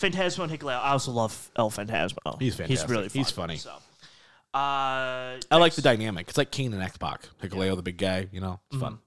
[0.00, 0.80] Phantasmo and Hikuleo.
[0.82, 2.38] I also love El Phantasmo.
[2.38, 2.90] He's He's fantastic.
[2.90, 3.56] really fun, He's funny.
[3.58, 3.72] So.
[4.54, 6.28] Uh, I like the dynamic.
[6.28, 7.22] It's like Kane and X Pac.
[7.42, 8.28] Hikuleo, the big guy.
[8.32, 8.98] You know, it's fun.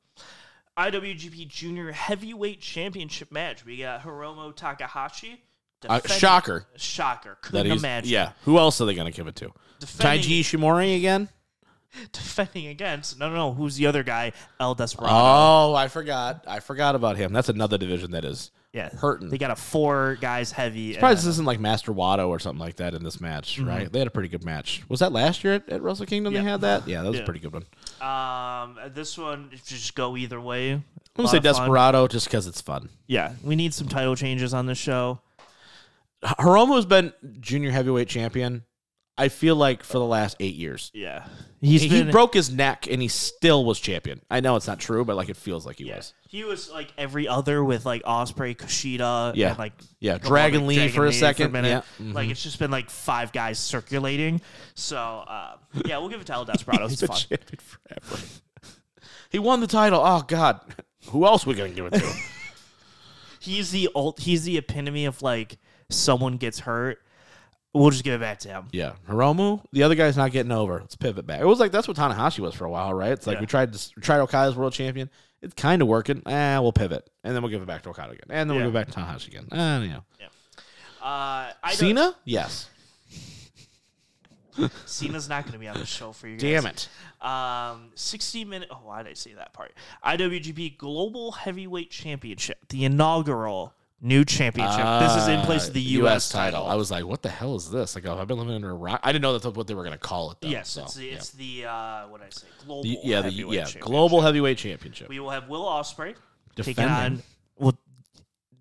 [0.77, 3.65] IWGP Junior Heavyweight Championship match.
[3.65, 5.41] We got Hiromu Takahashi.
[5.87, 6.65] Uh, shocker.
[6.75, 7.37] Shocker.
[7.41, 8.11] Couldn't imagine.
[8.11, 8.31] yeah.
[8.43, 9.51] Who else are they going to give it to?
[9.79, 11.29] Defending- Taiji Ishimori again?
[12.11, 16.43] defending against no no no who's the other guy El Desperado Oh, I forgot.
[16.45, 17.31] I forgot about him.
[17.31, 19.29] That's another division that is yeah hurting.
[19.29, 22.75] they got a four guys heavy Surprised this isn't like Master Wato or something like
[22.75, 23.67] that in this match, Mm-hmm.
[23.67, 23.91] right?
[23.91, 24.83] They had a pretty good match.
[24.89, 26.33] Was that last year at, at Wrestle Kingdom?
[26.33, 26.43] Yeah.
[26.43, 26.87] They had that.
[26.87, 27.23] Yeah, that was Yeah.
[27.23, 27.65] a pretty good one.
[28.01, 30.83] um this one if you just go either way I'm
[31.15, 32.89] gonna say Desperado just because it's fun.
[33.07, 35.21] yeah we need some title changes on this show
[36.23, 38.63] Hiromu's been junior heavyweight champion.
[39.17, 40.91] I feel like for the last eight years.
[40.93, 41.25] yeah
[41.61, 44.21] he's he, been he broke his neck and he still was champion.
[44.29, 45.95] I know it's not true, but like it feels like he yeah.
[45.97, 46.13] was.
[46.27, 49.49] he was like every other with like Ospreay Kushida Yeah.
[49.49, 50.29] and like Yeah, Dragon
[50.63, 51.51] Dragon Lee for a second.
[51.53, 51.83] minute.
[51.99, 52.13] Yeah.
[52.13, 54.41] like it's just been like five guys circulating
[54.75, 55.55] so uh,
[55.85, 58.23] yeah we'll give it to El Desperado he's He's been fun champion forever.
[59.31, 60.01] he won the title.
[60.03, 60.59] Oh God,
[61.07, 62.13] who else we gonna give it to?
[63.39, 65.57] he's the old he's the epitome of like
[65.89, 66.99] someone gets hurt
[67.75, 69.61] we'll just give it back to him yeah, Hiromu.
[69.71, 70.79] The other guy's not getting over.
[70.79, 71.41] Let's pivot back.
[71.41, 73.11] It was like that's what Tanahashi was for a while, right?
[73.11, 73.41] It's like Yeah.
[73.41, 75.09] we tried to we tried Okada's world champion.
[75.41, 76.23] It's kind of working.
[76.25, 78.63] Eh, we'll pivot, and then we'll give it back to Okada again, and then Yeah.
[78.63, 79.47] we'll give it back to Tanahashi again.
[79.51, 80.03] Eh, you know.
[81.01, 82.69] Uh, I don't- Cena, yes.
[84.85, 86.41] Cena's not going to be on the show for you guys.
[86.41, 86.89] Damn it.
[87.21, 88.69] Um, 60 minute.
[88.71, 89.73] Oh, why did I say that part?
[90.05, 94.85] IWGP Global Heavyweight Championship, the inaugural new championship.
[94.99, 96.29] this is in place of the Uh, U.S.
[96.29, 96.65] title.
[96.67, 97.95] I was like, what the hell is this?
[97.95, 98.99] Like, oh, I've been living under a rock.
[99.03, 100.47] I didn't know that's what they were going to call it, though.
[100.49, 101.13] yes, so, it's the, yeah.
[101.15, 102.47] it's the uh, what did I say?
[102.65, 102.83] Global.
[102.83, 103.81] The- yeah, the Heavyweight yeah, Championship.
[103.81, 105.09] global heavyweight championship.
[105.09, 106.15] We will have Will Ospreay
[106.55, 106.91] taking Defending.
[107.19, 107.23] on.
[107.57, 107.73] Well,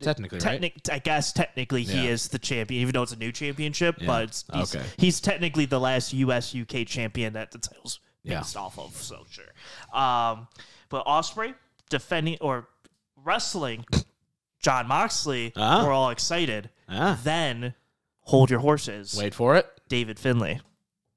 [0.01, 0.61] Technically, right?
[0.61, 2.11] technic- I guess technically he Yeah.
[2.11, 3.97] is the champion, even though it's a new championship.
[4.01, 4.07] Yeah.
[4.07, 4.87] But it's, he's, Okay.
[4.99, 6.55] he's technically the last U.S.
[6.55, 8.41] UK champion that the title's Yeah.
[8.41, 8.95] based off of.
[8.97, 9.45] So sure.
[9.99, 10.49] Um,
[10.91, 11.55] but Ospreay
[11.91, 12.69] defending or
[13.17, 13.85] wrestling
[14.65, 15.85] Jon Moxley, Ah.
[15.85, 16.71] we're all excited.
[16.89, 17.21] Ah.
[17.23, 17.75] Then
[18.23, 19.67] hold your horses, Wait for it.
[19.89, 20.61] David Finlay,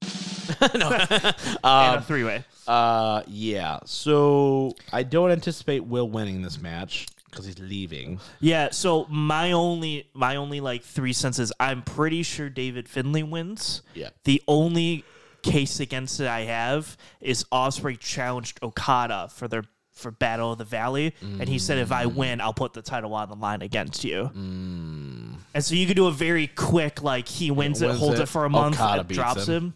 [0.74, 0.90] no.
[0.90, 1.34] and
[1.64, 2.44] um, a three way.
[2.66, 3.78] uh, yeah.
[3.86, 8.20] So I don't anticipate Will winning this match because he's leaving.
[8.40, 13.22] Yeah, so my only my only like three cents is I'm pretty sure David Finlay
[13.22, 13.80] wins.
[13.94, 14.10] Yeah.
[14.24, 15.04] The only
[15.42, 19.64] case against it I have is Ospreay challenged Okada for their
[19.98, 23.14] for Battle of the Valley, and he said if I win, I'll put the title
[23.14, 24.30] on the line against you.
[24.34, 28.26] And so you could do a very quick like he wins it, holds it, it,
[28.28, 29.54] for a month, Okada and drops him.
[29.54, 29.74] him.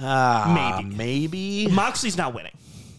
[0.00, 0.94] Ah, Maybe.
[0.96, 1.66] maybe.
[1.68, 2.52] Moxley's not winning.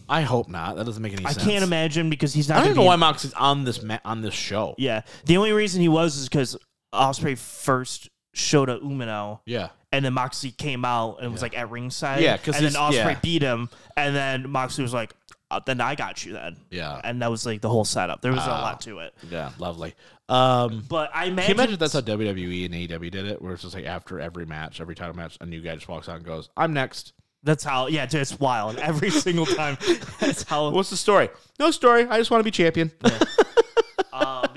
[0.08, 0.76] I hope not.
[0.76, 1.46] That doesn't make any I sense.
[1.46, 2.56] I can't imagine because he's not.
[2.58, 4.74] I don't even know why in- Moxley's on this ma- on this show.
[4.76, 6.56] Yeah, the only reason he was is because
[6.92, 9.40] Ospreay first showed a Umino.
[9.46, 9.68] Yeah.
[9.92, 12.22] And then Moxley came out and was like at ringside.
[12.22, 13.18] Yeah, 'cause and then Ospreay yeah.
[13.20, 15.14] beat him, and then Moxley was like,
[15.50, 17.00] uh, "Then I got you." Then, Yeah.
[17.02, 18.22] and that was like the whole setup.
[18.22, 18.60] There was a Ah.
[18.62, 19.94] lot to it, Yeah, lovely.
[20.28, 23.52] Um, but I can imagine, you imagine that's how WWE and AEW did it, where
[23.54, 26.16] it's just like after every match, every title match, a new guy just walks out
[26.16, 27.86] and goes, "I'm next." that's how.
[27.86, 28.76] Yeah, dude, it's wild.
[28.76, 29.78] Every single time,
[30.20, 30.68] that's how.
[30.70, 31.30] What's the story?
[31.58, 32.06] No story.
[32.06, 32.92] I just want to be champion.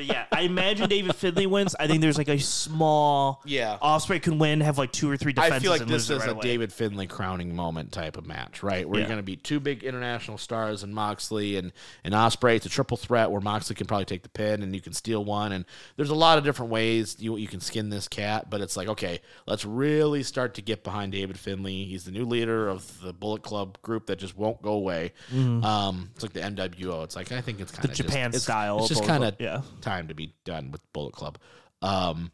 [0.08, 1.76] But yeah, I imagine David Finlay wins.
[1.80, 3.42] I think there's like a small.
[3.46, 3.78] Yeah.
[3.82, 5.58] Ospreay can win, have like two or three defenses.
[5.58, 6.42] I feel like and this lose it is right a away.
[6.42, 8.88] David Finlay crowning moment type of match, right?
[8.88, 9.04] Where Yeah.
[9.04, 11.72] you're going to be two big international stars and Moxley and,
[12.04, 12.56] and Ospreay.
[12.56, 15.24] It's a triple threat where Moxley can probably take the pin and you can steal
[15.24, 15.52] one.
[15.52, 18.76] And there's a lot of different ways you you can skin this cat, but it's
[18.78, 21.86] like, okay, let's really start to get behind David Finlay.
[21.86, 25.14] He's the new leader of the Bullet Club group that just won't go away.
[25.34, 27.04] Um, it's like the NWO.
[27.04, 29.42] It's like I think it's kind of Japan style It's just Bullet kind of Club,
[29.42, 29.62] yeah.
[29.94, 31.38] Time to be done with Bullet Club.
[31.84, 32.32] Um,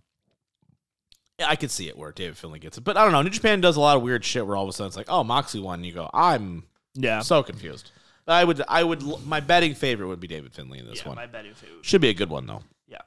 [1.45, 3.22] I could see it where David Finlay gets it, but I don't know.
[3.22, 5.10] New Japan does a lot of weird shit where all of a sudden it's like,
[5.10, 5.80] oh, Moxley won.
[5.80, 6.64] And you go, I'm
[6.95, 7.20] Yeah.
[7.20, 7.91] so confused.
[8.28, 11.16] I would, I would, my betting favorite would be David Finlay in this yeah, one.
[11.16, 11.70] my betting food.
[11.84, 12.62] Should be a good one though.
[12.88, 13.01] Yeah.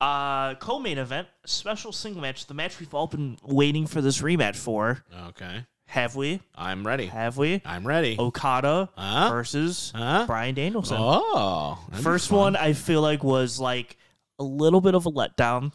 [0.00, 2.46] Uh, co-main event, special single match.
[2.46, 5.02] The match we've all been waiting for this rematch for.
[5.28, 6.40] Okay, Have we?
[6.54, 7.06] I'm ready.
[7.06, 7.62] Have we?
[7.64, 8.16] I'm ready.
[8.18, 9.30] Okada Huh?
[9.30, 10.24] versus Huh?
[10.26, 10.98] Bryan Danielson.
[11.00, 12.38] Oh, that'd be First fun.
[12.38, 13.96] one, I feel like was like
[14.38, 15.72] a little bit of a letdown,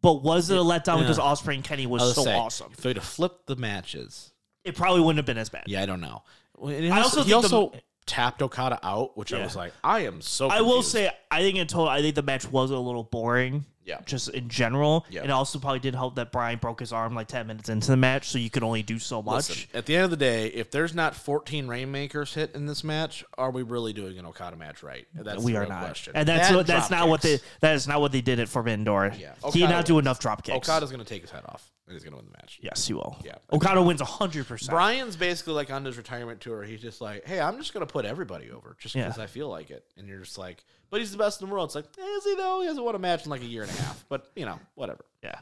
[0.00, 2.70] but was it a letdown because Ospreay and Kenny was so say, awesome?
[2.72, 4.32] If they would have flipped the matches,
[4.64, 5.64] It probably wouldn't have been as bad.
[5.66, 6.22] yeah, I don't know.
[6.56, 9.38] Well, and he I also, also he think the- also tapped Okada out, which I
[9.38, 9.44] Yeah.
[9.44, 10.48] was like, I am so.
[10.50, 10.92] I will confused.
[10.92, 13.64] say, I think in total, I think the match was a little boring.
[13.84, 14.00] Yeah.
[14.06, 15.04] Just in general.
[15.10, 15.24] Yeah.
[15.24, 17.96] It also probably did help that Bryan broke his arm like 10 minutes into the
[17.96, 19.48] match, so you could only do so much.
[19.48, 22.84] Listen, at the end of the day, if there's not 14 Rainmakers hit in this
[22.84, 25.06] match, are we really doing an Okada match right?
[25.14, 26.12] That's we the are not, question.
[26.14, 28.84] and that's what, that's not what they that is not what they did at Forbidden
[28.84, 29.14] Door.
[29.18, 29.32] Yeah.
[29.52, 30.68] he did Okada not do enough drop kicks.
[30.68, 32.60] Okada's going to take his head off, and he's going to win the match.
[32.62, 33.16] yes, he will.
[33.24, 33.34] Yeah.
[33.52, 34.70] Okada wins hundred percent.
[34.70, 36.62] Bryan's basically like on his retirement tour.
[36.62, 39.06] He's just like, hey, I'm just going to put everybody over just Yeah.
[39.08, 39.84] because I feel like it.
[39.96, 40.62] And you're just like,
[40.92, 41.68] but he's the best in the world.
[41.68, 42.60] It's like, eh, is he though?
[42.60, 44.04] He hasn't won a match in like a year and a half.
[44.10, 45.06] But, you know, whatever.
[45.24, 45.38] Yeah,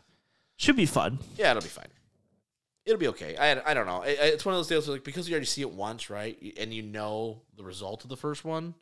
[0.57, 1.19] should be fun.
[1.37, 1.89] Yeah, it'll be fine.
[2.87, 3.37] It'll be okay.
[3.37, 4.03] I, I don't know.
[4.03, 6.39] It, it's one of those deals where, like because you already see it once, right?
[6.57, 8.75] And you know the result of the first one.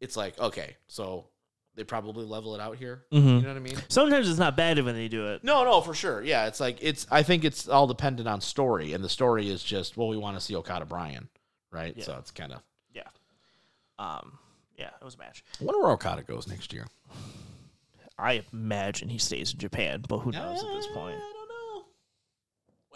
[0.00, 1.28] It's like okay, so
[1.74, 3.04] they probably level it out here.
[3.10, 3.76] You know what I mean?
[3.88, 5.42] Sometimes it's not bad when they do it.
[5.42, 6.22] No, no, for sure.
[6.22, 7.06] Yeah, it's like it's.
[7.10, 10.36] I think it's all dependent on story, and the story is just well, we want
[10.36, 11.28] to see Okada Bryan,
[11.72, 12.00] right?
[12.02, 12.60] So it's kind of.
[12.92, 13.08] Yeah.
[13.98, 14.38] Um.
[14.76, 15.44] Yeah, it was a match.
[15.60, 16.86] I wonder where Okada goes next year.
[18.18, 21.16] I imagine he stays in Japan, but who knows at this point?
[21.16, 21.84] I don't know.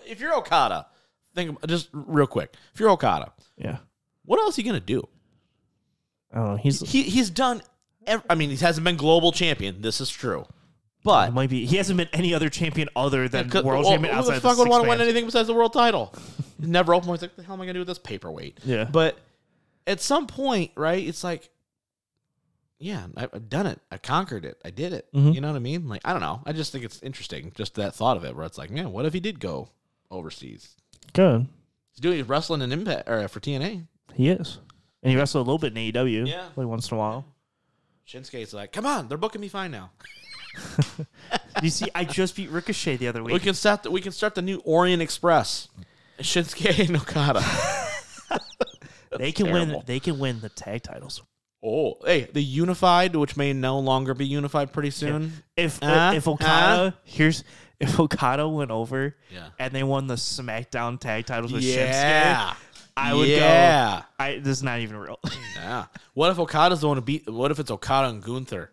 [0.06, 0.86] If you're Okada,
[1.34, 2.54] think just real quick.
[2.74, 3.78] If you're Okada, Yeah.
[4.24, 5.06] what else are you gonna do?
[6.32, 6.56] I don't know.
[6.56, 7.62] He's he he's done.
[8.06, 9.82] Ev- I mean, he hasn't been global champion.
[9.82, 10.46] This is true,
[11.04, 11.66] but might be.
[11.66, 14.40] He hasn't been any other champion other than Could- world well, champion who outside the
[14.40, 16.14] fuck would want to win anything besides the world title?
[16.60, 17.08] He's never open.
[17.10, 18.60] He's like, the hell am I gonna do with this paperweight?
[18.64, 18.84] Yeah.
[18.84, 19.18] But
[19.86, 21.04] at some point, right?
[21.06, 21.50] It's like,
[22.78, 23.80] yeah, I've done it.
[23.90, 24.60] I conquered it.
[24.64, 25.08] I did it.
[25.12, 25.34] Mhm.
[25.34, 25.88] You know what I mean?
[25.88, 26.40] Like, I don't know.
[26.46, 29.04] I just think it's interesting, just that thought of it, where it's like, man, what
[29.06, 29.68] if he did go
[30.10, 30.76] overseas?
[31.12, 31.48] Good.
[31.92, 33.86] He's doing wrestling in Impact or for TNA.
[34.14, 34.58] He is.
[35.02, 36.26] And he wrestled a little bit in AEW.
[36.28, 36.48] Yeah.
[36.56, 37.24] Like once in a while.
[38.06, 39.90] Shinsuke's like, come on, they're booking me fine now.
[41.62, 43.34] you see, I just beat Ricochet the other week.
[43.34, 43.82] We can start.
[43.82, 45.68] The, we can start the new Orient Express.
[46.20, 47.44] Shinsuke and Okada.
[49.18, 49.74] they can terrible.
[49.76, 51.22] win they can win the tag titles.
[51.62, 55.32] Oh, hey, the unified, which may no longer be unified pretty soon.
[55.56, 57.42] If Uh, if Okada here's
[57.80, 59.48] if Okada went over Yeah.
[59.58, 62.56] and they won the SmackDown tag titles with Yeah, Shinsuke,
[62.96, 64.00] I would yeah.
[64.00, 64.24] go.
[64.24, 65.18] I this is not even real.
[65.56, 65.86] yeah.
[66.14, 67.28] What if Okada's the one to beat?
[67.28, 68.70] What if it's Okada and Gunther,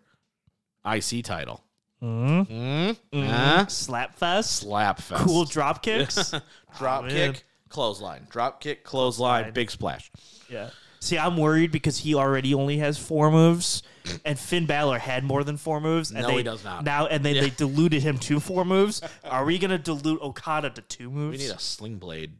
[0.84, 1.62] IC title?
[2.02, 2.90] mm-hmm.
[3.18, 3.26] Mm?
[3.26, 3.66] Huh?
[3.66, 5.24] Slap fest, Slap fest.
[5.24, 6.32] cool drop kicks.
[6.78, 7.32] drop Oh, man.
[7.32, 10.10] kick, clothesline, drop kick, clothesline, big splash.
[10.48, 10.70] Yeah.
[11.06, 13.84] See, I'm worried because he already only has four moves,
[14.24, 16.10] and Finn Balor had more than four moves.
[16.10, 16.82] And No, they, he does not.
[16.82, 19.00] Now, and then they diluted him to four moves.
[19.22, 21.38] Are we gonna dilute Okada to two moves?
[21.38, 22.32] We need a sling blade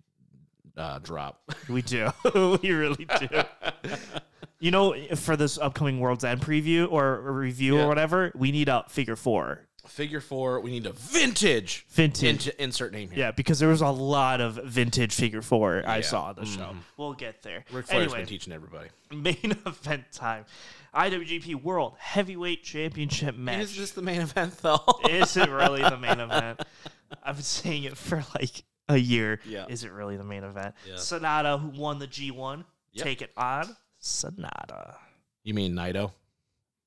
[0.77, 1.43] uh, drop.
[1.69, 2.11] We do.
[2.35, 3.29] we really do.
[4.59, 7.85] you know, for this upcoming World's End preview or review Yeah.
[7.85, 9.61] or whatever, we need a figure four.
[9.89, 10.61] Figure four.
[10.61, 11.87] We need a vintage.
[11.91, 12.47] Vintage.
[12.49, 13.19] int- insert name here.
[13.19, 16.03] Yeah, because there was a lot of vintage figure four I Yeah.
[16.03, 16.61] saw on the show.
[16.61, 16.79] Mm-hmm.
[16.97, 17.65] We'll get there.
[17.73, 18.89] Ric Flair's anyway, been teaching everybody.
[19.11, 19.37] main
[19.67, 20.45] event time.
[20.95, 23.63] IWGP World Heavyweight Championship match.
[23.65, 24.83] Is this the main event though?
[25.09, 26.61] Is it really the main event?
[27.23, 29.41] I've been saying it for like a year.
[29.47, 29.67] Yeah.
[29.69, 30.75] Is it really the main event?
[30.87, 30.95] Yeah.
[30.95, 33.05] Sanada, who won the G1, Yep.
[33.05, 34.95] take it on Sanada.
[35.45, 36.13] you mean Naito?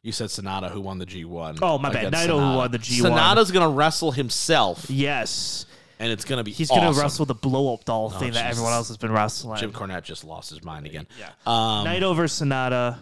[0.02, 1.60] You said Sanada, who won the G1.
[1.62, 2.06] Oh, my bad.
[2.06, 2.56] against Naito, who Sanada.
[2.58, 3.12] won the G1.
[3.12, 5.66] Sanada's gonna wrestle himself, Yes.
[6.00, 6.52] and it's gonna be.
[6.52, 6.84] He's awesome.
[6.84, 8.52] going to wrestle the blow up doll thing that Jesus.
[8.52, 9.60] everyone else has been wrestling.
[9.60, 11.06] Jim Cornette just lost his mind again.
[11.20, 11.30] Yeah.
[11.46, 12.98] Um, Naito versus Sanada.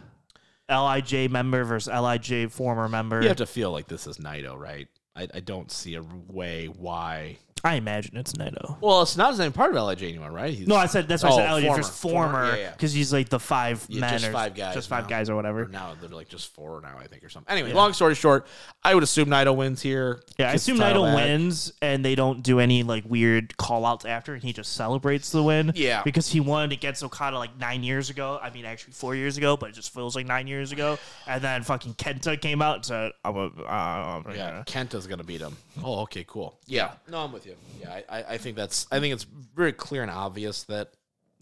[0.70, 3.22] Lij member versus Lij former member.
[3.22, 4.88] you have to feel like this is Naito, right?
[5.16, 7.38] I, I don't see a way why.
[7.64, 8.78] I imagine it's Naito.
[8.82, 10.54] Well, it's not even part of Lij anymore, right?
[10.54, 12.72] He's, No, I said that's why Oh, I said Lij former, former yeah, yeah.
[12.72, 15.10] because he's like the five Yeah, men just or five guys just five now.
[15.10, 15.64] guys or whatever.
[15.64, 17.52] Or now they're like just four now, I think, or something.
[17.52, 18.48] Anyway, long story short,
[18.84, 20.22] I would assume Naito wins here.
[20.38, 24.34] Yeah, I assume Naito wins and they don't do any like weird call outs after
[24.34, 25.72] and he just celebrates the win.
[25.76, 26.04] Yeah.
[26.04, 28.40] Because he won against Okada like nine years ago.
[28.42, 31.00] I mean actually four years ago, but it just feels like nine years ago.
[31.26, 35.42] And then fucking Kenta came out and said, I'm a uh, Yeah, Kenta's gonna beat
[35.42, 35.58] him.
[35.84, 36.60] Oh, okay, cool.
[36.66, 37.56] Yeah, no, I'm with you.
[37.80, 38.88] Yeah, I, I, I think that's.
[38.92, 40.92] I think it's very clear and obvious that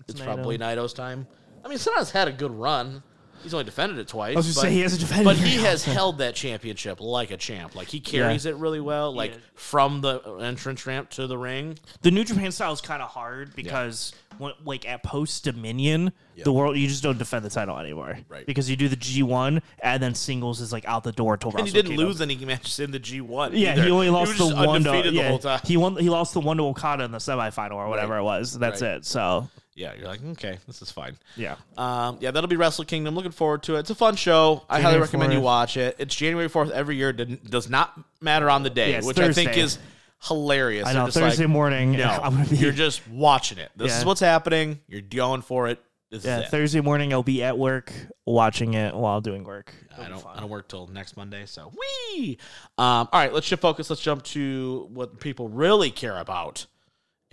[0.07, 0.25] it's, Naito.
[0.25, 1.27] probably Naito's time.
[1.63, 3.01] I mean, Sanada's had a good run.
[3.45, 4.35] He's only defended it twice.
[4.35, 6.99] I was just but, saying he hasn't defended but it he has held that championship
[6.99, 7.75] like a champ.
[7.75, 9.13] Like he carries it really well.
[9.13, 9.37] Like Yeah.
[9.53, 11.77] from the entrance ramp to the ring.
[12.01, 16.11] The New Japan style is kind of hard because when, like at post Dominion,
[16.43, 18.45] the world you just don't defend the title anymore, Right.
[18.45, 21.51] Because you do the G one and then singles is like out the door till
[21.51, 22.07] And he Wrestle didn't Kingdom.
[22.07, 23.51] lose any matches in the G1.
[23.53, 23.83] Yeah, either.
[23.83, 25.59] he only lost was the just one to undefeated yeah, the whole time.
[25.63, 25.95] he won.
[25.97, 28.19] He lost the one to Okada in the semifinal or whatever Right.
[28.21, 28.57] it was.
[28.57, 28.95] That's Right.
[28.95, 29.05] it.
[29.05, 31.17] So yeah, you're like, okay, this is fine.
[31.35, 33.13] yeah, Um, yeah, that'll be Wrestle Kingdom.
[33.13, 33.79] Looking forward to it.
[33.81, 34.63] It's a fun show.
[34.69, 35.95] I highly recommend you watch it.
[35.99, 37.11] It's January fourth every year.
[37.13, 39.61] Didn't, does not matter on the day, Yeah, it's which I think Thursday.
[39.61, 39.79] is
[40.23, 40.87] hilarious.
[40.87, 41.91] I They're know just Thursday like, morning.
[41.91, 43.69] No, I'm gonna be you're just watching it.
[43.75, 43.99] This Yeah.
[43.99, 44.79] is what's happening.
[44.87, 45.79] You're going for it.
[46.11, 46.51] This yeah is it.
[46.51, 47.11] Thursday morning.
[47.11, 47.91] I'll be at work
[48.25, 49.73] watching it while doing work.
[49.97, 50.25] I don't.
[50.25, 51.45] I don't work till next Monday.
[51.47, 51.73] So
[52.15, 52.37] wee.
[52.77, 53.89] Um, all right, let's shift focus.
[53.89, 56.65] Let's jump to what people really care about.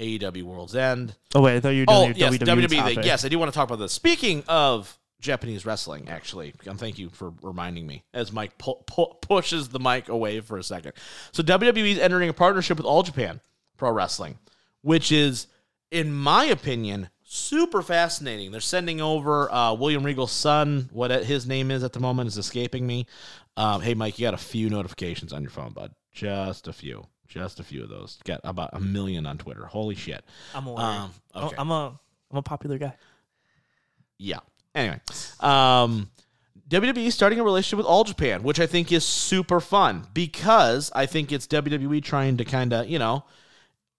[0.02, 1.14] AEW World's End.
[1.34, 2.76] Oh wait, I thought you were doing Oh your yes, WWE, WWE.
[2.78, 3.04] topic.
[3.04, 3.92] Yes, I do want to talk about this.
[3.92, 8.02] Speaking of Japanese wrestling, actually, um, thank you for reminding me.
[8.12, 10.92] As Mike pu- pu- pushes the mic away for a second,
[11.32, 13.40] so WWE is entering a partnership with All Japan
[13.76, 14.38] Pro Wrestling,
[14.80, 15.46] which is,
[15.90, 18.50] in my opinion, super fascinating.
[18.50, 20.90] They're sending over uh, William Regal's son.
[20.92, 23.06] What his name is at the moment is escaping me.
[23.56, 25.92] Um, hey, Mike, you got a few notifications on your phone, bud.
[26.12, 27.06] Just a few.
[27.32, 28.18] Just a few of those.
[28.24, 29.64] Got about a million on Twitter.
[29.64, 30.22] Holy shit.
[30.54, 30.84] I'm aware.
[30.84, 31.56] Um, okay.
[31.56, 31.98] I'm a
[32.30, 32.94] I'm a popular guy.
[34.18, 34.40] Yeah.
[34.74, 35.00] Anyway,
[35.40, 36.10] um,
[36.68, 41.06] WWE starting a relationship with All Japan, which I think is super fun because I
[41.06, 43.24] think it's WWE trying to kind of, you know,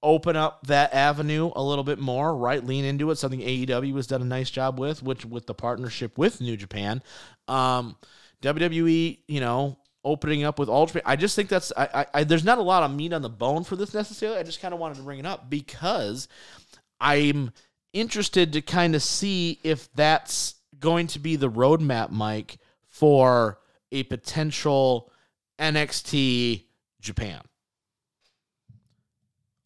[0.04, 2.64] open up that avenue a little bit more, right?
[2.64, 3.16] Lean into it.
[3.16, 7.02] Something AEW has done a nice job with, which with the partnership with New Japan.
[7.48, 7.96] Um,
[8.44, 11.04] WWE, you know, opening up with All Japan.
[11.06, 13.30] I just think that's I, I, I there's not a lot of meat on the
[13.30, 14.38] bone for this necessarily.
[14.38, 16.28] I just kind of wanted to bring it up because
[17.00, 17.52] I'm
[17.94, 22.58] interested to kind of see if that's going to be the roadmap, Mike,
[22.88, 23.60] for
[23.92, 25.12] a potential
[25.60, 26.64] NXT
[27.00, 27.42] Japan.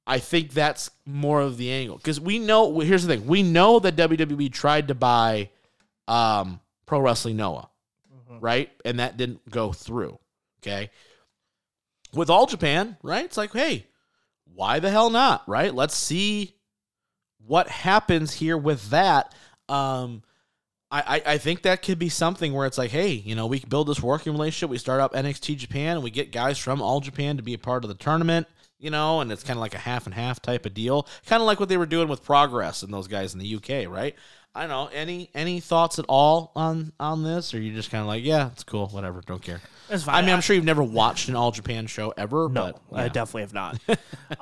[0.05, 2.79] I think that's more of the angle because we know.
[2.79, 5.49] Here's the thing: we know that WWE tried to buy
[6.07, 7.69] um, Pro Wrestling Noah,
[8.39, 10.17] right, and that didn't go through.
[10.61, 10.89] Okay,
[12.13, 13.25] with All Japan, right?
[13.25, 13.87] It's like, hey,
[14.53, 15.47] why the hell not?
[15.47, 15.73] Right?
[15.73, 16.55] Let's see
[17.45, 19.33] what happens here with that.
[19.69, 20.23] Um,
[20.89, 23.89] I, I, think that could be something where it's like, hey, you know, we build
[23.89, 24.69] this working relationship.
[24.69, 27.57] We start up NXT Japan and we get guys from All Japan to be a
[27.57, 28.47] part of the tournament,
[28.79, 31.05] you know, and it's kind of like a half and half type of deal.
[31.25, 33.91] Kind of like what they were doing with Progress and those guys in the UK,
[33.91, 34.15] right?
[34.57, 34.87] I don't know.
[34.87, 38.49] Any any thoughts at all on on this, or you just kind of like, yeah,
[38.51, 39.61] it's cool, whatever, don't care.
[39.87, 40.15] That's fine.
[40.15, 43.07] I mean, I'm sure you've never watched an All Japan show ever, No, but I
[43.07, 43.79] definitely have not.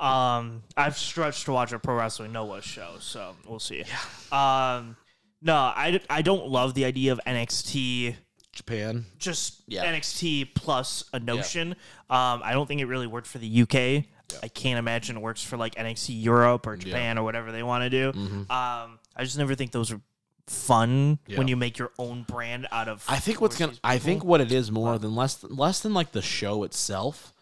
[0.00, 3.84] um, I've stretched to watch a pro wrestling Noah show, so we'll see.
[4.32, 4.96] Um,
[5.42, 8.16] no, I, I don't love the idea of NXT
[8.52, 9.04] Japan.
[9.18, 9.84] just Yeah.
[9.84, 11.72] NXT plus a notion.
[12.10, 14.04] Um, I don't think it really worked for the UK.
[14.42, 17.84] I can't imagine it works for like NXT Europe or Japan or whatever they want
[17.84, 18.18] to do.
[18.50, 20.00] Um, I just never think those are
[20.46, 21.38] fun Yeah.
[21.38, 23.04] when you make your own brand out of.
[23.08, 23.72] I think what's gonna.
[23.82, 27.32] I think what it is more than less than, less than like the show itself.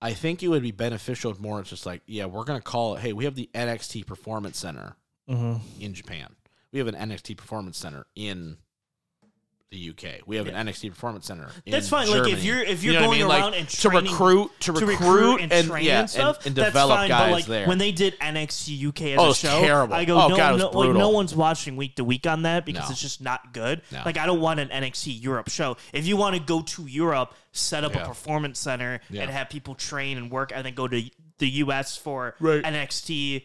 [0.00, 1.60] I think it would be beneficial if more.
[1.60, 3.00] It's just like, yeah, we're gonna call it.
[3.00, 4.96] Hey, we have the NXT Performance Center
[5.28, 5.80] Mm-hmm.
[5.80, 6.34] in Japan.
[6.72, 8.56] We have an NXT Performance Center in
[9.72, 10.20] the UK.
[10.26, 11.48] We have an NXT Performance Center.
[11.66, 12.08] That's fine.
[12.10, 13.28] Like if you're if You you're know what I going mean?
[13.28, 16.54] Like, around and to training, recruit, to recruit, and, and train yeah, and stuff, and,
[16.54, 17.66] that's develop fine, guys like there.
[17.66, 19.94] when they did NXT UK as Oh, a show, terrible.
[19.94, 22.66] I go, Oh, no, God, no, like, no one's watching week to week on that
[22.66, 22.92] because No.
[22.92, 23.80] it's just not good.
[23.90, 24.02] No.
[24.04, 25.78] Like I don't want an NXT Europe show.
[25.94, 28.04] If you want to go to Europe, set up Yeah.
[28.04, 29.22] a performance center Yeah.
[29.22, 31.02] and have people train and work, and then go to
[31.38, 32.62] the US for Right.
[32.62, 33.44] NXT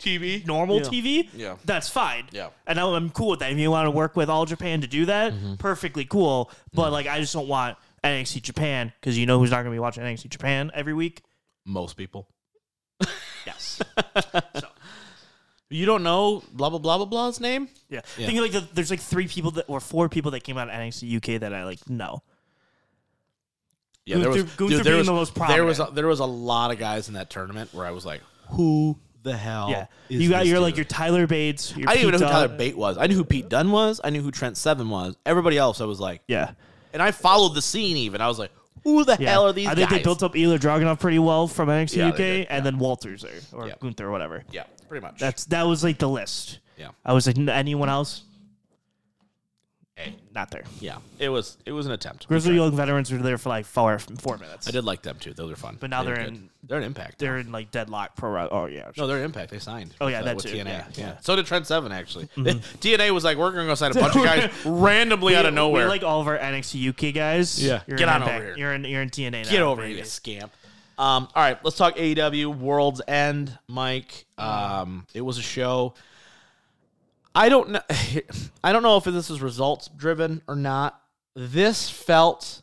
[0.00, 0.82] TV, normal Yeah.
[0.88, 1.56] TV, Yeah.
[1.64, 2.24] that's fine.
[2.32, 2.48] Yeah.
[2.66, 3.52] and I'm I'm cool with that.
[3.52, 5.54] If you want to work with All Japan to do that, Mm-hmm.
[5.54, 6.50] perfectly cool.
[6.72, 9.70] But like, I just don't want NXT Japan because you know who's not going to
[9.72, 11.22] be watching NXT Japan every week.
[11.64, 12.28] Most people.
[13.46, 13.80] Yes.
[14.54, 14.68] so
[15.70, 17.68] You don't know blah blah blah blah blah's name?
[17.90, 18.26] yeah, Yeah.
[18.26, 20.74] think like the, there's like three people that or four people that came out of
[20.74, 22.22] NXT UK that I like know.
[24.06, 25.96] Yeah, there was, Gunther- Gunther dude, there being was the most there was a, prominent.
[25.96, 29.36] there was a lot of guys in that tournament where I was like, who the
[29.36, 29.68] hell?
[29.70, 31.76] Yeah, you got your like your Tyler Bates.
[31.76, 32.56] Your I didn't even know Pete who Tyler Dunne.
[32.58, 32.96] Bate was.
[32.98, 34.00] I knew who Pete Dunne was.
[34.04, 35.16] I knew who Trent Seven was.
[35.26, 36.52] Everybody else, I was like, Yeah,
[36.92, 37.96] and I followed the scene.
[37.96, 38.52] Even I was like,
[38.84, 39.30] who the yeah.
[39.30, 39.98] hell are these I think guys?
[39.98, 43.22] they built up Ilya Dragunov pretty well from NXT Yeah, UK, did, and then Walters
[43.22, 43.74] there or Yeah.
[43.80, 44.44] Gunther or whatever.
[44.52, 45.18] yeah, pretty much.
[45.18, 46.60] That's that was like the list.
[46.76, 48.24] yeah, I was like, "N- anyone else?
[49.96, 50.12] Hey.
[50.34, 50.64] Not there.
[50.80, 50.96] yeah.
[51.20, 52.26] It was it was an attempt.
[52.26, 54.66] Grizzled Young Veterans were there for like four four minutes.
[54.66, 55.32] I did like them too.
[55.34, 55.76] Those are fun.
[55.78, 56.26] But now they they're good.
[56.34, 57.18] in- they're an impact.
[57.20, 58.30] They're in like deadlock pro.
[58.30, 58.90] Ro- Oh yeah.
[58.96, 59.52] No, they're in Impact.
[59.52, 59.94] They signed.
[60.00, 60.56] Oh, yeah, with, uh, that with too.
[60.56, 60.64] TNA.
[60.64, 61.10] Yeah, Yeah, yeah.
[61.10, 61.18] Mm-hmm.
[61.22, 62.26] So did Trent Seven actually.
[62.36, 65.84] TNA was like, we're gonna go sign a bunch of guys randomly out of nowhere.
[65.84, 67.62] We like all of our NXT UK guys.
[67.64, 67.82] Yeah.
[67.86, 68.36] You're Get on Impact.
[68.36, 68.56] over here.
[68.56, 69.44] You're in you're in TNA.
[69.44, 69.92] Now, Get over baby.
[69.94, 70.52] here, you scamp.
[70.96, 74.26] Um, all right, let's talk AEW World's End, Mike.
[74.38, 75.94] Um, it was a show.
[77.34, 77.80] I don't know.
[78.64, 81.00] I don't know if this is results driven or not.
[81.34, 82.62] This felt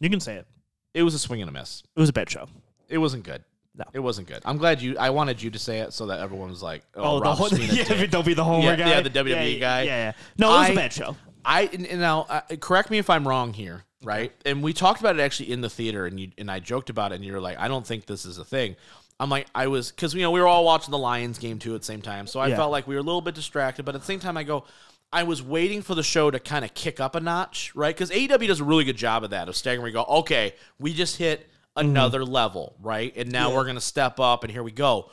[0.00, 0.46] You can say it.
[0.94, 1.82] it was a swing and a miss.
[1.96, 2.46] It was a bad show.
[2.88, 3.44] It wasn't good.
[3.76, 3.84] No.
[3.92, 4.40] it wasn't good.
[4.44, 4.96] I'm glad you.
[4.98, 7.48] I wanted you to say it so that everyone was like, "Oh, Oh, the whole
[7.58, 8.88] yeah, don't be the homer Yeah, guy.
[8.88, 9.82] yeah, the WWE yeah, guy.
[9.82, 10.12] Yeah, yeah.
[10.38, 11.16] No, it was I- a bad show.
[11.44, 14.32] I now uh, correct me if I'm wrong here, right?
[14.46, 17.10] And we talked about it actually in the theater, and you and I joked about
[17.12, 18.76] it, and you're like, I don't think this is a thing.
[19.20, 21.74] I'm like, I was because you know we were all watching the Lions game too
[21.74, 22.56] at the same time, so I Yeah.
[22.56, 23.84] felt like we were a little bit distracted.
[23.84, 24.64] But at the same time, I go,
[25.12, 27.94] I was waiting for the show to kind of kick up a notch, right?
[27.94, 29.84] Because AEW does a really good job of that of staggering.
[29.84, 31.88] We go, okay, we just hit mm-hmm.
[31.88, 33.12] another level, right?
[33.16, 35.10] And now we're gonna step up, and here we go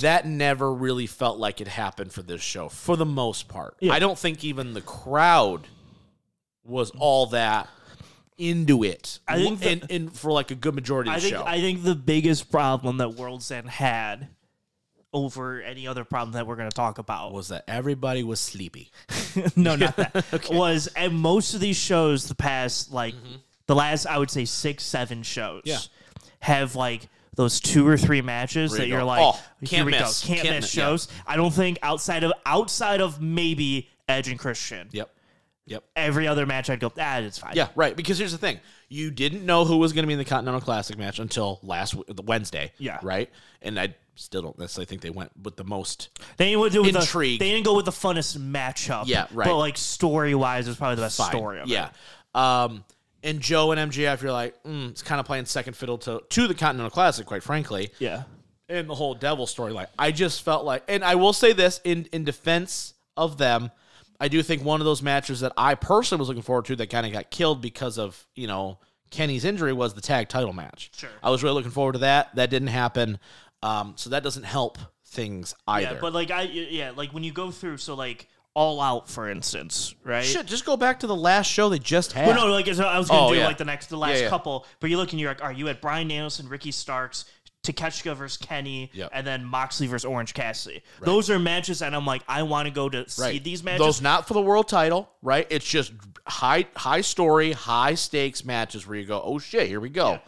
[0.00, 3.74] that never really felt like it happened for this show for the most part.
[3.80, 3.92] Yeah.
[3.92, 5.66] I don't think even the crowd
[6.62, 7.68] was all that
[8.38, 9.18] into it.
[9.28, 11.44] I think the- in, in for like a good majority of I the think show.
[11.44, 14.28] I think the biggest problem that World's End had
[15.12, 18.90] over any other problem that we're going to talk about was that everybody was sleepy.
[19.56, 20.24] no, not that.
[20.34, 20.56] okay.
[20.56, 23.14] Was and most of these shows, the past like
[23.66, 25.68] the last, I would say six, seven shows, Mm-hmm.
[25.70, 25.78] Yeah.
[26.40, 29.86] have like those two or three matches that you you're go, like, "Oh, here can't
[29.86, 30.84] we miss, go, can't, can't miss miss," yeah.
[30.84, 31.08] shows.
[31.26, 35.10] I don't think outside of outside of maybe Edge and Christian, Yep.
[35.68, 35.84] Yep.
[35.96, 37.52] every other match I'd go, ah, it's fine.
[37.54, 37.96] Yeah, right.
[37.96, 40.60] Because here's the thing: you didn't know who was going to be in the Continental
[40.60, 42.72] Classic match until last w- Wednesday.
[42.78, 42.98] Yeah.
[43.02, 43.30] right.
[43.62, 46.08] And I still don't necessarily think they went with the most.
[46.36, 47.38] They didn't do with the, Intrigue.
[47.38, 49.04] they didn't go with the funnest matchup.
[49.06, 49.46] Yeah, right.
[49.46, 51.30] But like story wise, it was probably the best fine.
[51.30, 51.60] story.
[51.60, 51.90] Of yeah.
[52.34, 52.38] it.
[52.38, 52.84] Um,
[53.22, 56.48] and Joe and MJF, you're like, mm, it's kind of playing second fiddle to to
[56.48, 57.90] the Continental Classic, quite frankly.
[57.98, 58.22] yeah.
[58.68, 59.86] and the whole devil storyline.
[59.98, 63.70] I just felt like, and I will say this in in defense of them,
[64.20, 66.88] I do think one of those matches that I personally was looking forward to that
[66.90, 68.78] kind of got killed because of you know
[69.10, 70.90] Kenny's injury was the tag title match.
[70.96, 71.10] Sure.
[71.22, 72.34] I was really looking forward to that.
[72.34, 73.18] That didn't happen,
[73.62, 75.94] um, so that doesn't help things either.
[75.94, 79.30] Yeah, but like I yeah, like when you go through so like all out for
[79.30, 80.24] instance, right?
[80.24, 82.26] Shit, just go back to the last show they just had.
[82.26, 83.46] Well, no, like I was gonna Oh, do yeah.
[83.46, 84.28] like the next the last yeah.
[84.28, 87.24] couple, but you look and you're like, are you at Bryan Danielson, Ricky Starks,
[87.72, 89.10] Takeshita versus Kenny, Yep.
[89.12, 90.82] and then Moxley versus Orange Cassidy.
[91.00, 93.80] Those are matches, and I'm like, I want to go to see these matches.
[93.80, 95.46] Those not for the world title, right?
[95.50, 95.92] It's just
[96.26, 100.20] high high story, high stakes matches where you go, oh shit, here we go.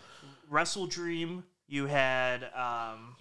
[0.49, 3.17] Wrestle Dream, you had um,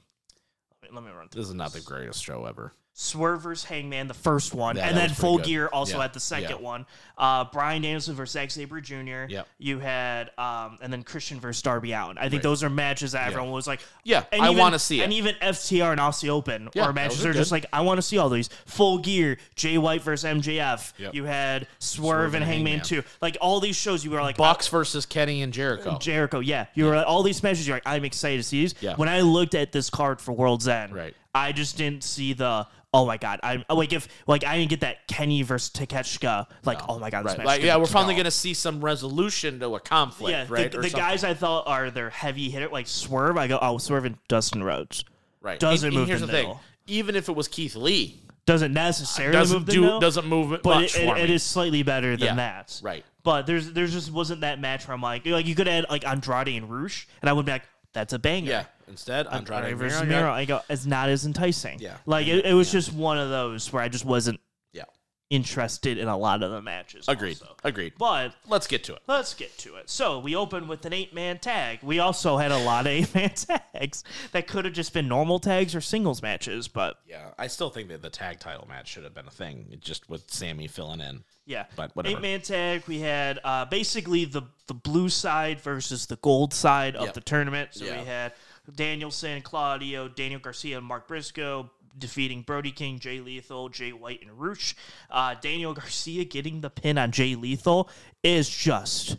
[0.81, 2.73] let me, let me run through This is not the greatest show ever.
[3.01, 5.45] Swerve versus Hangman, the first one, Yeah, and then Full good.
[5.45, 6.55] Gear also Yeah, had the second yeah.
[6.57, 6.85] one.
[7.17, 9.25] Uh, Bryan Danielson versus Zack Sabre Jr.
[9.29, 9.47] Yep.
[9.57, 12.17] You had, um, and then Christian versus Darby Allin.
[12.17, 12.43] I think Right.
[12.43, 15.05] those are matches that everyone was like, Yeah, I wanna see it.
[15.05, 17.99] And even FTR and Aussie Open Yeah, or matches are are just like, I want
[17.99, 18.49] to see all these.
[18.65, 20.91] Full Gear, Jay White versus MJF.
[20.97, 21.13] Yep.
[21.13, 22.85] You had Swerve, Swerve and Hangman, Hangman.
[22.85, 23.03] too.
[23.21, 25.97] Like all these shows, you were like, Bucks versus Kenny and Jericho.
[25.99, 26.65] Jericho, yeah.
[26.73, 27.65] You were all these matches.
[27.65, 28.75] You're like, I'm excited to see these.
[28.81, 28.95] Yeah.
[28.97, 31.15] When I looked at this card for World's End, Right.
[31.33, 32.67] I just didn't see the.
[32.91, 33.39] Oh my god!
[33.43, 36.47] I'm oh, like if like I didn't get that Kenny versus Takeshita.
[36.65, 37.37] Like oh my god, right.
[37.45, 38.25] Like, yeah, we're finally going.
[38.25, 40.71] to see some resolution to a conflict, Yeah, right?
[40.71, 43.37] the, the guys I thought are their heavy hitter, like Swerve.
[43.37, 45.05] I go, oh, Swerve and Dustin Rhodes.
[45.41, 45.59] right.
[45.59, 46.61] doesn't And- and move Here's the the thing: middle.
[46.87, 50.53] even if it was Keith Lee, doesn't necessarily doesn't move the do needle, doesn't move
[50.53, 52.79] it but much it, it, it is slightly better than Yeah, that.
[52.81, 53.05] right.
[53.21, 56.07] But there's there's just wasn't that match where I'm like like you could add like
[56.07, 58.49] Andrade and Roosh, and I would be like, that's a banger.
[58.49, 58.63] Yeah.
[58.89, 60.31] Instead, Andrade Andrade versus Miro, Miro.
[60.31, 61.79] I go, it's not as enticing.
[61.79, 61.97] Yeah.
[62.05, 64.39] Like it, it was just one of those where I just wasn't
[64.73, 64.83] Yeah.
[65.29, 67.05] interested in a lot of the matches.
[67.07, 67.37] Agreed.
[67.41, 67.55] also.
[67.63, 67.93] Agreed.
[67.99, 69.01] But Let's get to it.
[69.07, 69.89] Let's get to it.
[69.89, 71.79] So we opened with an eight man tag.
[71.83, 75.39] We also had a lot of eight man tags that could have just been normal
[75.39, 79.03] tags or singles matches, but Yeah, I still think that the tag title match should
[79.03, 81.23] have been a thing, just with Sammy filling in.
[81.45, 81.65] yeah.
[81.75, 82.17] But whatever.
[82.17, 82.83] Eight man tag.
[82.87, 87.13] We had uh, basically the the blue side versus the gold side of Yep.
[87.15, 87.69] the tournament.
[87.73, 87.99] So Yeah.
[87.99, 88.33] we had
[88.75, 91.69] Danielson, Claudio, Daniel Garcia, Mark Briscoe.
[91.97, 94.75] Defeating Brody King, Jay Lethal, Jay White, and Roosh.
[95.09, 97.89] Uh, Daniel Garcia getting the pin on Jay Lethal
[98.23, 99.17] is just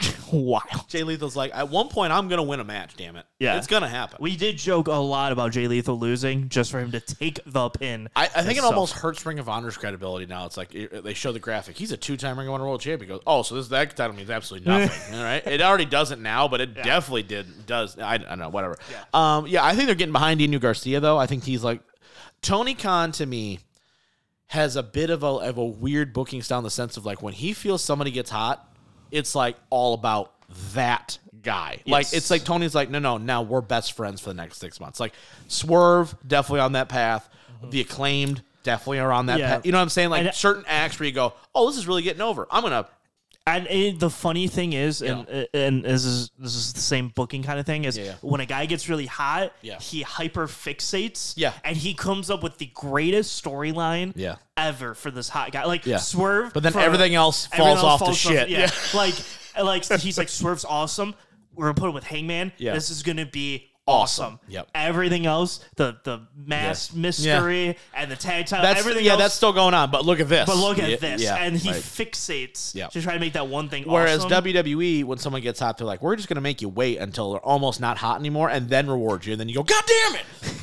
[0.32, 0.88] wild.
[0.88, 2.96] Jay Lethal's like, at one point, I'm gonna win a match.
[2.96, 3.26] Damn it.
[3.38, 3.56] Yeah.
[3.58, 4.18] it's gonna happen.
[4.20, 7.68] We did joke a lot about Jay Lethal losing just for him to take the
[7.70, 8.08] pin.
[8.16, 10.46] I, I think it It's almost hurts Ring of Honor's credibility now.
[10.46, 11.76] It's like it- they show the graphic.
[11.76, 13.10] He's a two-time Ring of Honor World Champion.
[13.10, 15.14] He goes, oh, so this that title means absolutely nothing.
[15.14, 17.98] All right, it already doesn't now, but it definitely did does.
[17.98, 18.76] I, I don't know, whatever.
[18.90, 19.36] Yeah.
[19.36, 21.18] Um, yeah, I think they're getting behind Daniel Garcia though.
[21.18, 21.80] I think he's like
[22.42, 23.58] Tony Khan to me
[24.46, 27.22] has a bit of a of a weird booking style in the sense of like
[27.22, 28.66] when he feels somebody gets hot,
[29.10, 30.32] it's like all about
[30.74, 31.80] that guy.
[31.86, 34.78] Like it's like Tony's like, no, no, now we're best friends for the next six
[34.80, 35.00] months.
[35.00, 35.14] Like
[35.48, 37.28] Swerve definitely on that path.
[37.70, 39.40] The acclaimed definitely are on that Mm-hmm.
[39.40, 39.54] Yeah.
[39.56, 39.66] path.
[39.66, 40.10] You know what I'm saying?
[40.10, 42.46] Like And- certain acts where you go, oh, this is really getting over.
[42.50, 42.86] I'm gonna
[43.46, 47.08] And it, the funny thing is, and eh, and this is this is the same
[47.08, 47.84] booking kind of thing.
[47.84, 48.14] Is Yeah, yeah.
[48.20, 49.78] when a guy gets really hot, Yeah.
[49.80, 51.52] he hyper fixates, Yeah.
[51.64, 54.36] and he comes up with the greatest storyline, Yeah.
[54.56, 55.64] ever for this hot guy.
[55.64, 55.96] Like Yeah.
[55.96, 58.50] Swerve, But then for- everything else falls off to shit.
[58.50, 58.70] Yeah, Yeah.
[58.94, 59.14] like
[59.60, 61.14] like he's like Swerve's awesome.
[61.54, 62.52] We're gonna put him with Hangman.
[62.58, 62.74] Yeah.
[62.74, 64.38] This is gonna be Awesome.
[64.48, 64.68] Yep.
[64.74, 69.34] Everything else, the the mass mystery and the tag title, that's everything yeah, else, that's
[69.34, 69.90] still going on.
[69.90, 70.46] But look at this.
[70.46, 71.80] But look at Yeah, this, yeah, and he right.
[71.82, 72.86] fixates Yeah.
[72.88, 73.84] to try to make that one thing.
[73.84, 74.44] Whereas awesome.
[74.44, 77.40] WWE, when someone gets hot, they're like, "We're just gonna make you wait until they're
[77.44, 80.24] almost not hot anymore, and then reward you." And then you go, "God damn it!"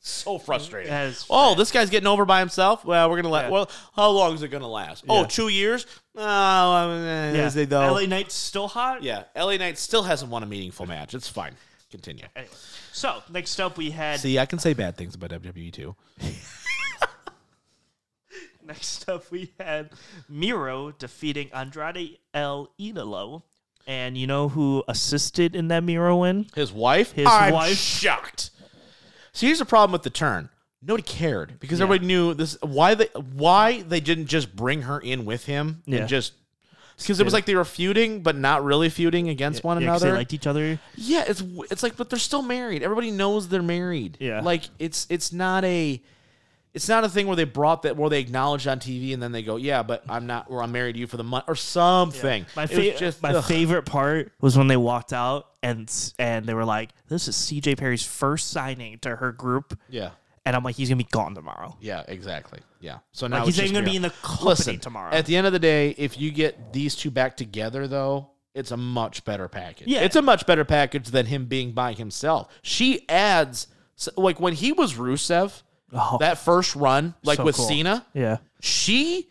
[0.00, 0.92] so frustrating.
[1.30, 2.84] Oh, this guy's getting over by himself.
[2.84, 3.44] Well, we're gonna let.
[3.46, 3.50] Yeah.
[3.50, 5.04] Well, how long is it gonna last?
[5.08, 5.26] Oh, Yeah.
[5.26, 5.86] two years.
[6.14, 7.46] Oh, uh, yeah.
[7.46, 7.92] is it though?
[7.92, 9.02] LA Knight's still hot.
[9.02, 11.14] yeah, LA Knight still hasn't won a meaningful match.
[11.14, 11.54] It's fine.
[11.90, 12.24] Continue.
[12.36, 12.52] Anyway,
[12.92, 15.94] so next up we had See, I can say bad things about WWE too.
[18.64, 19.90] next up we had
[20.28, 23.42] Miro defeating Andrade El Idolo,
[23.86, 26.46] and you know who assisted in that Miro win?
[26.54, 27.12] His wife.
[27.12, 27.76] His I'm wife.
[27.76, 28.50] Shocked.
[29.32, 30.50] See, here's the problem with the turn.
[30.84, 31.84] Nobody cared because Yeah.
[31.84, 32.56] everybody knew this.
[32.60, 36.00] Why they why they didn't just bring her in with him Yeah.
[36.00, 36.32] and just
[36.98, 40.02] because it was like they were feuding but not really feuding against one Yeah, 'cause
[40.02, 40.12] another.
[40.14, 40.78] they liked each other.
[40.96, 42.82] yeah, it's it's like but they're still married.
[42.82, 44.16] Everybody knows they're married.
[44.20, 44.40] Yeah.
[44.42, 46.02] like it's it's not a.
[46.74, 49.30] It's not a thing where they brought that where they acknowledged on TV and then
[49.30, 51.54] they go, yeah, but I'm not, or I'm married to you for the month or
[51.54, 52.46] something.
[52.56, 53.44] My, It was fa- just my ugh.
[53.44, 57.76] favorite part was when they walked out and and they were like, "This is CJ
[57.76, 60.12] Perry's first signing to her group," Yeah,
[60.44, 62.60] and I'm like, "He's gonna be gone tomorrow." Yeah, exactly.
[62.80, 62.98] Yeah.
[63.12, 65.12] So now Like he's not even gonna be in the company Listen, tomorrow.
[65.12, 68.70] At the end of the day, if you get these two back together, though, it's
[68.70, 69.88] a much better package.
[69.88, 70.00] Yeah.
[70.00, 72.52] it's a much better package than him being by himself.
[72.62, 73.68] She adds,
[74.16, 75.62] like when he was Rusev,
[75.94, 76.16] Oh.
[76.20, 77.66] that first run, like So with cool.
[77.68, 79.28] Cena, yeah, she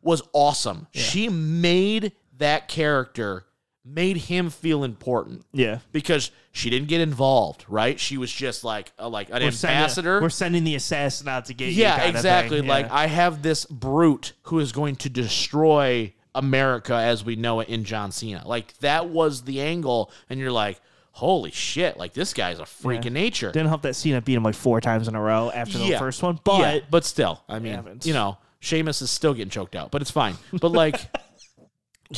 [0.00, 0.86] was awesome.
[0.92, 3.46] She made that character,
[3.84, 5.78] made him feel important yeah.
[5.92, 7.64] because she didn't get involved.
[7.68, 8.00] Right?
[8.00, 10.20] She was just like a, like an We're sending- ambassador.
[10.22, 11.82] we're sending the assassin out to get you.
[11.82, 12.60] Yeah, exactly.
[12.60, 12.68] Yeah.
[12.68, 17.68] Like I have this brute who is going to destroy America as we know it
[17.68, 18.42] in John Cena.
[18.46, 20.80] Like that was the angle, and you're like,
[21.12, 21.96] holy shit!
[21.96, 23.10] Like this guy's a freak Yeah.
[23.12, 23.52] nature.
[23.52, 25.98] Didn't help that Cena beat him like four times in a row after the Yeah.
[25.98, 29.90] first one, but but still, I mean, you know, Sheamus is still getting choked out,
[29.90, 30.34] but it's fine.
[30.60, 30.98] But like,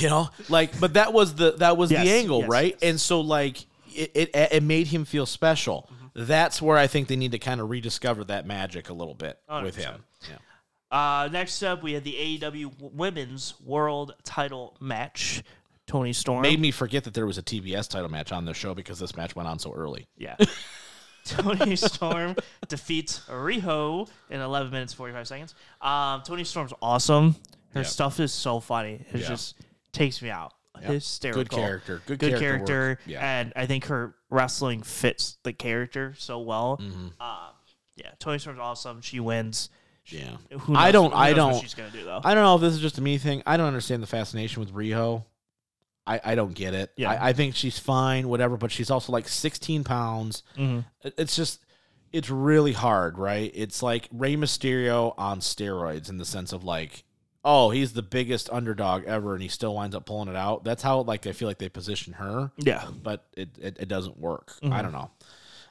[0.00, 2.64] you know, like, but that was the that was Yes, the angle, yes, right?
[2.72, 2.76] yes.
[2.80, 2.88] Mm-hmm.
[2.90, 3.66] And so like.
[3.98, 5.88] It, it, it made him feel special.
[6.12, 9.38] That's where I think they need to kind of rediscover that magic a little bit
[9.62, 9.76] with 100%.
[9.76, 10.04] him.
[10.28, 10.36] Yeah.
[11.22, 15.42] Uh, next up, we had the AEW Women's World Title match.
[15.86, 16.42] Toni Storm.
[16.42, 19.16] made me forget that there was a TBS title match on the show because this
[19.16, 20.06] match went on so early.
[20.18, 20.36] Yeah.
[21.24, 22.36] Toni Storm
[22.68, 25.54] defeats Riho in 11 minutes 45 seconds.
[25.80, 27.34] Um, Toni Storm's awesome.
[27.72, 27.86] Her Yeah.
[27.86, 29.04] stuff is so funny.
[29.10, 29.28] It's Yeah.
[29.28, 29.54] just
[29.96, 30.52] takes me out.
[30.80, 31.42] Hysterical.
[31.42, 32.02] Good character.
[32.06, 32.66] Good, Good character.
[32.66, 32.98] character.
[33.06, 33.40] Yeah.
[33.40, 36.78] And I think her wrestling fits the character so well.
[36.80, 37.06] Mm-hmm.
[37.18, 37.48] Uh,
[37.96, 39.00] yeah, Toni Storm's awesome.
[39.00, 39.70] She wins.
[40.06, 40.36] yeah.
[40.50, 41.14] Who knows, I don't.
[41.14, 41.60] I don't.
[41.60, 42.20] she's gonna do though.
[42.22, 43.42] I don't know if this is just a me thing.
[43.46, 45.24] I don't understand the fascination with Riho.
[46.06, 46.92] I, I don't get it.
[46.96, 47.10] Yeah.
[47.10, 50.42] I, I think she's fine, whatever, but she's also like 16 pounds.
[50.56, 50.80] Mm-hmm.
[51.16, 51.64] It's just,
[52.12, 53.50] it's really hard, right?
[53.54, 57.02] It's like Rey Mysterio on steroids in the sense of like,
[57.48, 60.64] oh, he's the biggest underdog ever, and he still winds up pulling it out.
[60.64, 62.84] That's how like I feel like they position her, Yeah.
[63.02, 64.52] but it it, it doesn't work.
[64.62, 65.10] I don't know.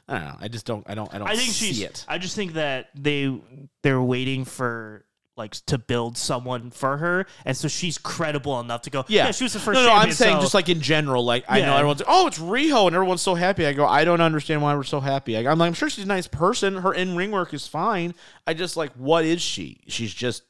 [0.08, 0.36] I don't know.
[0.40, 0.84] I just don't.
[0.88, 1.12] I don't.
[1.14, 1.26] I don't.
[1.28, 1.36] Mm-hmm.
[1.36, 1.82] I think see she's.
[1.82, 2.04] it.
[2.08, 3.38] I just think that they
[3.82, 5.04] they're waiting for
[5.36, 9.04] like to build someone for her, and so she's credible enough to go.
[9.08, 9.78] Yeah, she was the first.
[9.78, 11.24] No, no, I'm saying so- just like in general.
[11.24, 13.66] Like I know everyone's like, oh, it's Riho, and everyone's so happy.
[13.66, 15.36] I go, I don't understand why we're so happy.
[15.36, 16.76] I, I'm like, I'm sure she's a nice person.
[16.76, 18.14] Her in ring work is fine.
[18.46, 19.80] I just like, what is she?
[19.88, 20.44] She's just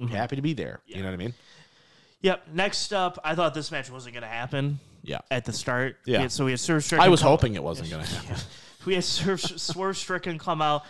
[0.00, 0.14] Mm-hmm.
[0.14, 0.80] happy to be there.
[0.86, 1.34] You know what I mean?
[2.22, 2.48] Yep.
[2.52, 5.20] Next up, I thought this match wasn't going to happen Yeah.
[5.30, 5.96] at the start.
[6.04, 6.18] Yeah.
[6.18, 7.06] We had- so we had Swerve Strickland.
[7.06, 8.36] I was hoping it wasn't gonna happen.
[8.86, 10.84] We had Swerve, Swerve Strickland come out.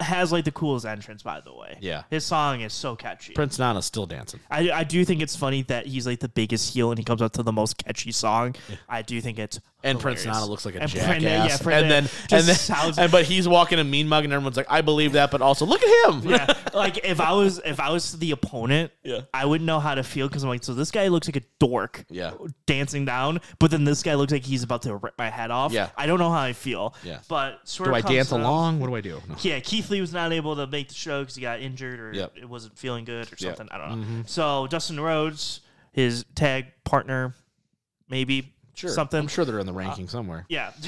[0.00, 1.78] Has like the coolest entrance, by the way.
[1.80, 2.02] Yeah.
[2.10, 3.32] His song is so catchy.
[3.34, 4.40] Prince Nana's still dancing.
[4.50, 7.22] I, I do think it's funny that he's like the biggest heel and he comes
[7.22, 8.54] up to the most catchy song.
[8.88, 10.24] I do think it's And Prince.
[10.24, 11.08] Nana looks like a And jackass.
[11.08, 12.04] Prince- yeah, Prince and then
[12.38, 15.12] and then sounds- and but he's walking a mean mug and everyone's like, I believe
[15.12, 16.28] that, but also look at him.
[16.28, 19.20] yeah, like if I was if I was the opponent, Yeah.
[19.32, 21.42] I wouldn't know how to feel because I'm like, so this guy looks like a
[21.60, 22.32] dork, Yeah.
[22.66, 25.72] dancing down, but then this guy looks like he's about to rip my head off.
[25.72, 25.90] Yeah.
[25.96, 26.94] I don't know how I feel.
[27.04, 27.20] Yeah.
[27.28, 28.80] but Swerve Do I dance out- along?
[28.80, 29.20] What do I do?
[29.28, 29.34] No.
[29.42, 32.12] Yeah, Keith Lee was not able to make the show because he got injured or
[32.14, 32.32] Yep.
[32.36, 33.56] it wasn't feeling good or Yep.
[33.56, 33.68] something.
[33.70, 34.22] I don't know.
[34.26, 35.60] So Dustin Rhodes,
[35.92, 37.34] his tag partner,
[38.08, 38.90] maybe Sure.
[38.90, 39.20] something.
[39.20, 40.46] I'm sure they're in the ranking somewhere.
[40.48, 40.72] Yeah.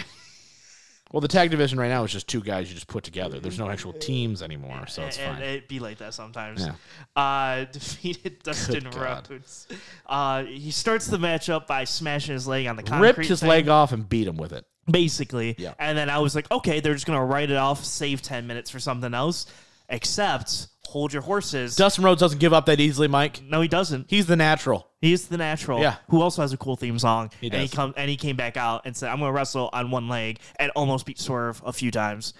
[1.13, 3.41] Well, the tag division right now is just two guys you just put together.
[3.41, 5.43] There's no actual teams anymore, so it's and fine.
[5.45, 6.65] it be like that sometimes.
[6.65, 6.75] Yeah.
[7.21, 9.29] Uh, defeated Dustin God.
[9.29, 9.67] Rhodes.
[10.07, 13.09] Uh, he starts the match up by smashing his leg on the concrete.
[13.09, 14.65] Ripped his thing, leg off and beat him with it.
[14.91, 15.55] Basically.
[15.59, 15.75] Yeah.
[15.79, 18.71] And then I was like, okay, they're just gonna write it off, save ten minutes
[18.71, 19.47] for something else.
[19.89, 21.75] Except, hold your horses.
[21.75, 23.43] Dustin Rhodes doesn't give up that easily, Mike.
[23.43, 24.07] no, he doesn't.
[24.09, 24.87] He's the natural.
[25.01, 25.81] He's the natural.
[25.81, 25.97] Yeah.
[26.11, 27.31] Who also has a cool theme song.
[27.41, 27.75] He And he does.
[27.75, 30.71] come and he came back out and said, I'm gonna wrestle on one leg and
[30.77, 32.35] almost beat Swerve a few times.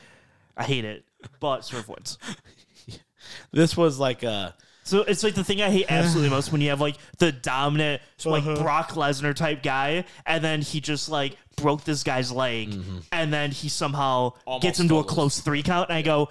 [0.57, 1.05] I hate it.
[1.41, 2.19] But Swerve wins.
[3.53, 4.51] This was like uh
[4.91, 8.03] So it's like the thing I hate absolutely most when you have like the dominant,
[8.25, 8.61] like Uh-huh.
[8.61, 12.75] Brock Lesnar type guy, and then he just like broke this guy's leg,
[13.13, 14.41] and then he somehow Mm-hmm.
[14.49, 16.29] Almost gets him to a stole close three count, and I go,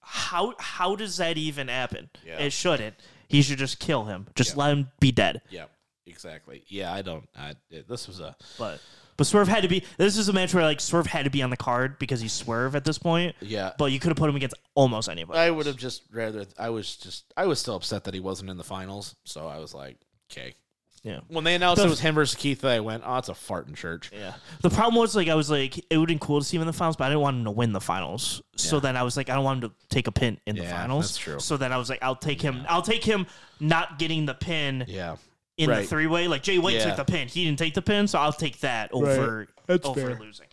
[0.00, 2.10] how how does that even happen?
[2.26, 2.38] Yeah.
[2.40, 2.94] It shouldn't.
[3.28, 4.26] He should just kill him.
[4.34, 4.62] Just Yeah.
[4.64, 5.40] let him be dead.
[5.48, 5.64] yeah,
[6.06, 6.62] exactly.
[6.68, 7.26] Yeah, I don't.
[7.34, 8.80] I, it, this was a But
[9.16, 9.84] but Swerve had to be.
[9.96, 12.32] This is a match where like Swerve had to be on the card because he's
[12.32, 13.36] Swerve at this point.
[13.40, 13.72] yeah.
[13.78, 15.38] But you could have put him against almost anybody.
[15.38, 16.46] I would have just rather.
[16.58, 17.32] I was just.
[17.36, 19.14] I was still upset that he wasn't in the finals.
[19.24, 19.96] So I was like,
[20.32, 20.54] okay.
[21.02, 21.20] yeah.
[21.28, 23.68] When they announced The- it was him versus Keith, I went, oh, it's a fart
[23.68, 24.10] in church.
[24.12, 24.34] Yeah.
[24.62, 26.62] The problem was like I was like it would have been cool to see him
[26.62, 28.42] in the finals, but I didn't want him to win the finals.
[28.56, 30.64] So then I was like, I don't want him to take a pin in the
[30.64, 31.06] finals.
[31.06, 31.38] that's true.
[31.40, 32.64] So then I was like, I'll take him.
[32.68, 33.26] I'll take him
[33.60, 35.16] not getting the pin Yeah.
[35.56, 36.26] In the three way.
[36.28, 36.84] Like Jay White Yeah.
[36.94, 40.00] took the pin, he didn't take the pin, so I'll take that over That's over
[40.00, 40.18] fair.
[40.18, 40.46] losing.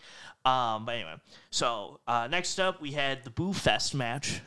[0.44, 1.14] Um, but anyway,
[1.50, 4.40] so uh, next up we had the Boo Fest match.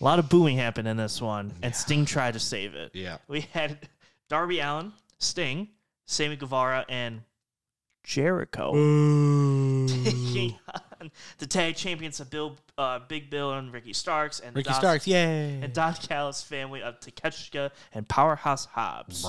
[0.00, 2.92] a lot of booing happened in this one, and Sting tried to save it.
[2.94, 3.18] Yeah.
[3.28, 3.88] We had
[4.28, 5.68] Darby Allin, Sting,
[6.06, 7.22] Sammy Guevara, and
[8.02, 8.72] Jericho.
[9.86, 10.58] taking
[11.38, 15.06] the tag champions of Bill, uh, Big Bill and Ricky Starks, and Ricky Don, Starks,
[15.06, 15.60] yay.
[15.62, 19.24] and Don Callis family of Takeshita and Powerhouse Hobbs.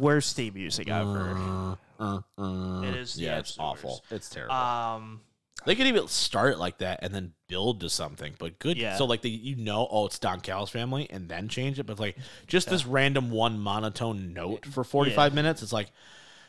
[0.00, 1.76] Worst theme music ever.
[2.00, 3.90] It is yeah, it's awful.
[3.90, 4.02] worst.
[4.10, 4.54] It's terrible.
[4.54, 5.20] Um,
[5.66, 8.34] they could even start like that and then build to something.
[8.38, 8.96] But good, Yeah.
[8.96, 11.84] so like they, you know, oh, it's Don Callis family, and then change it.
[11.84, 12.16] But like
[12.46, 15.90] just this random one monotone note for forty five minutes, it's like,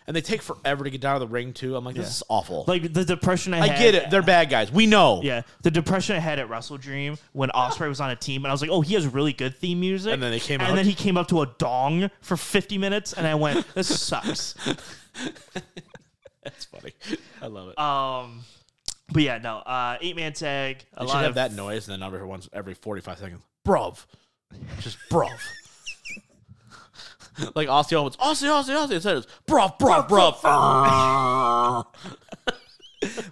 [0.10, 1.76] and they take forever to get down to the ring too.
[1.76, 2.64] I'm like, this is awful.
[2.68, 3.80] like the depression I, had- I had.
[3.80, 4.72] get it, they're bad guys.
[4.72, 5.22] We know.
[5.24, 8.50] Yeah, the depression I had at Wrestle Dream when Ospreay was on a team, and
[8.50, 10.72] I was like, "Oh, he has really good theme music." And then they came and
[10.72, 14.00] out- then he came up to a dong for fifty minutes, and I went, "This
[14.02, 14.56] sucks."
[16.44, 16.94] That's funny.
[17.42, 17.78] I love it.
[17.80, 18.42] Um,
[19.12, 20.86] but yeah, no, uh, eight man tag.
[20.94, 23.20] A they lot should have of that noise and then every once every forty five
[23.20, 23.42] seconds.
[23.68, 24.04] Bruv,
[24.80, 25.30] just bruv.
[27.56, 28.92] like Aussie Owens, Aussie, Aussie, Aussie.
[28.94, 31.86] Instead it's bruv, bruv, bruv.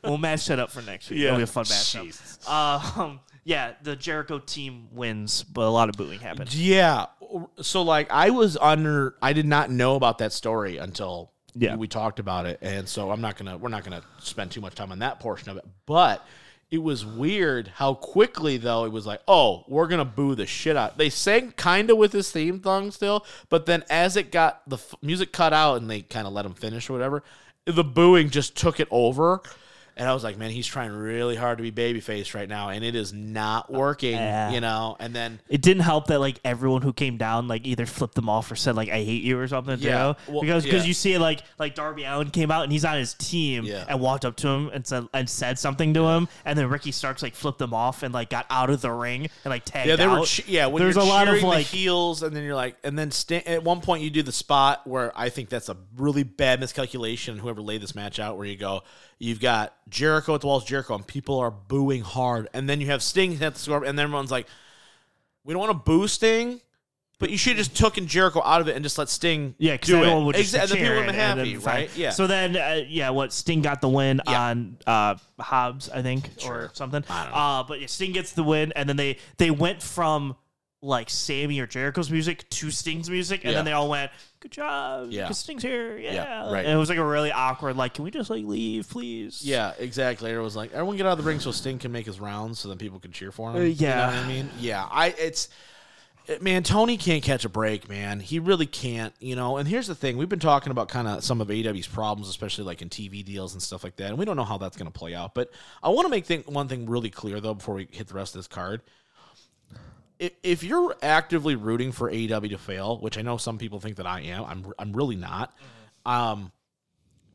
[0.03, 1.19] We'll match that up for next week.
[1.19, 1.27] Yeah.
[1.27, 2.39] It'll be a fun matchup.
[2.47, 6.53] Uh, um, yeah, the Jericho team wins, but a lot of booing happened.
[6.53, 7.07] Yeah.
[7.61, 11.75] So like I was under I did not know about that story until Yeah.
[11.75, 12.59] we talked about it.
[12.61, 15.49] And so I'm not gonna we're not gonna spend too much time on that portion
[15.49, 15.65] of it.
[15.85, 16.25] But
[16.69, 20.76] it was weird how quickly though it was like, oh, we're gonna boo the shit
[20.76, 20.98] out.
[20.98, 24.76] They sang kind of with this theme song still, but then as it got the
[24.77, 27.23] f- music cut out and they kind of let them finish or whatever,
[27.65, 29.41] the booing just took it over.
[29.98, 32.84] And I was like, man, he's trying really hard to be babyface right now, and
[32.84, 34.52] it is not working, Yeah.
[34.52, 34.95] you know.
[34.99, 38.30] And then It didn't help that like everyone who came down like either flipped them
[38.30, 39.80] off or said like I hate you or something.
[39.80, 40.14] Yeah.
[40.28, 40.88] Well, because because yeah.
[40.88, 44.26] you see like like Darby Allin came out and he's on his team and walked
[44.26, 47.36] up to him and said and said something to him and then Ricky Starks like
[47.36, 50.07] flipped them off and like got out of the ring and like tagged yeah, they
[50.07, 50.68] were che- yeah.
[50.68, 53.64] When There's a lot of like heels, and then you're like, and then sta- at
[53.64, 57.38] one point you do the spot where I think that's a really bad miscalculation.
[57.40, 58.84] Whoever laid this match out, where you go,
[59.19, 62.88] you've got Jericho at the walls, Jericho, and people are booing hard, and then you
[62.88, 64.48] have Sting at the score, and then everyone's like,
[65.44, 66.61] we don't want to boo Sting.
[67.19, 69.73] But you should have just taken Jericho out of it and just let Sting Yeah,
[69.73, 70.26] because do everyone it.
[70.27, 71.98] would just Exa- and then cheer people would have been then happy, right?
[71.98, 72.11] Yeah.
[72.11, 74.39] So then, uh, yeah, what Sting got the win Yeah.
[74.39, 77.03] on uh, Hobbs, I think, or something.
[77.10, 77.38] I don't know.
[77.39, 80.35] Uh, but yeah, Sting gets the win, and then they they went from
[80.81, 83.57] like Sammy or Jericho's music to Sting's music, and Yeah.
[83.57, 85.31] then they all went, "Good job, Yeah.
[85.31, 86.63] Sting's here." Yeah, right.
[86.65, 89.73] And it was like a really awkward, like, "Can we just like leave, please?" Yeah,
[89.79, 90.31] exactly.
[90.31, 92.59] It was like everyone get out of the ring so Sting can make his rounds,
[92.59, 93.55] so then people can cheer for him.
[93.57, 93.95] Uh, You yeah.
[93.95, 94.87] know what I mean, yeah.
[94.91, 95.49] I it's
[96.27, 98.19] it- man, Tony can't catch a break, man.
[98.19, 99.57] He really can't, you know.
[99.57, 102.65] And here's the thing: we've been talking about kind of some of AEW's problems, especially
[102.65, 104.09] like in TV deals and stuff like that.
[104.09, 105.33] And we don't know how that's going to play out.
[105.33, 105.49] But
[105.81, 108.35] I want to make thing, one thing really clear though before we hit the rest
[108.35, 108.81] of this card.
[110.19, 113.98] If, if you're actively rooting for AEW to fail, which I know some people think
[113.98, 115.56] that I am, I'm I'm really not.
[116.06, 116.52] Um,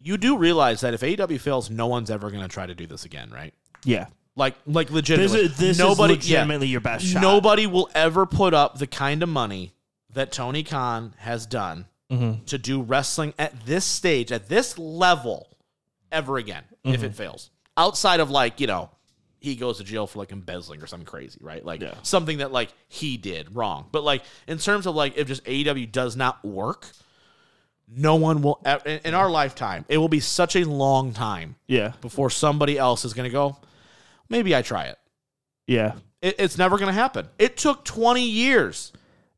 [0.02, 2.86] you do realize that if AEW fails, no one's ever going to try to do
[2.86, 3.54] this again, right?
[3.84, 4.06] yeah.
[4.34, 7.20] Like, like This legitimately, is this nobody, is legitimately your best shot.
[7.20, 9.74] Nobody will ever put up the kind of money
[10.14, 12.44] that Tony Khan has done Mm-hmm.
[12.44, 15.48] to do wrestling at this stage, at this level,
[16.10, 16.64] ever again.
[16.84, 17.04] If Mm-hmm.
[17.06, 18.90] it fails, outside of like you know,
[19.42, 21.64] he goes to jail for like embezzling or something crazy, right?
[21.64, 21.94] Like Yeah.
[22.02, 23.88] something that like he did wrong.
[23.92, 26.86] But like in terms of like if just AEW does not work.
[27.94, 29.84] No one will in in our lifetime.
[29.88, 33.58] It will be such a long time Yeah, before somebody else is going to go.
[34.30, 34.98] Maybe I try it.
[35.66, 35.94] yeah.
[36.22, 37.28] It, it's never going to happen.
[37.38, 38.92] It took 20 years.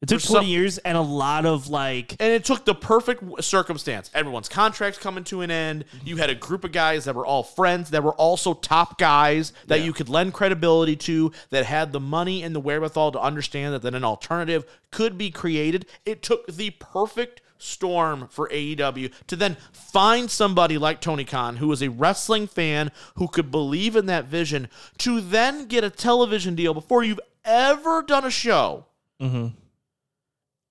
[0.04, 3.22] It took twenty some- years and a lot of like And it took the perfect
[3.42, 4.10] circumstance.
[4.14, 5.84] Everyone's contracts coming to an end.
[6.04, 9.52] You had a group of guys that were all friends, that were also top guys
[9.66, 13.74] that you could lend credibility to, that had the money and the wherewithal to understand
[13.74, 15.86] that then an alternative could be created.
[16.04, 21.68] It took the perfect storm for AEW to then find somebody like Tony Khan, who
[21.68, 24.68] was a wrestling fan who could believe in that vision,
[24.98, 28.86] to then get a television deal before you've ever done a show
[29.20, 29.48] mm-hmm.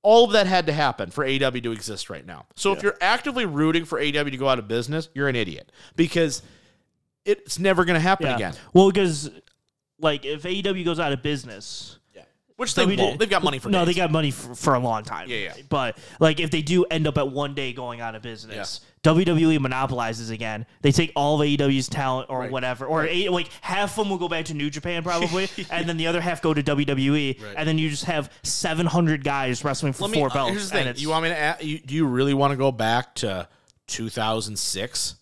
[0.04, 2.46] All of that had to happen for AW to exist right now.
[2.56, 5.72] So if you're actively rooting for AW to go out of business, you're an idiot
[5.96, 6.44] because
[7.26, 8.36] it's never going to happen yeah.
[8.36, 8.54] again.
[8.74, 9.32] Well, because
[10.00, 11.98] like if AEW goes out of business,
[12.56, 12.98] Which they won't.
[12.98, 13.20] Did.
[13.20, 13.96] They've got money for no, days.
[13.96, 15.28] they got money for, for a long time.
[15.30, 15.54] Yeah, yeah.
[15.70, 19.60] But like, if they do end up at one day going out of business, WWE
[19.60, 20.66] monopolizes again.
[20.82, 22.52] They take all of AEW's talent or Right.
[22.52, 25.90] whatever, or A- like half of them will go back to New Japan probably, and
[25.90, 27.54] then the other half go to WWE, Right.
[27.58, 30.52] and then you just have seven hundred guys wrestling for Let four uh, belts.
[30.52, 31.02] here's the and thing.
[31.02, 31.38] You want me to?
[31.38, 33.48] Ask, you, do you really want to go back to
[33.88, 35.16] 2006?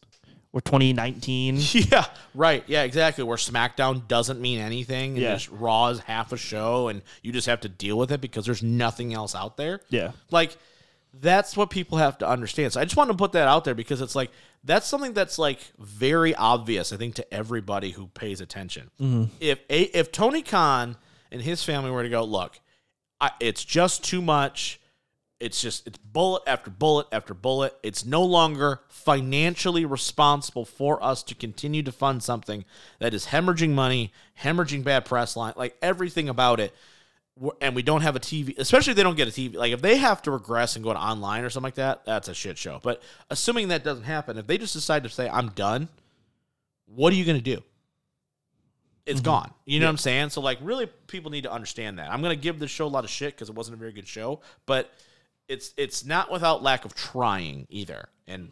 [0.53, 1.57] Or 2019.
[1.91, 2.06] Yeah,
[2.36, 2.64] right.
[2.68, 3.23] Yeah, exactly.
[3.23, 5.34] Where SmackDown doesn't mean anything, and Yeah.
[5.34, 8.45] just Raw is half a show, and you just have to deal with it because
[8.45, 9.82] there's nothing else out there.
[9.90, 10.11] Yeah.
[10.30, 10.57] like
[11.14, 12.72] that's what people have to understand.
[12.72, 14.32] So I just want to put that out there because it's like
[14.64, 16.94] that's something that's like very obvious.
[16.94, 18.91] I think to everybody who pays attention.
[18.99, 19.26] Mm-hmm.
[19.41, 20.95] If a, if Tony Khan
[21.32, 22.60] and his family were to go, look,
[23.19, 24.80] I, it's just too much.
[25.41, 27.76] It's just it's bullet after bullet after bullet.
[27.81, 32.63] It's no longer financially responsible for us to continue to fund something
[32.99, 36.76] that is hemorrhaging money, hemorrhaging bad press line, like everything about it.
[37.59, 39.55] And we don't have a TV, especially if they don't get a TV.
[39.55, 42.27] Like if they have to regress and go to online or something like that, that's
[42.27, 42.80] a shit show.
[42.84, 43.01] But
[43.31, 45.89] assuming that doesn't happen, if they just decide to say I'm done,
[46.85, 47.63] what are you going to do?
[49.07, 49.26] It's mm-hmm.
[49.26, 49.53] gone.
[49.65, 50.30] You know what I'm saying?
[50.30, 52.11] So like really people need to understand that.
[52.11, 53.91] I'm going to give this show a lot of shit cuz it wasn't a very
[53.91, 54.93] good show, but
[55.52, 58.07] it's it's not without lack of trying either.
[58.26, 58.52] And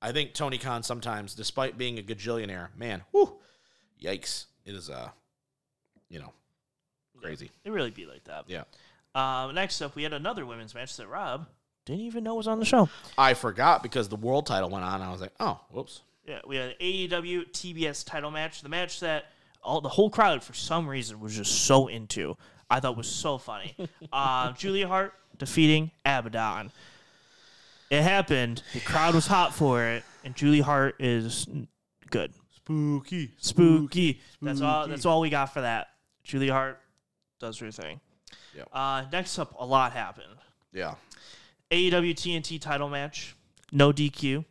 [0.00, 3.38] I think Tony Khan sometimes despite being a gajillionaire, man, whew,
[4.02, 4.46] yikes.
[4.64, 5.10] It is uh
[6.08, 6.32] you know,
[7.20, 7.50] crazy.
[7.64, 8.44] It really be like that.
[8.46, 8.64] Yeah.
[9.14, 11.46] Um, next up, we had another women's match that Rob
[11.84, 12.88] didn't even know was on the show.
[13.16, 15.00] I forgot because the world title went on.
[15.00, 16.02] I was like, oh, whoops.
[16.26, 18.62] Yeah, we had an AEW TBS title match.
[18.62, 19.26] The match that
[19.62, 22.36] all the whole crowd for some reason was just so into.
[22.70, 23.74] I thought was so funny.
[24.12, 26.70] uh, Julia Hart defeating Abaddon.
[27.90, 28.62] It happened.
[28.72, 31.46] The crowd was hot for it, and Julia Hart is
[32.10, 32.32] good.
[32.56, 33.32] Spooky.
[33.38, 34.20] Spooky.
[34.40, 34.86] That's all.
[34.88, 35.88] That's all we got for that.
[36.24, 36.80] Julia Hart
[37.40, 38.00] does her thing.
[38.56, 38.68] Yep.
[38.72, 40.36] Uh, next up, a lot happened.
[40.72, 40.94] Yeah.
[41.70, 43.34] AEW TNT title match,
[43.72, 44.44] no DQ.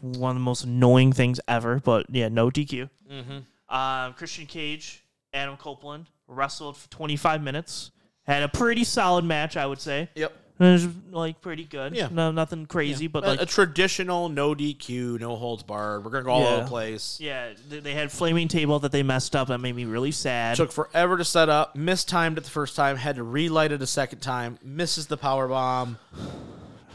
[0.00, 1.80] one of the most annoying things ever.
[1.82, 2.90] But yeah, no DQ.
[3.10, 3.74] Mm-hmm.
[3.74, 5.02] Um, Christian Cage,
[5.32, 7.90] Adam Copeland wrestled for 25 minutes.
[8.28, 10.08] Had a pretty solid match, I would say.
[10.14, 10.32] Yep.
[10.60, 11.94] It was like pretty good.
[11.94, 12.08] Yeah.
[12.10, 16.04] No, nothing crazy, but a, like a traditional no DQ, no holds barred.
[16.04, 17.18] We're gonna go all over the place.
[17.20, 19.48] yeah, they, they had flaming table that they messed up.
[19.48, 20.56] That made me really sad.
[20.56, 21.76] Took forever to set up.
[21.76, 22.96] Mistimed it the first time.
[22.96, 24.58] Had to relight it a second time.
[24.64, 25.96] Misses the power bomb.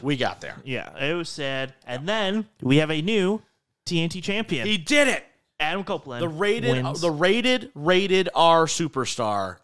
[0.01, 0.57] We got there.
[0.65, 1.73] yeah, it was sad.
[1.88, 3.41] And then we have a new
[3.85, 5.23] TNT champion, He did it.
[5.60, 6.22] Adam Copeland.
[6.22, 9.57] The rated, wins, the rated, rated R superstar,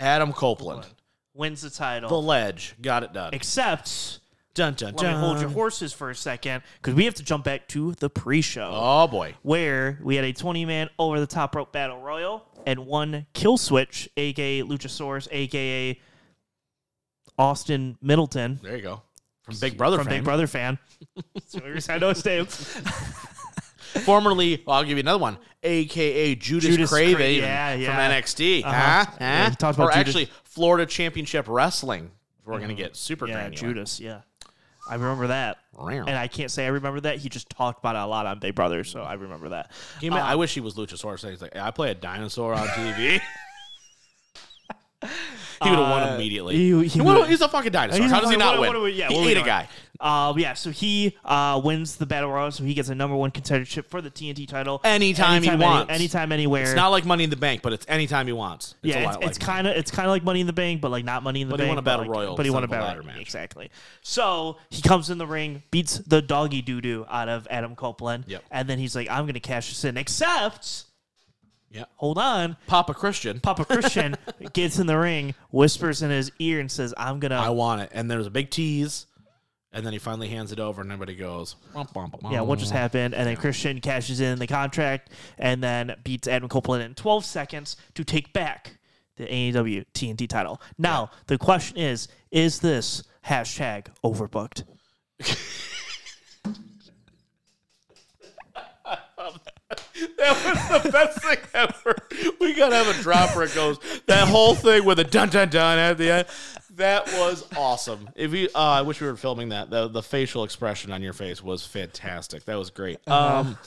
[0.00, 0.86] Adam Copeland.
[1.34, 2.08] Wins the title.
[2.08, 3.30] The ledge got it done.
[3.34, 4.20] Except,
[4.54, 5.20] Dun dun let me dun.
[5.20, 8.70] hold your horses for a second because we have to jump back to the pre-show.
[8.72, 9.34] Oh boy.
[9.42, 13.58] where we had a 20 man over the top rope battle royal and one kill
[13.58, 16.00] switch, aka Luchasaurus, aka
[17.36, 19.02] Austin Matelson There you go.
[19.42, 20.04] From Big Brother fan.
[20.04, 20.20] from fame.
[20.20, 20.78] Big Brother fan.
[21.46, 21.60] So
[21.92, 22.46] I know his name.
[24.02, 27.86] Formerly, well, I'll give you another one, aka Judas, Judas Craven Cra- yeah, yeah.
[27.86, 28.64] from NXT.
[28.64, 28.72] Uh-huh.
[29.04, 29.10] Huh?
[29.20, 32.10] Yeah, he talked or about Judas- actually Florida Championship Wrestling.
[32.44, 33.56] We're gonna get super Yeah, granular.
[33.56, 34.00] Judas.
[34.00, 34.20] Yeah,
[34.90, 35.58] I remember that.
[35.78, 37.18] And I can't say I remember that.
[37.18, 39.70] He just talked about it a lot on Big Brother, so I remember that.
[40.02, 41.28] Ma- I wish he was Luchasaurus.
[41.28, 43.20] He's like, I play a dinosaur on TV.
[45.02, 46.56] he would have won Uh, immediately.
[46.56, 48.02] he- He he would've- he's a fucking dinosaur.
[48.02, 48.68] He's How does he not win?
[48.68, 49.68] what are we- yeah, he what are we ate a guy.
[50.00, 53.30] Um, yeah, so he uh, wins the battle royal, so he gets a number one
[53.30, 55.92] contendership for the TNT title Anytime he any- wants.
[55.92, 56.62] anytime, anywhere.
[56.64, 58.74] It's not like Money in the Bank, but it's anytime he wants.
[58.82, 60.90] It's yeah, it's, it's kind of it's kind of like Money in the Bank, but
[60.90, 61.60] like not Money in the bank.
[61.60, 63.20] But he won a battle like- royal But he won a battle ladder match.
[63.20, 63.70] exactly.
[64.02, 68.24] So he comes in the ring, beats the doggy doo doo out of Adam Copeland,
[68.26, 68.42] Yep.
[68.50, 70.84] and then he's like, "I'm gonna cash this in." Except,
[71.70, 71.84] Yeah.
[71.96, 73.38] hold on, Papa Christian.
[73.40, 74.16] Papa Christian
[74.52, 77.90] gets in the ring, whispers in his ear, and says, "I'm gonna." I want it.
[77.92, 79.06] And there's a big tease.
[79.74, 82.60] And then he finally hands it over, and everybody goes, "Womp, womp, womp." yeah, what
[82.60, 83.12] just happened?
[83.12, 87.76] And then Christian cashes in the contract and then beats Adam Copeland in 12 seconds
[87.94, 88.78] to take back
[89.16, 90.62] the AEW TNT title.
[90.78, 94.62] Now, the question is is this hashtag overbooked?
[100.18, 101.94] That was the best thing ever.
[102.40, 105.48] We gotta have a drop where it goes that whole thing with a dun dun
[105.48, 106.28] dun at the end.
[106.76, 108.10] That was awesome.
[108.16, 109.70] If you, uh, I wish we were filming that.
[109.70, 112.44] The the facial expression on your face was fantastic.
[112.46, 112.98] That was great.
[113.06, 113.40] Uh-huh.
[113.40, 113.58] Um,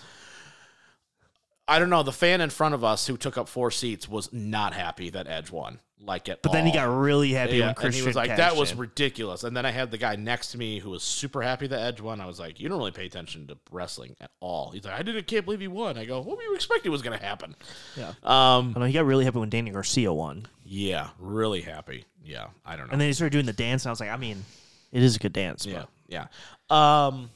[1.68, 2.04] I don't know.
[2.04, 5.28] The fan in front of us who took up four seats was not happy that
[5.28, 5.80] Edge won.
[6.00, 8.56] Like it, But then he got really happy yeah, when and he was like, "That
[8.56, 8.78] was in.
[8.78, 11.80] ridiculous." And then I had the guy next to me who was super happy that
[11.80, 12.22] Edge won.
[12.22, 15.02] I was like, "You don't really pay attention to wrestling at all." He's like, "I
[15.02, 17.56] didn't, can't believe he won." I go, "What were you expecting was going to happen?"
[17.98, 18.10] Yeah.
[18.24, 20.46] Um, I know he got really happy when Danny Garcia won.
[20.64, 22.06] yeah, really happy.
[22.24, 22.92] Yeah, I don't know.
[22.92, 24.46] And then he started doing the dance, and I was like, I mean,
[24.92, 25.66] it is a good dance.
[25.66, 26.28] yeah, But
[26.70, 27.32] yeah, um,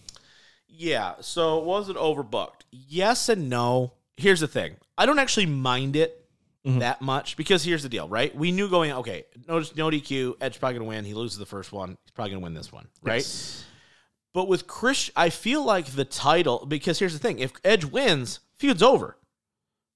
[0.68, 1.16] yeah.
[1.22, 2.62] So was it overbooked?
[2.72, 3.94] Yes and no.
[4.18, 6.21] Here's the thing: I don't actually mind it
[6.66, 6.78] Mm-hmm.
[6.78, 8.36] that much because here's the deal, right?
[8.36, 10.36] We knew going, okay, no, no DQ.
[10.42, 11.06] Edge probably gonna win.
[11.06, 11.98] He loses the first one.
[12.04, 13.26] He's probably gonna win this one, right?
[14.32, 18.42] But with Chris, I feel like the title because here's the thing: if Edge wins,
[18.60, 19.18] feud's over,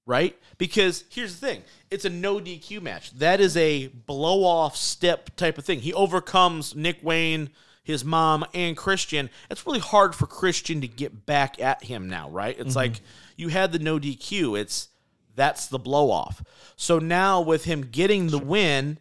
[0.08, 0.36] right?
[0.58, 1.62] Because here's the thing:
[1.92, 3.12] it's a no DQ match.
[3.12, 5.82] That is a blow off step type of thing.
[5.82, 7.52] He overcomes Nick Wayne,
[7.84, 9.30] his mom, and Christian.
[9.52, 12.58] It's really hard for Christian to get back at him now, right?
[12.58, 12.78] It's mm-hmm.
[12.78, 13.02] like
[13.38, 14.60] you had the no DQ.
[14.60, 14.90] It's
[15.36, 16.44] that's the blow off.
[16.76, 18.98] So now with him getting the win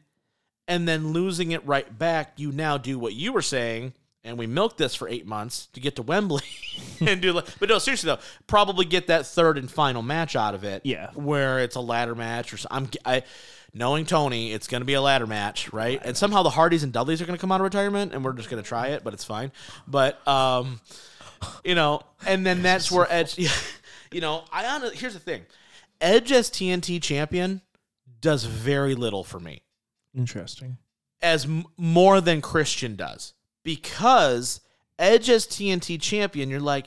[0.69, 3.93] and then losing it right back, you now do what you were saying,
[4.23, 6.43] and we milked this for eight months to get to Wembley
[7.01, 7.33] and do.
[7.33, 10.83] like- But no, seriously though, probably get that third and final match out of it.
[10.85, 11.11] Yeah.
[11.15, 13.23] where it's a ladder match or so- I'm I.
[13.77, 16.01] Knowing Tony, it's going to be a ladder match, right?
[16.05, 18.33] And somehow the Hardys and Dudleys are going to come out of retirement, and we're
[18.33, 19.51] just going to try it, but it's fine.
[19.89, 20.81] But um,
[21.65, 23.37] you know, and then that's where Edge.
[24.13, 25.43] You know, I honestly here's the thing:
[26.01, 27.63] Edge as TNT champion
[28.21, 29.63] does very little for me.
[30.17, 30.79] Interesting.
[31.21, 33.33] as m- more than Christian does.
[33.63, 34.61] Because
[34.99, 36.87] Edge as TNT champion, you're like,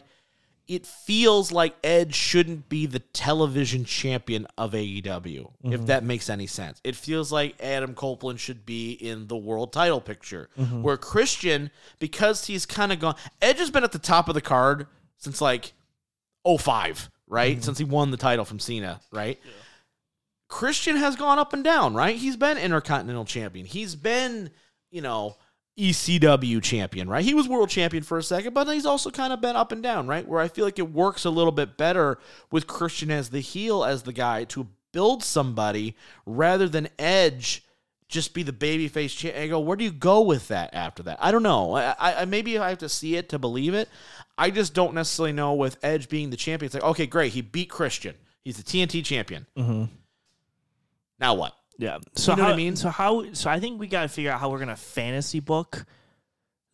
[0.67, 5.85] it feels like Edge shouldn't be the television champion of AEW, if mm-hmm.
[5.85, 6.81] that makes any sense.
[6.83, 10.81] It feels like Adam Copeland should be in the world title picture, mm-hmm.
[10.83, 14.41] where Christian, because he's kind of gone, Edge has been at the top of the
[14.41, 15.73] card since like
[16.45, 17.53] 05, right?
[17.53, 17.63] Mm-hmm.
[17.63, 19.39] Since he won the title from Cena, right?
[20.47, 22.15] Christian has gone up and down, right?
[22.15, 23.65] He's been Intercontinental Champion.
[23.65, 24.49] He's been,
[24.91, 25.35] you know,
[25.77, 27.23] ECW champion, right?
[27.23, 29.83] He was world champion for a second, but he's also kind of been up and
[29.83, 30.27] down, right?
[30.27, 32.17] Where I feel like it works a little bit better
[32.51, 35.95] with Christian as the heel, as the guy to build somebody
[36.25, 37.63] rather than Edge
[38.07, 39.35] just be the babyface champ.
[39.35, 41.17] I go, where do you go with that after that?
[41.21, 41.75] I don't know.
[41.75, 43.89] I, I maybe I have to see it to believe it.
[44.37, 46.67] I just don't necessarily know with Edge being the champion.
[46.67, 48.15] It's like, okay, great, he beat Christian.
[48.43, 49.45] He's the TNT champion.
[49.57, 49.85] Mm-hmm.
[51.19, 51.53] Now what?
[51.77, 51.99] Yeah.
[52.15, 52.75] So you know what I mean?
[52.75, 53.33] So how?
[53.33, 55.85] So I think we got to figure out how we're gonna fantasy book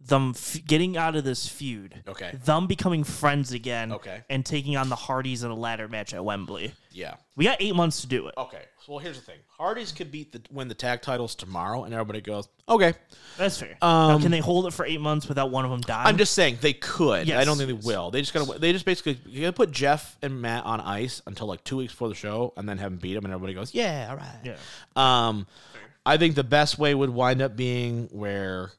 [0.06, 2.04] them f- getting out of this feud.
[2.08, 2.38] Okay.
[2.44, 3.92] Them becoming friends again.
[3.94, 4.22] Okay.
[4.30, 6.74] And taking on the Hardys in a ladder match at Wembley.
[6.92, 7.16] Yeah.
[7.36, 8.34] We got eight months to do it.
[8.38, 8.62] Okay.
[8.88, 9.40] Well, here's the thing.
[9.58, 12.94] Hardys could beat the win the tag titles tomorrow, and everybody goes, okay.
[13.38, 13.78] That's fair.
[13.82, 16.06] Now, Um, can they hold it for eight months without one of them dying?
[16.06, 17.32] I'm just saying they could.
[17.32, 18.12] I don't think they will.
[18.12, 18.60] They just gotta.
[18.60, 21.94] They just basically you gotta put Jeff and Matt on ice until like two weeks
[21.94, 24.40] before the show, and then have them beat them, and everybody goes, yeah, all right.
[24.44, 24.58] Yeah.
[24.98, 25.48] Um,
[26.06, 28.72] I think the best way would wind up being where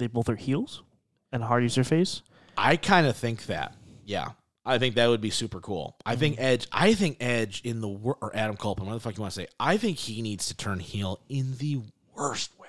[0.00, 0.82] They both are heels,
[1.30, 2.22] and Hardys are face.
[2.56, 3.76] I kind of think that.
[4.04, 4.30] Yeah.
[4.64, 5.96] I think that would be super cool.
[6.04, 6.44] I think mm-hmm.
[6.44, 6.66] Edge.
[6.72, 9.40] I think Edge in the wor- or Adam Copeland, what the fuck you want to
[9.42, 9.46] say?
[9.58, 11.80] I think he needs to turn heel in the
[12.16, 12.68] worst way.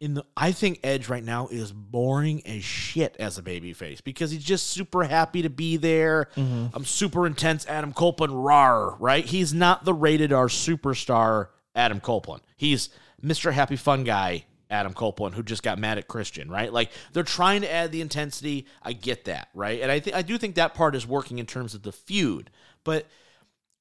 [0.00, 4.32] In the, I think Edge right now is boring as shit as a babyface because
[4.32, 6.28] he's just super happy to be there.
[6.36, 6.74] Mm-hmm.
[6.74, 9.24] I'm super intense, Adam Copeland, rar, right?
[9.24, 12.42] He's not the rated R superstar Adam Copeland.
[12.56, 12.88] He's
[13.22, 13.52] Mr.
[13.52, 16.72] Happy Fun Guy Adam Copeland who just got mad at Christian, right?
[16.72, 18.66] Like they're trying to add the intensity.
[18.82, 19.80] I get that, right?
[19.80, 22.50] And I think I do think that part is working in terms of the feud,
[22.82, 23.06] but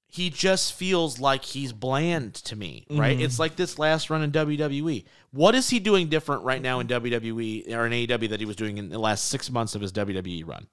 [0.08, 3.16] he just feels like he's bland to me, right?
[3.16, 3.24] Mm-hmm.
[3.24, 5.06] It's like this last run in WWE.
[5.32, 8.58] What is he doing different right now in WWE or in AEW that he was
[8.58, 10.68] doing in the last six months of his WWE run?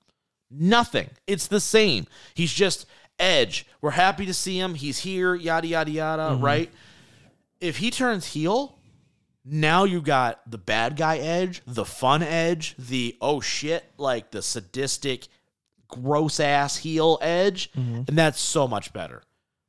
[0.51, 1.11] Nothing.
[1.28, 2.09] It's the same.
[2.35, 2.86] He's just
[3.19, 3.66] Edge.
[3.81, 4.74] We're happy to see him.
[4.74, 6.45] He's here, yada, yada, yada, mm-hmm.
[6.45, 6.70] right?
[7.61, 8.77] If he turns heel,
[9.51, 14.43] now you got the bad guy Edge, the fun Edge, the oh shit, like the
[14.43, 15.29] sadistic,
[15.89, 17.73] gross ass heel Edge.
[17.73, 18.03] Mm-hmm.
[18.09, 19.23] And that's so much better.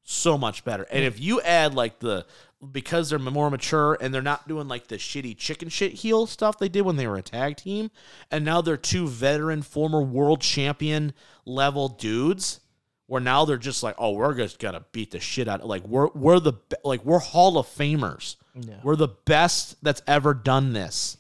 [0.04, 0.84] So much better.
[0.92, 2.26] And if you add like the,
[2.72, 6.58] because they're more mature and they're not doing like the shitty chicken shit heel stuff
[6.58, 7.92] they did when they were a tag team,
[8.32, 11.14] and now they're two veteran, former world champion
[11.46, 12.60] level dudes
[13.06, 15.62] where now they're just like, oh, we're just gonna beat the shit out.
[15.62, 16.54] Of, like we're we're the
[16.84, 18.36] like we're Hall of Famers.
[18.84, 21.18] We're the best that's ever done this.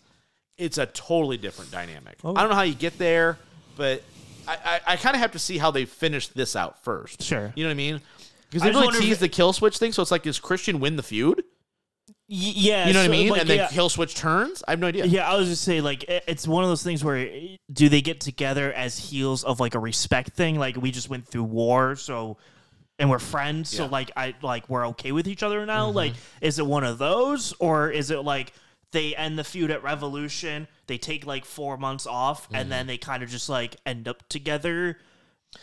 [0.58, 2.18] It's a totally different dynamic.
[2.24, 2.36] Oh.
[2.36, 3.38] I don't know how you get there,
[3.78, 4.04] but
[4.48, 7.24] I I, I kind of have to see how they finish this out first.
[7.24, 7.54] Sure.
[7.56, 8.02] you know what I mean?
[8.50, 10.96] Because they really tease if the kill switch thing, so it's like does Christian win
[10.96, 11.44] the feud?
[12.28, 12.88] Y- yeah.
[12.88, 13.30] You know what I mean?
[13.30, 13.68] like, and then yeah.
[13.68, 14.64] kill switch turns.
[14.68, 15.06] I have no idea.
[15.06, 17.30] Yeah, I was just say like it's one of those things where
[17.72, 20.58] do they get together as heels of like a respect thing?
[20.60, 22.38] Like we just went through war, so
[23.00, 23.90] and we're friends, so Yeah.
[23.90, 25.88] like I like we're okay with each other now.
[25.88, 25.96] Mm-hmm.
[25.96, 28.54] Like, is it one of those, or is it like
[28.92, 32.70] they end the feud at Revolution, they take like four months off, and mm-hmm.
[32.70, 34.98] then they kind of just like end up together?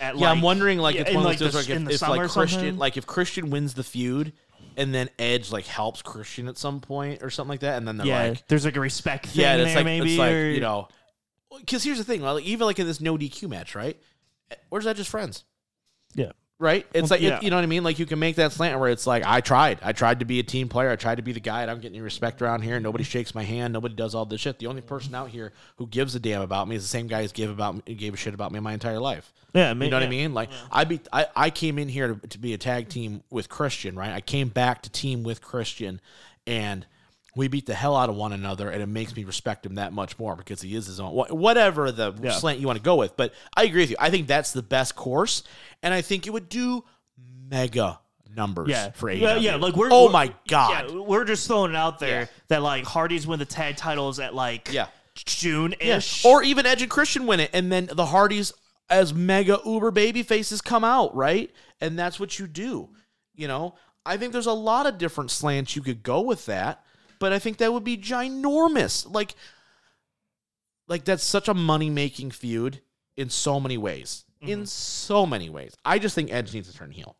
[0.00, 1.68] At, Yeah, I'm like- wondering like yeah, it's in, one of like, those the- deals
[1.68, 2.78] like in if, the if summer like Christian something?
[2.78, 4.32] like if Christian wins the feud
[4.76, 7.98] and then Edge like helps Christian at some point or something like that, and then
[7.98, 10.18] they're yeah, like there's like a respect thing Yeah, and there, it's like maybe, it's
[10.18, 10.88] like or, you know,
[11.60, 14.00] because here's the thing, like, even like in this no DQ match, right?
[14.70, 15.44] Where's that just friends?
[16.14, 16.32] yeah.
[16.58, 16.86] Right?
[16.94, 17.84] It's Well, like it- you know what I mean.
[17.84, 20.38] Like you can make that slant where it's like I tried, I tried to be
[20.38, 22.80] a team player, I tried to be the guy, I'm getting any respect around here.
[22.80, 24.58] Nobody shakes my hand, nobody does all this shit.
[24.58, 27.20] The only person out here who gives a damn about me is the same guy
[27.20, 29.34] who's gave about me, gave a shit about me my entire life.
[29.52, 30.32] Yeah, You know what I mean?
[30.32, 33.48] Like I be I, I came in here to, to be a tag team with
[33.50, 34.12] Christian, right?
[34.12, 36.00] I came back to team with Christian
[36.46, 36.86] and
[37.36, 39.92] we beat the hell out of one another and it makes me respect him that
[39.92, 42.32] much more because he is his own whatever the Yeah.
[42.32, 43.16] slant you want to go with.
[43.16, 43.96] But I agree with you.
[44.00, 45.42] I think that's the best course
[45.82, 46.82] and I think it would do
[47.48, 48.00] mega
[48.34, 49.42] numbers Yeah, for yeah, AEW.
[49.42, 49.56] yeah.
[49.56, 50.90] Like we're Oh we're- my god.
[50.90, 52.26] Yeah, we're just throwing it out there Yeah.
[52.48, 54.86] that like Hardys win the tag titles at like Yeah.
[55.14, 55.96] June Yeah.
[55.98, 56.24] ish.
[56.24, 58.52] Or even Edge and Christian win it, and then the Hardys
[58.90, 61.50] as mega uber baby faces come out, right?
[61.80, 62.90] And that's what you do.
[63.34, 66.84] You know, I think there's a lot of different slants you could go with that,
[67.18, 69.10] but I think that would be ginormous.
[69.10, 69.34] Like,
[70.88, 72.80] like that's such a money making feud
[73.16, 74.24] in so many ways.
[74.40, 74.64] In mm-hmm.
[74.66, 75.74] so many ways.
[75.84, 77.16] I just think Edge needs to turn heel.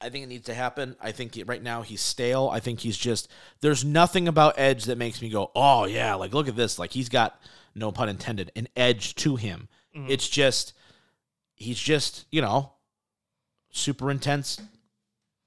[0.00, 0.96] I think it needs to happen.
[1.00, 2.48] I think it, right now he's stale.
[2.50, 3.30] I think he's just
[3.60, 6.92] there's nothing about Edge that makes me go, "Oh yeah, like look at this." Like
[6.92, 7.38] he's got
[7.74, 9.68] no pun intended an edge to him.
[9.94, 10.10] Mm-hmm.
[10.10, 10.72] It's just
[11.54, 12.72] he's just, you know,
[13.70, 14.60] super intense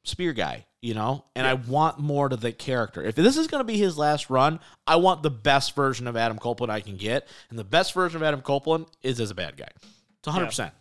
[0.03, 1.25] spear guy, you know?
[1.35, 3.01] And I want more to the character.
[3.01, 6.15] If this is going to be his last run, I want the best version of
[6.17, 7.27] Adam Copeland I can get.
[7.49, 9.69] And the best version of Adam Copeland is as a bad guy.
[10.19, 10.71] It's 100%.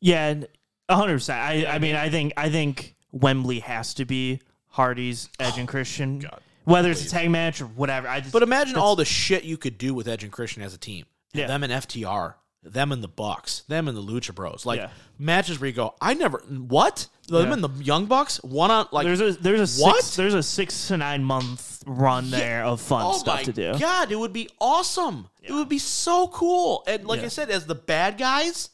[0.00, 0.48] yeah, and
[0.90, 1.38] hundred percent.
[1.38, 5.70] I I mean I think I think Wembley has to be Hardys, Edge, and oh
[5.70, 6.26] Christian.
[6.64, 8.08] Whether it's a tag match or whatever.
[8.08, 10.74] I just But imagine all the shit you could do with Edge and Christian as
[10.74, 11.06] a team.
[11.32, 11.46] Yeah.
[11.46, 14.90] Them and FTR them and the Bucks, them and the Lucha Bros, like Yeah.
[15.18, 17.52] matches where you go, I never what them Yeah.
[17.54, 19.96] and the Young Bucks one on like There's a there's a What?
[19.96, 23.52] six there's a six to nine month run there of fun oh stuff my to
[23.52, 23.78] do.
[23.78, 25.28] god, it would be awesome.
[25.42, 26.84] It would be so cool.
[26.86, 27.26] And like Yeah.
[27.26, 28.70] I said, as the bad guys,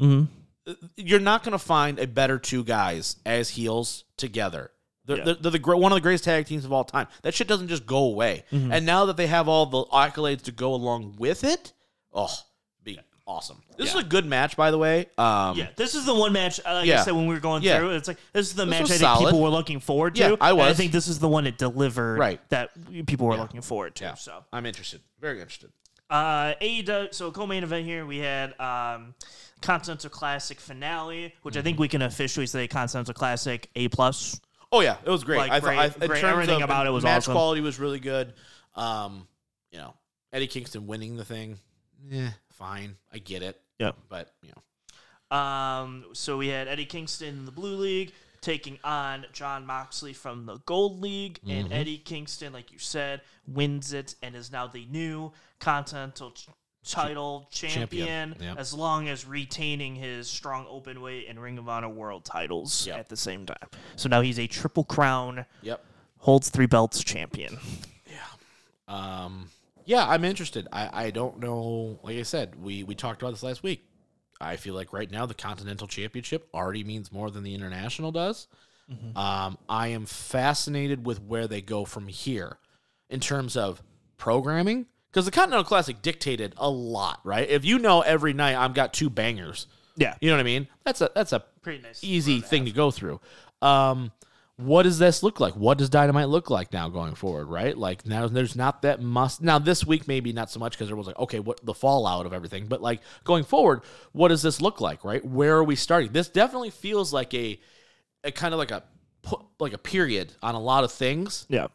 [0.00, 0.24] mm-hmm.
[0.96, 4.70] you're not going to find a better two guys as heels together.
[5.04, 5.34] They're, Yeah.
[5.40, 7.08] they're, the one of the greatest tag teams of all time.
[7.22, 8.44] That shit doesn't just go away.
[8.52, 8.72] Mm-hmm.
[8.72, 11.72] And now that they have all the accolades to go along with it,
[12.12, 12.30] oh,
[13.28, 13.62] awesome.
[13.76, 14.00] This Yeah.
[14.00, 15.06] is a good match, by the way.
[15.18, 16.58] Um, Yeah, this is the one match.
[16.64, 17.02] Uh, like Yeah.
[17.02, 17.78] I said when we were going Yeah.
[17.78, 19.26] through, it's like this is the match was I think solid.
[19.26, 20.20] people were looking forward to.
[20.20, 22.18] Yeah, I and I think this is the one it delivered.
[22.18, 22.40] Right.
[22.48, 22.70] That
[23.06, 23.42] people were Yeah.
[23.42, 24.04] looking forward to.
[24.04, 24.14] Yeah.
[24.14, 25.02] So I'm interested.
[25.20, 25.70] Very interested.
[26.10, 29.14] Uh, AEW, so co-main event here we had um,
[29.60, 31.64] Continental Classic finale, which I Mm-hmm.
[31.64, 34.40] think we can officially say Continental Classic A plus.
[34.72, 35.38] Oh yeah, it was great.
[35.38, 36.24] Like, I thought great- I, in great.
[36.24, 37.10] Everything of about it was awesome.
[37.10, 37.32] The match awesome.
[37.34, 38.32] quality was really good.
[38.74, 39.28] Um,
[39.70, 39.94] you know,
[40.32, 41.58] Eddie Kingston winning the thing,
[42.08, 42.96] yeah, fine.
[43.12, 43.60] I get it.
[43.78, 43.92] Yeah.
[44.08, 44.50] but you
[45.30, 50.12] know, Um, so we had Eddie Kingston in the Blue League taking on Jon Moxley
[50.12, 51.50] from the Gold League, Mm-hmm.
[51.50, 56.48] and Eddie Kingston, like you said, wins it and is now the new Continental ch-
[56.84, 58.54] title champion, Champion, yeah.
[58.56, 62.98] as long as retaining his strong open weight and Ring of Honor world titles Yep.
[62.98, 63.68] at the same time.
[63.96, 65.84] So now he's a triple crown, yep.
[66.18, 67.58] holds three belts champion.
[68.06, 68.18] Yeah.
[68.86, 69.50] Um,
[69.88, 70.68] yeah, I'm interested.
[70.72, 71.98] I, I don't know.
[72.02, 73.84] Like I said, we we talked about this last week.
[74.40, 78.46] I feel like right now the Continental Championship already means more than the International does.
[79.16, 82.58] Um, I am fascinated with where they go from here
[83.10, 83.82] in terms of
[84.16, 87.48] programming because the Continental Classic dictated a lot, right?
[87.48, 89.66] If you know every night I've got two bangers,
[89.96, 90.68] Yeah, you know what I mean?
[90.84, 92.02] That's a that's a pretty nice.
[92.02, 93.20] easy thing to go through.
[93.60, 94.10] Um,
[94.58, 95.54] what does this look like?
[95.54, 97.46] What does Dynamite look like now going forward?
[97.46, 97.78] Right?
[97.78, 99.40] Like now, there's not that must.
[99.40, 102.26] Now this week maybe not so much because there was like okay, what the fallout
[102.26, 102.66] of everything.
[102.66, 105.04] But like going forward, what does this look like?
[105.04, 105.24] Right?
[105.24, 106.10] Where are we starting?
[106.10, 107.60] This definitely feels like a,
[108.24, 108.82] a kind of like a
[109.60, 111.46] like a period on a lot of things.
[111.48, 111.68] Yeah.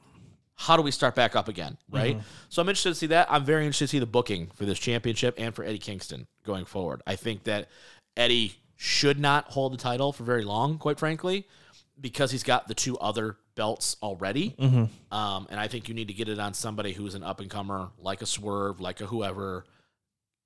[0.56, 1.78] How do we start back up again?
[1.90, 2.18] Right.
[2.18, 2.28] Mm-hmm.
[2.50, 3.28] So I'm interested to see that.
[3.32, 6.66] I'm very interested to see the booking for this championship and for Eddie Kingston going
[6.66, 7.02] forward.
[7.08, 7.70] I think that
[8.18, 11.48] Eddie should not hold the title for very long, quite frankly,
[12.00, 14.56] because he's got the two other belts already.
[14.60, 15.16] Mm-hmm.
[15.16, 17.50] Um, and I think you need to get it on somebody who's an up and
[17.50, 19.66] comer, like a Swerve, like a whoever,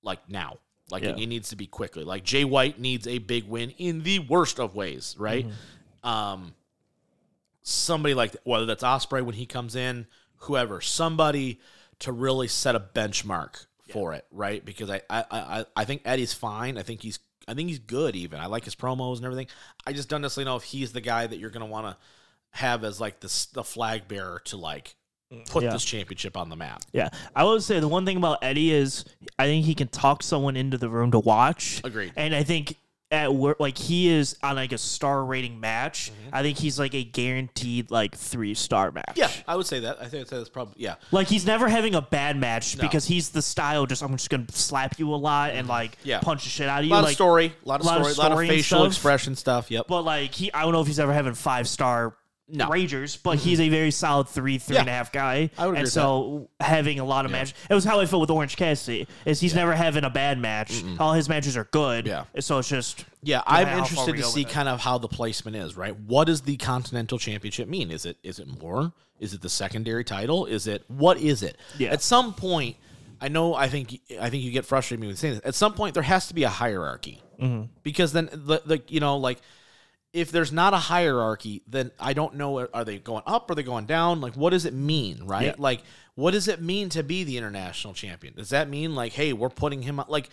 [0.04, 0.58] like now.
[0.90, 1.10] Like Yeah.
[1.10, 2.04] it, it needs to be quickly.
[2.04, 5.46] Like Jay White needs a big win in the worst of ways, right?
[5.46, 6.08] Mm-hmm.
[6.08, 6.54] Um,
[7.62, 10.08] somebody like whether that's Ospreay when he comes in,
[10.38, 11.60] whoever, somebody
[12.00, 14.64] to really set a benchmark for it, right?
[14.64, 16.78] Because I, I I I think Eddie's fine.
[16.78, 18.40] I think he's I think he's good even.
[18.40, 19.48] I like his promos and everything.
[19.86, 21.98] I just don't necessarily know if he's the guy that you're gonna want to
[22.60, 24.96] have as like the the flag bearer to like
[25.50, 25.72] put Yeah.
[25.72, 26.82] this championship on the map.
[26.94, 29.06] Yeah, I would say the one thing about Eddie is
[29.40, 31.82] I think he can talk someone into the room to watch.
[31.84, 32.14] Agreed.
[32.16, 32.76] And I think
[33.10, 36.12] at work, like he is on like a star rating match.
[36.34, 39.06] I think he's like a guaranteed like three star match.
[39.12, 39.20] Mm-hmm.
[39.20, 40.02] Yeah, I would say that.
[40.02, 40.96] I think that's probably yeah.
[41.12, 42.82] Like he's never having a bad match No.
[42.82, 43.86] because he's the style.
[43.86, 46.10] Just I'm just gonna slap you a lot and like Mm-hmm.
[46.10, 46.20] Yeah.
[46.20, 46.92] punch the shit out of A you.
[46.94, 48.80] lot like, of story, a lot of lot of story, a lot of story facial
[48.80, 48.88] stuff.
[48.92, 49.72] expression stuff.
[49.72, 49.86] Yep.
[49.88, 52.14] But like he, I don't know if he's ever having five star
[52.50, 52.70] No.
[52.70, 54.82] Ragers, but he's a very solid three, three Yeah.
[54.82, 55.50] and a half guy.
[55.58, 58.22] I would agree and so having a lot of matches, it was how I felt
[58.22, 59.06] with Orange Cassidy.
[59.26, 60.82] Is he's never having a bad match.
[60.98, 62.08] All his matches are good.
[62.08, 62.24] Yeah.
[62.40, 65.94] So it's just Yeah, I'm interested to see kind of how the placement is, right?
[66.00, 67.92] What does the Continental Championship mean?
[67.92, 68.94] Is it is it more?
[69.20, 70.46] Is it the secondary title?
[70.46, 71.58] Is it what is it?
[71.78, 71.90] Yeah.
[71.90, 72.78] At some point,
[73.20, 75.44] I know I think I think you get frustrated with me with saying this.
[75.44, 77.22] At some point there has to be a hierarchy.
[77.42, 77.66] Mm-hmm.
[77.84, 79.40] Because then the, the you know like
[80.18, 83.62] if there's not a hierarchy, then I don't know are they going up, are they
[83.62, 84.20] going down?
[84.20, 85.46] Like what does it mean, right?
[85.46, 85.56] Yeah.
[85.60, 85.84] Like
[86.16, 88.34] what does it mean to be the international champion?
[88.34, 90.30] Does that mean like hey, we're putting him up like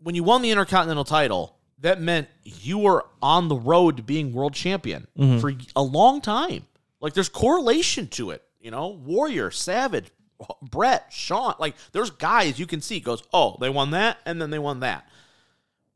[0.00, 4.32] when you won the Intercontinental title, that meant you were on the road to being
[4.32, 5.38] world champion mm-hmm.
[5.38, 6.66] for a long time.
[7.00, 8.42] Like there's correlation to it.
[8.58, 10.10] You know, Warrior, Savage,
[10.62, 11.56] Bret, Shawn.
[11.58, 14.80] Like there's guys you can see goes, oh, they won that, and then they won
[14.80, 15.06] that.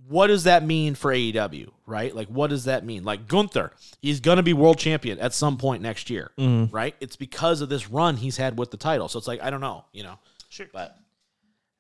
[0.08, 2.14] What does that mean for AEW, right?
[2.14, 3.04] Like, what does that mean?
[3.04, 6.94] Like Gunther, he's gonna be world champion at some point next year, right?
[7.00, 9.08] It's because of this run he's had with the title.
[9.08, 10.18] So it's like I don't know, you know,
[10.48, 10.66] sure.
[10.72, 10.98] but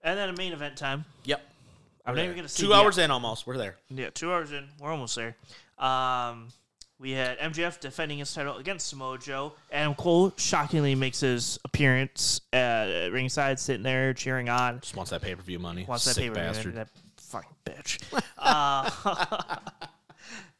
[0.02, 1.04] And then a main event time.
[1.24, 1.42] yep.
[2.06, 3.46] I'm not even gonna see two the- hours in almost.
[3.46, 3.76] We're there.
[3.88, 4.68] Yeah, two hours in.
[4.80, 5.36] We're almost there.
[5.78, 6.48] Um,
[6.98, 9.52] we had MJF defending his title against Samoa Joe.
[9.72, 14.80] Adam Cole shockingly makes his appearance at ringside, sitting there cheering on.
[14.80, 15.84] Just wants that pay per view money.
[15.88, 16.86] Wants that Sick paper, bastard.
[17.32, 18.22] That fucking bitch.
[18.38, 19.56] uh,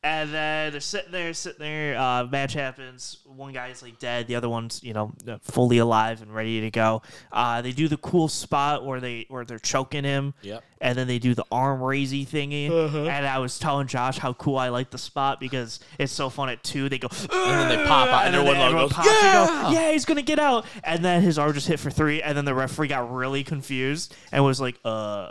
[0.05, 1.97] And then they're sitting there, sitting there.
[1.97, 3.19] Uh, match happens.
[3.25, 4.27] One guy's like dead.
[4.27, 5.13] The other one's you know
[5.43, 7.03] fully alive and ready to go.
[7.31, 10.35] Uh, they do the cool spot where they where they're choking him.
[10.43, 10.65] Yep.
[10.81, 12.69] And then they do the arm raisy thingy.
[12.69, 16.49] And I was telling Josh how cool I like the spot because it's so fun
[16.49, 16.89] at two.
[16.89, 19.63] They go And then they pop out, and then everyone everyone goes, pops and "Yeah!"
[19.63, 20.67] go, yeah, he's gonna get out.
[20.83, 22.21] And then his arm just hit for three.
[22.21, 25.31] And then the referee got really confused and was like, uh.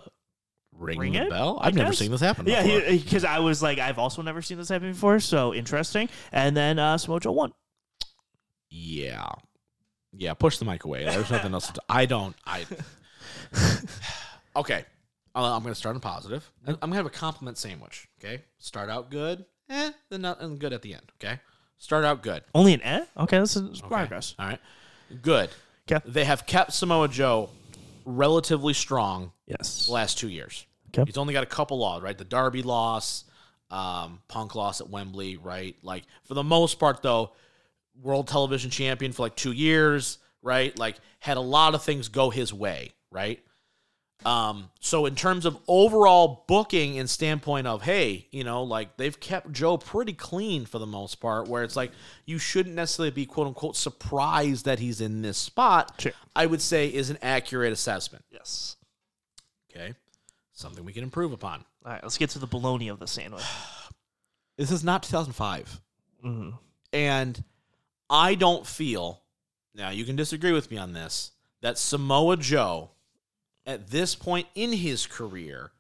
[0.82, 1.60] Ring, Ring the it, bell.
[1.62, 2.00] I I've never guess?
[2.00, 2.48] seen this happen.
[2.48, 6.10] Yeah, because I was like, I've also never seen this happen before, so interesting.
[6.32, 7.54] And then uh, Smojo won.
[8.70, 9.30] Yeah.
[10.14, 11.06] Yeah, push the mic away.
[11.06, 12.66] There's nothing else to I don't I
[14.56, 14.84] Okay.
[15.34, 16.50] I'll- I'm going to start on positive.
[16.68, 18.42] I'm going to have a compliment sandwich, okay?
[18.60, 21.40] Start out good, eh, then not and good at the end, okay?
[21.78, 22.44] Start out good.
[22.54, 23.06] Only an eh?
[23.18, 23.88] Okay, this is Okay.
[23.88, 24.36] progress.
[24.38, 24.60] All right.
[25.22, 25.50] Good.
[25.90, 26.04] Okay.
[26.10, 27.50] They have kept Samoa Joe
[28.06, 29.86] relatively strong Yes.
[29.88, 30.66] the last 2 years.
[30.94, 31.04] Okay.
[31.06, 32.18] He's only got a couple losses, right?
[32.18, 33.26] The Darby loss,
[33.70, 35.76] um, Punk loss at Wembley, right?
[35.82, 37.32] Like for the most part, though,
[38.02, 40.78] world television champion for like two years, right?
[40.78, 43.40] Like had a lot of things go his way, right?
[44.24, 49.20] Um, so in terms of overall booking and standpoint of, hey, you know, like they've
[49.20, 51.92] kept Joe pretty clean for the most part, where it's like
[52.26, 55.96] you shouldn't necessarily be quote unquote surprised that he's in this spot.
[56.00, 56.12] Sure.
[56.36, 58.24] I would say is an accurate assessment.
[58.30, 58.76] Yes.
[59.72, 59.96] Okay.
[60.62, 61.66] Something we can improve upon.
[61.84, 63.44] All right, let's get to the bologna of the sandwich.
[64.58, 65.82] This is not 2005.
[66.24, 66.60] Mhm.
[66.94, 67.44] And
[68.12, 69.24] I don't feel,
[69.74, 71.32] now you can disagree with me on this,
[71.62, 72.92] that Samoa Joe,
[73.66, 75.72] at this point in his career,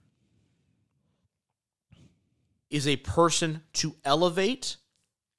[2.72, 4.78] is a person to elevate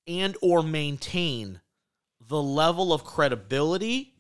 [0.07, 1.63] and or maintain
[2.21, 4.15] the level of credibility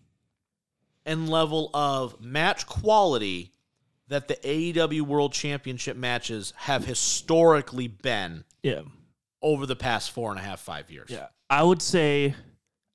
[1.05, 3.52] and level of match quality
[4.13, 8.83] that the AEW World Championship matches have historically been Yeah.
[9.41, 11.09] over the past four and a half, five years.
[11.11, 11.27] Yeah.
[11.51, 12.35] I would say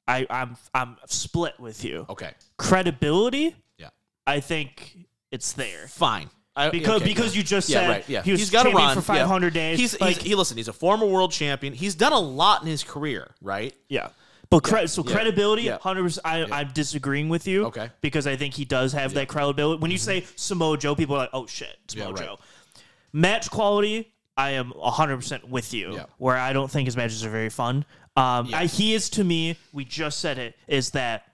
[0.08, 2.06] I, I'm I'm split with you.
[2.10, 2.32] Okay.
[2.58, 3.90] Credibility, Yeah.
[4.26, 4.98] I think
[5.32, 5.88] it's there.
[5.88, 6.30] Fine.
[6.56, 7.38] I, Because okay, because yeah.
[7.40, 8.10] you just yeah, said right.
[8.10, 8.22] Yeah.
[8.24, 9.20] he he's got to run for yeah.
[9.22, 9.78] 500 days.
[9.80, 10.58] He's, like, he's he listen.
[10.58, 11.74] He's a former world champion.
[11.74, 13.76] He's done a lot in his career, right?
[13.90, 14.10] Yeah.
[14.50, 15.78] But cre- so yeah, credibility, yeah.
[15.80, 16.26] hundred percent.
[16.26, 17.66] I I'm disagreeing with you.
[17.66, 17.90] Okay.
[18.02, 19.82] Because I think he does have that credibility.
[19.82, 22.18] When you say Samoa Joe, people are like, "Oh shit, Samoa right.
[22.24, 22.40] Joe."
[23.14, 25.94] Match quality, I am hundred percent with you.
[25.94, 26.06] Yeah.
[26.18, 27.86] Where I don't think his matches are very fun.
[28.16, 28.50] Um.
[28.54, 29.58] I, he is to me.
[29.74, 30.56] We just said it.
[30.68, 31.26] Is that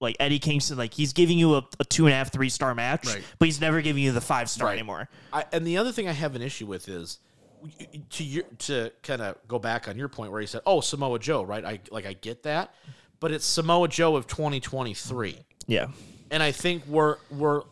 [0.00, 0.78] like Eddie Kingston?
[0.78, 3.22] Like he's giving you a, a two and a half, three star match, Right.
[3.38, 4.78] but he's never giving you the five star Right.
[4.78, 5.08] anymore.
[5.32, 7.18] I, and the other thing I have an issue with is
[8.10, 11.18] to your, to kind of go back on your point where you said, "Oh, Samoa
[11.18, 11.64] Joe," right?
[11.64, 12.74] I like I get that,
[13.20, 15.36] but it's Samoa Joe of 2023.
[15.66, 15.86] Yeah.
[16.30, 17.62] and I think we're we're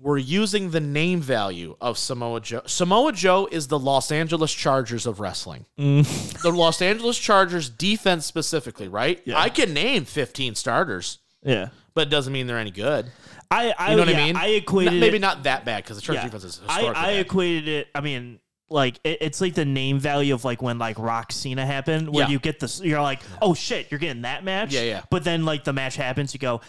[0.00, 2.62] we're using the name value of Samoa Joe.
[2.66, 5.64] Samoa Joe is the Los Angeles Chargers of wrestling.
[5.78, 6.42] Mm.
[6.42, 9.22] the Los Angeles Chargers defense specifically, right?
[9.34, 11.68] I can name 15 starters, Yeah.
[11.94, 13.12] but it doesn't mean they're any good.
[13.52, 14.36] I, I You know what yeah, I mean?
[14.36, 16.28] I equated Not- maybe not that bad because the Chargers Yeah.
[16.28, 17.88] defense is I, I equated it.
[17.94, 21.66] I mean, like it, it's like the name value of like when like Rock Cena
[21.66, 22.30] happened, where Yeah.
[22.30, 24.72] you get this, you're like, oh shit, you're getting that match.
[24.72, 25.02] Yeah, yeah.
[25.10, 26.60] But then like the match happens, you go,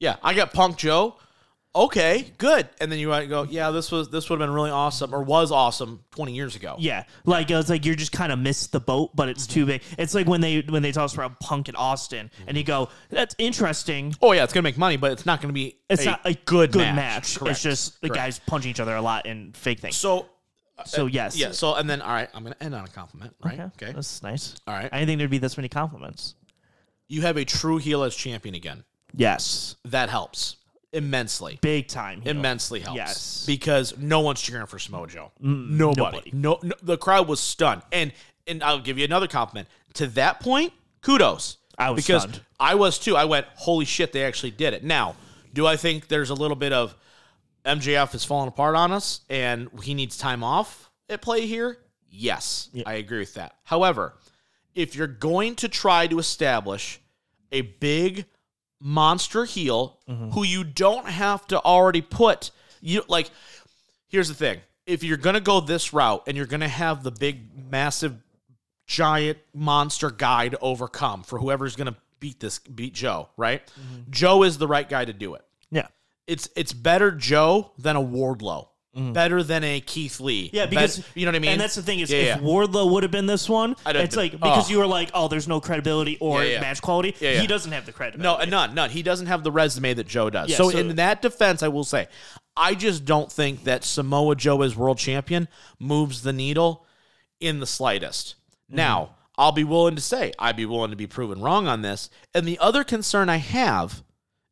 [0.00, 1.16] Yeah, I got Punk Joe.
[1.74, 2.68] Okay, good.
[2.82, 5.22] And then you might go, yeah, this was this would have been really awesome or
[5.22, 6.76] was awesome 20 years ago.
[6.78, 9.82] yeah, like it's like you're just kind of missed the boat, but it's too big.
[9.96, 13.34] It's like when they when they talk about Punk and Austin, and you go, that's
[13.38, 14.14] interesting.
[14.20, 16.34] Oh yeah, it's gonna make money, but it's not gonna be It's a not a
[16.34, 16.94] good good match.
[16.96, 17.38] match.
[17.38, 17.52] Correct.
[17.52, 18.20] It's just the Correct.
[18.22, 19.96] guys punching each other a lot and fake things.
[19.96, 20.26] So
[20.76, 23.34] uh, So yes, yeah, so and then all right, I'm gonna end on a compliment,
[23.42, 23.54] right?
[23.54, 23.92] Okay, Okay.
[23.92, 24.56] that's nice.
[24.66, 24.90] All right.
[24.92, 26.34] I didn't think there'd be this many compliments.
[27.08, 28.84] You have a true heel as champion again.
[29.14, 30.56] Yes, That helps
[30.92, 31.58] immensely.
[31.60, 32.22] big time.
[32.24, 32.96] Immensely helps.
[32.96, 33.44] Yes.
[33.46, 35.32] Because no one's cheering for Samoa Joe.
[35.42, 36.00] Mm, nobody.
[36.00, 36.30] nobody.
[36.32, 37.82] No, no the crowd was stunned.
[37.92, 38.12] And
[38.46, 39.68] and I'll give you another compliment.
[39.94, 41.58] To that point, kudos.
[41.78, 42.40] I was because stunned.
[42.58, 43.16] I was too.
[43.16, 44.84] I went, holy shit, they actually did it.
[44.84, 45.16] Now,
[45.52, 46.94] do I think there's a little bit of
[47.64, 51.78] MJF is falling apart on us and he needs time off at play here?
[52.10, 53.56] Yes, I agree with that.
[53.64, 54.14] However,
[54.74, 57.00] if you're going to try to establish
[57.50, 58.26] a big
[58.82, 60.30] monster heel mm-hmm.
[60.30, 62.50] who you don't have to already put
[62.80, 63.30] you like
[64.08, 67.02] here's the thing if you're going to go this route and you're going to have
[67.02, 68.16] the big massive
[68.86, 73.66] giant monster guy to overcome for whoever's going to beat this beat Joe, right?
[73.66, 74.10] Mm-hmm.
[74.10, 75.44] Joe is the right guy to do it.
[75.70, 75.88] Yeah.
[76.26, 78.68] It's it's better Joe than a Wardlow.
[78.94, 80.50] Better than a Keith Lee.
[80.52, 81.52] Yeah, Bet- because you know what I mean.
[81.52, 82.38] And that's the thing is, Yeah, if yeah.
[82.38, 84.70] Wardlow would have been this one, I don't- it's like because oh.
[84.70, 86.60] you were like, oh, there's no credibility or Yeah, yeah.
[86.60, 87.16] match quality.
[87.18, 87.40] Yeah, yeah.
[87.40, 88.42] He doesn't have the No, credibility.
[88.42, 88.90] uh, none, none.
[88.90, 90.50] He doesn't have the resume that Joe does.
[90.50, 92.06] Yeah, so, so- in that defense, I will say,
[92.54, 95.48] I just don't think that Samoa Joe as world champion
[95.78, 96.84] moves the needle
[97.40, 98.34] in the slightest.
[98.68, 102.10] Now, I'll be willing to say I'd be willing to be proven wrong on this.
[102.34, 104.02] And the other concern I have,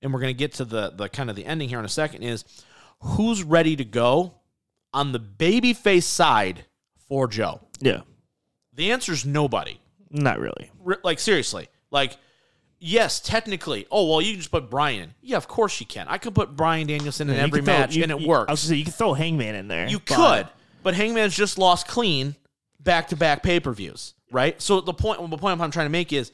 [0.01, 1.89] and we're going to get to the the kind of the ending here in a
[1.91, 2.45] second, is
[3.01, 4.35] who's ready to go
[4.93, 6.65] on the babyface side
[7.09, 7.61] for Joe.
[7.81, 8.01] Yeah.
[8.75, 9.81] The answer is nobody.
[10.11, 10.71] Not really.
[10.87, 12.17] R- like seriously, like
[12.79, 13.87] yes, technically.
[13.91, 15.15] Oh well, you can just put Bryan in.
[15.23, 16.07] Yeah, of course you can.
[16.09, 18.49] I could put Bryan Danielson in every throw- match, you- and it you- works.
[18.49, 19.89] I was gonna say you could throw Hangman in there.
[19.89, 20.49] You but- could,
[20.83, 22.35] but Hangman's just lost clean
[22.81, 24.61] back to back pay per views, right?
[24.61, 26.33] So the point, the point I'm trying to make is,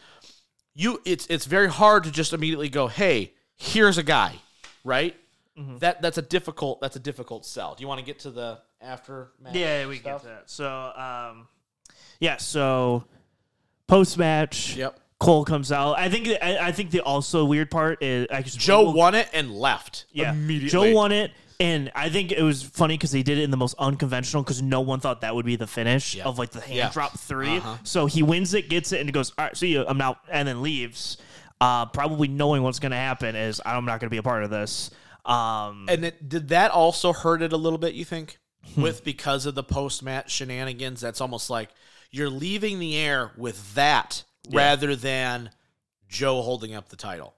[0.75, 4.37] you it's it's very hard to just immediately go, hey, here's a guy,
[4.85, 5.17] right?
[5.59, 5.79] Mm-hmm.
[5.79, 7.75] That that's a difficult that's a difficult sell.
[7.75, 9.33] Do you want to get to the after?
[9.53, 10.51] Yeah, we get to that.
[10.51, 11.49] So, um,
[12.21, 12.37] yeah.
[12.37, 13.05] So
[13.87, 15.01] post match, Yep.
[15.19, 15.95] Cole comes out.
[15.99, 19.29] I think I, I think the also weird part is I Joe we'll- won it
[19.33, 20.69] and left yeah, immediately.
[20.91, 21.31] Joe won it.
[21.59, 24.61] And I think it was funny because they did it in the most unconventional because
[24.61, 26.25] no one thought that would be the finish Yeah.
[26.25, 26.91] of like the hand Yeah.
[26.91, 27.77] drop 3 Uh-huh.
[27.83, 29.83] So he wins it, gets it, and goes, "All right, see you.
[29.89, 31.17] I'm out," and then leaves.
[31.59, 34.45] Uh, probably knowing what's going to happen is I'm not going to be a part
[34.45, 34.91] of this.
[35.27, 37.95] Um, And it, did that also hurt it a little bit?
[37.95, 38.39] You think,
[38.75, 38.83] Hmm.
[38.83, 41.01] with because of the post match shenanigans?
[41.01, 41.71] That's almost like
[42.11, 45.51] you're leaving the air with that rather than
[46.09, 47.35] Joe holding up the title.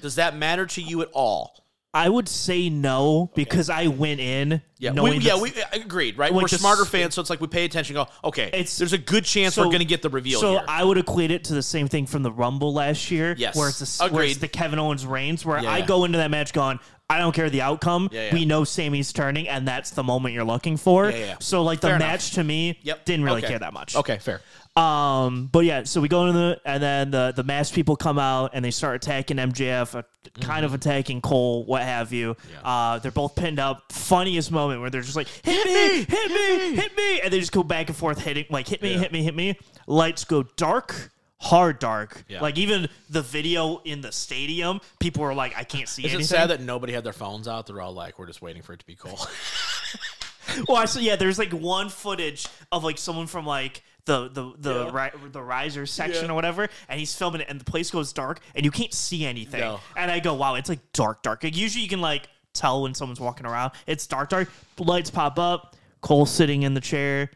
[0.00, 1.63] Does that matter to you at all?
[1.94, 6.18] I would say no because I went in Yeah, knowing we, yeah, that- we agreed,
[6.18, 6.32] right?
[6.32, 7.96] Like we're the smarter s- fans, so it's like we pay attention.
[7.96, 10.50] and Go, okay, It's- there's a good chance we're going to get the reveal So
[10.52, 10.64] here.
[10.66, 13.54] I would equate it to the same thing from the Rumble last year, Yes.
[13.54, 14.40] where it's the, where it's Agreed.
[14.40, 15.86] the Kevin Owens reigns, where Yeah, I yeah.
[15.86, 18.08] go into that match going, I don't care the outcome.
[18.10, 18.34] Yeah, yeah.
[18.34, 21.10] We know Sammy's turning, and that's the moment you're looking for.
[21.10, 21.34] Yeah, yeah.
[21.38, 22.08] So like the Fair enough.
[22.08, 23.04] match to me, Yep.
[23.04, 23.48] didn't really Okay.
[23.50, 23.94] care that much.
[23.94, 24.40] okay, fair.
[24.76, 28.18] Um, but yeah, so we go into the and then the the masked people come
[28.18, 30.02] out and they start attacking MJF, uh,
[30.40, 32.36] kind of attacking Cole, what have you.
[32.64, 33.92] Uh, they're both pinned up.
[33.92, 37.52] Funniest moment where they're just like, hit me, hit me, hit me, and they just
[37.52, 39.56] go back and forth hitting like hit me, hit me, hit me.
[39.86, 41.10] Lights go dark.
[41.38, 42.40] Hard dark, Yeah.
[42.40, 46.20] like even the video in the stadium, people were like, "I can't see Is anything."
[46.24, 47.66] it sad that nobody had their phones out?
[47.66, 49.18] They're all like, we're just waiting for it to be cool.
[50.68, 51.16] Well, I saw yeah.
[51.16, 55.10] There's like one footage of like someone from like the the the Yeah.
[55.22, 56.30] ri- the riser section Yeah.
[56.32, 59.24] or whatever, and he's filming it, and the place goes dark, and you can't see
[59.24, 59.60] anything.
[59.60, 59.80] No.
[59.96, 61.42] And I go, wow, it's like dark, dark.
[61.42, 63.72] Like, usually you can like tell when someone's walking around.
[63.86, 64.48] It's dark, dark.
[64.78, 65.76] Lights pop up.
[66.02, 67.30] Cole sitting in the chair.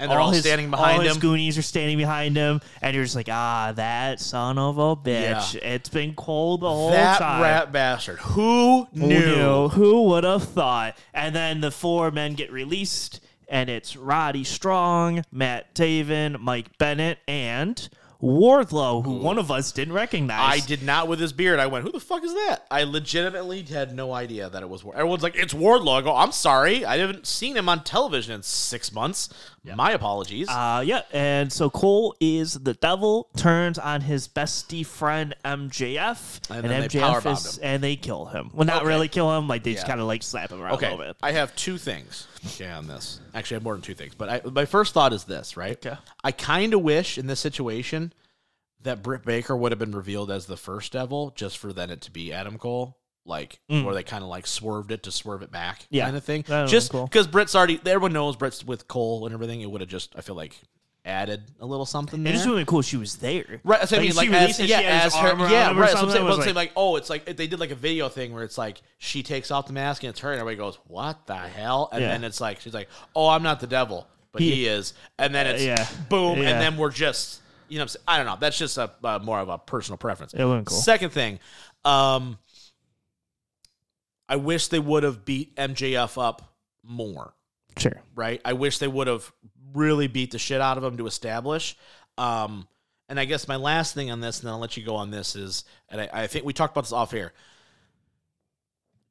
[0.00, 1.20] And they're all his, standing behind all His him.
[1.20, 5.54] Goonies are standing behind him, and you're just like, ah, that son of a bitch.
[5.56, 7.40] It's been Cole the whole that time.
[7.42, 8.18] rat bastard.
[8.18, 9.36] Who Who knew?
[9.36, 9.68] knew?
[9.68, 10.96] Who would have thought?
[11.12, 17.18] And then the four men get released, and it's Roddy Strong, Matt Taven, Mike Bennett,
[17.28, 17.88] and
[18.22, 20.62] Wardlow, who one of us didn't recognize.
[20.62, 21.58] I did not with his beard.
[21.58, 22.60] I went, who the fuck is that?
[22.70, 24.82] I legitimately had no idea that it was.
[24.82, 25.98] Ward- Everyone's like, it's Wardlow.
[25.98, 26.84] I go, I'm sorry.
[26.86, 29.28] I haven't seen him on television in six months.
[29.76, 30.48] My apologies.
[30.48, 36.66] Uh, yeah, and so Cole is the devil, turns on his bestie friend MJF, And
[36.66, 38.50] and, MJF is, and they kill him.
[38.52, 38.86] Well, not Okay.
[38.86, 41.16] really kill him, like they just kind of like slap him around a little bit.
[41.22, 43.20] I have two things okay, on this.
[43.34, 44.14] Actually, I have more than two things.
[44.14, 45.84] But I, my first thought is this, right?
[45.84, 45.96] Okay.
[46.22, 48.12] I kind of wish in this situation
[48.82, 52.02] that Britt Baker would have been revealed as the first devil just for then it
[52.02, 52.98] to be Adam Cole.
[53.26, 55.86] Like where they kind of like swerved it to swerve it back, Mm.
[55.90, 56.04] Yeah.
[56.04, 56.42] kind of thing.
[56.66, 57.06] Just cool.
[57.06, 59.62] because Britt's already, everyone knows Britt's with Cole and everything.
[59.62, 60.60] It would have just, I feel like,
[61.06, 62.32] added a little something It there.
[62.34, 63.60] just would have cool she was there.
[63.64, 64.14] Right, So what I mean.
[64.16, 65.90] Like, as, it, yeah, she had his as her, yeah, right.
[65.90, 67.74] So I'm saying, it was saying, like- like, oh, it's like they did like a
[67.74, 70.56] video thing where it's like she takes off the mask and it's her, and everybody
[70.56, 72.08] goes, "What the hell?" And Yeah.
[72.08, 75.34] then it's like she's like, "Oh, I'm not the devil, but he, He- is." And
[75.34, 75.86] then it's yeah.
[76.08, 76.48] boom, Yeah.
[76.50, 77.86] and then we're just, you know?
[78.08, 78.36] I don't know.
[78.40, 80.32] That's just a uh, more of a personal preference.
[80.32, 80.76] It been cool.
[80.78, 81.38] Second thing,
[81.84, 82.38] um,
[84.28, 87.34] I wish they would have beat MJF up more
[87.76, 88.00] Sure.
[88.14, 88.40] right?
[88.44, 89.30] I wish they would have
[89.72, 91.76] really beat the shit out of him to establish.
[92.16, 92.68] Um,
[93.08, 95.10] and I guess my last thing on this, and then I'll let you go on
[95.10, 97.32] this, is, and I, I think we talked about this off air.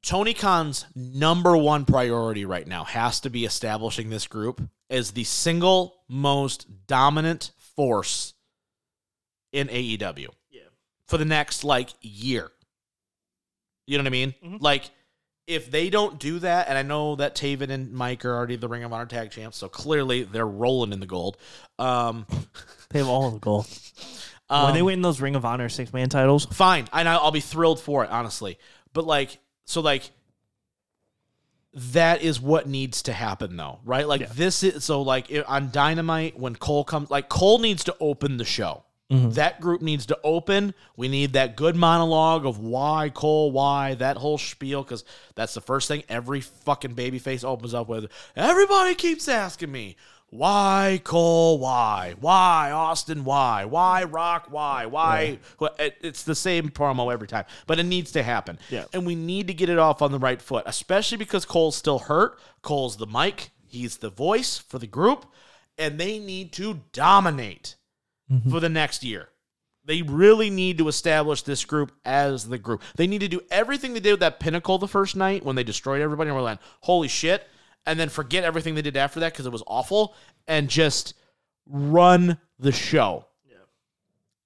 [0.02, 4.60] Tony Khan's number one priority right now has to be establishing this group
[4.90, 8.34] as the single most dominant force
[9.52, 10.60] in AEW Yeah.
[11.08, 12.50] for the next like year.
[13.86, 14.34] You know what I mean?
[14.44, 14.56] Mm-hmm.
[14.60, 14.90] Like
[15.46, 18.68] if they don't do that, and I know that Taven and Mike are already the
[18.68, 21.36] Ring of Honor tag champs, so clearly they're rolling in the gold.
[21.78, 22.26] Um,
[22.90, 23.66] They have all the gold.
[24.48, 27.40] um, when they win those Ring of Honor six man titles, fine, and I'll be
[27.40, 28.58] thrilled for it, honestly.
[28.92, 30.10] But like, so like,
[31.74, 34.06] that is what needs to happen, though, right?
[34.06, 34.28] Like Yeah.
[34.32, 38.44] this is so like on Dynamite when Cole comes, like Cole needs to open the
[38.44, 38.84] show.
[39.12, 39.30] Mm-hmm.
[39.32, 40.72] That group needs to open.
[40.96, 45.04] We need that good monologue of why Cole, why that whole spiel, because
[45.34, 48.10] that's the first thing every fucking babyface opens up with.
[48.34, 49.96] Everybody keeps asking me,
[50.30, 51.58] why Cole?
[51.58, 52.14] Why?
[52.18, 53.24] Why Austin?
[53.24, 53.66] Why?
[53.66, 54.46] Why Rock?
[54.48, 54.86] Why?
[54.86, 55.38] Why?
[55.78, 58.58] It's the same promo every time, but it needs to happen.
[58.70, 58.86] Yeah.
[58.92, 62.00] And we need to get it off on the right foot, especially because Cole's still
[62.00, 62.40] hurt.
[62.62, 65.26] Cole's the mic, he's the voice for the group,
[65.78, 67.76] and they need to dominate
[68.50, 69.28] for the next year.
[69.84, 72.82] They really need to establish this group as the group.
[72.96, 75.64] They need to do everything they did with that pinnacle the first night when they
[75.64, 77.46] destroyed everybody in we're holy shit.
[77.86, 80.14] And then forget everything they did after that because it was awful
[80.48, 81.12] and just
[81.66, 83.26] run the show.
[83.46, 83.56] Yeah.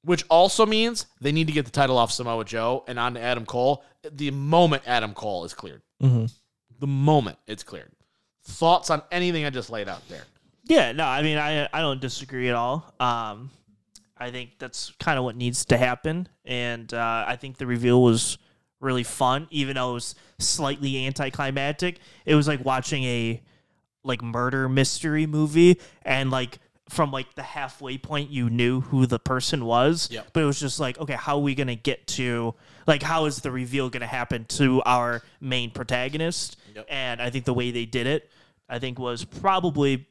[0.03, 3.21] Which also means they need to get the title off Samoa Joe and on to
[3.21, 5.83] Adam Cole the moment Adam Cole is cleared.
[6.01, 7.93] The moment it's cleared.
[8.45, 10.23] Thoughts on anything I just laid out there?
[10.65, 12.93] Yeah, no, I mean, I I don't disagree at all.
[13.01, 13.51] Um,
[14.21, 18.03] I think that's kind of what needs to happen, and uh, I think the reveal
[18.03, 18.39] was
[18.81, 21.99] really fun, even though it was slightly anticlimactic.
[22.25, 23.43] It was like watching a
[24.05, 26.59] like murder mystery movie, and like
[26.89, 30.29] from like the halfway point, you knew who the person was, Yep.
[30.33, 32.55] but it was just like, okay, how are we gonna get to
[32.87, 36.57] like how is the reveal gonna happen to our main protagonist?
[36.75, 36.87] Yep.
[36.89, 38.31] And I think the way they did it,
[38.69, 40.08] I think was probably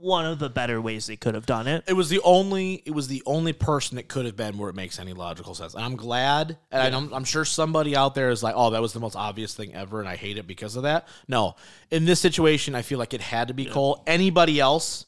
[0.00, 1.84] one of the better ways they could have done it.
[1.86, 2.82] It was the only.
[2.84, 5.74] It was the only person it could have been where it makes any logical sense.
[5.74, 6.56] And I'm glad.
[6.70, 9.54] And I'm, I'm sure somebody out there is like, "Oh, that was the most obvious
[9.54, 11.06] thing ever," and I hate it because of that.
[11.28, 11.54] No,
[11.90, 14.02] in this situation, I feel like it had to be Cole.
[14.06, 15.06] Anybody else,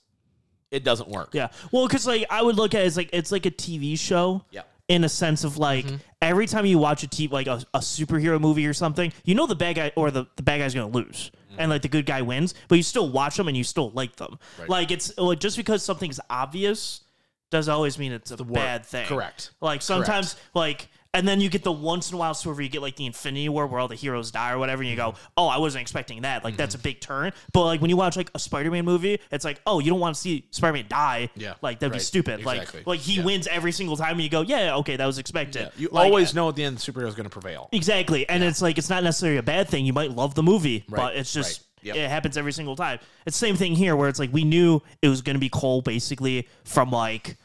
[0.71, 1.31] it doesn't work.
[1.33, 1.49] Yeah.
[1.71, 4.45] Well, because like I would look at it as like it's like a TV show.
[4.51, 4.63] Yeah.
[4.89, 5.97] In a sense of like mm-hmm.
[6.21, 9.47] every time you watch a TV like a, a superhero movie or something, you know
[9.47, 11.31] the bad guy or the, the bad guy's gonna lose.
[11.59, 14.17] And like the good guy wins, but you still watch them and you still like
[14.17, 14.39] them.
[14.69, 17.03] Like it's like just because something's obvious
[17.51, 19.07] doesn't always mean it's a bad thing.
[19.07, 19.51] Correct.
[19.61, 22.69] Like sometimes like and then you get the once in a while story where you
[22.69, 25.13] get like the Infinity War where all the heroes die or whatever, and you go,
[25.13, 25.27] mm-hmm.
[25.37, 26.85] "Oh, I wasn't expecting that." Like that's a mm-hmm.
[26.85, 27.33] big turn.
[27.53, 30.15] But like when you watch like a Spider-Man movie, it's like, "Oh, you don't want
[30.15, 32.41] to see Spider-Man die." Yeah, like that'd be stupid.
[32.41, 32.81] Exactly.
[32.81, 33.25] Like like he Yeah.
[33.25, 36.07] wins every single time, and you go, "Yeah, okay, that was expected." Yeah, you Like,
[36.07, 37.69] always uh, know at the end the superhero is going to prevail.
[37.73, 38.29] Exactly.
[38.29, 39.85] And it's like it's not necessarily a bad thing.
[39.85, 41.67] You might love the movie, Right, but it's just right.
[41.83, 41.97] Yep.
[41.97, 43.01] it happens every single time.
[43.27, 45.49] It's the same thing here where it's like we knew it was going to be
[45.49, 47.37] Cole basically from like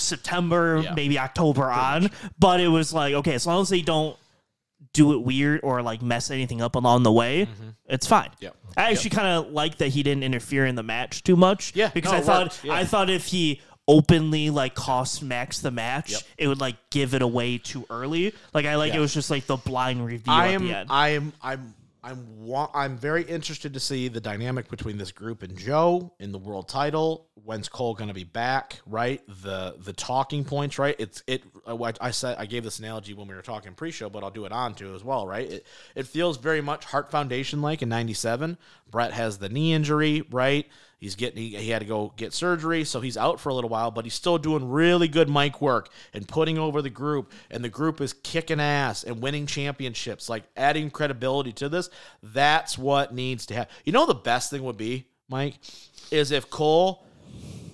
[0.00, 0.94] September, Yeah.
[0.94, 4.16] maybe October on, but it was like okay, as long as they don't
[4.92, 7.46] do it weird or like mess anything up along the way,
[7.86, 8.30] it's fine.
[8.42, 8.78] Mm-hmm.
[8.78, 11.72] I actually kind of like that he didn't interfere in the match too much.
[11.74, 12.60] Yeah, because no, I thought.
[12.64, 12.72] Yeah.
[12.74, 16.20] I thought if he openly like cost Max the match, Yep.
[16.38, 18.32] it would like give it away too early.
[18.54, 18.98] Like I like Yeah.
[18.98, 20.66] it was just like the blind reveal I at am.
[20.66, 20.88] the end.
[20.90, 21.32] I am.
[21.42, 21.74] I'm.
[22.02, 22.26] I'm.
[22.44, 26.38] wa- I'm very interested to see the dynamic between this group and Joe in the
[26.38, 27.28] world title.
[27.34, 28.80] When's Cole going to be back?
[28.86, 29.22] Right.
[29.42, 30.78] The the talking points.
[30.78, 30.96] Right.
[30.98, 31.42] It's it.
[31.64, 32.36] what I said.
[32.38, 34.94] I gave this analogy when we were talking pre-show, but I'll do it on to
[34.94, 35.26] as well.
[35.26, 35.50] Right.
[35.50, 38.56] It it feels very much Hart Foundation like in '97.
[38.90, 40.22] Bret has the knee injury.
[40.30, 40.66] Right.
[41.00, 43.70] He's getting he, he had to go get surgery, so he's out for a little
[43.70, 47.64] while, but he's still doing really good mic work and putting over the group, and
[47.64, 51.88] the group is kicking ass and winning championships, like adding credibility to this.
[52.22, 53.74] That's what needs to happen.
[53.86, 55.54] You know the best thing would be, Mike,
[56.10, 57.02] is if Cole,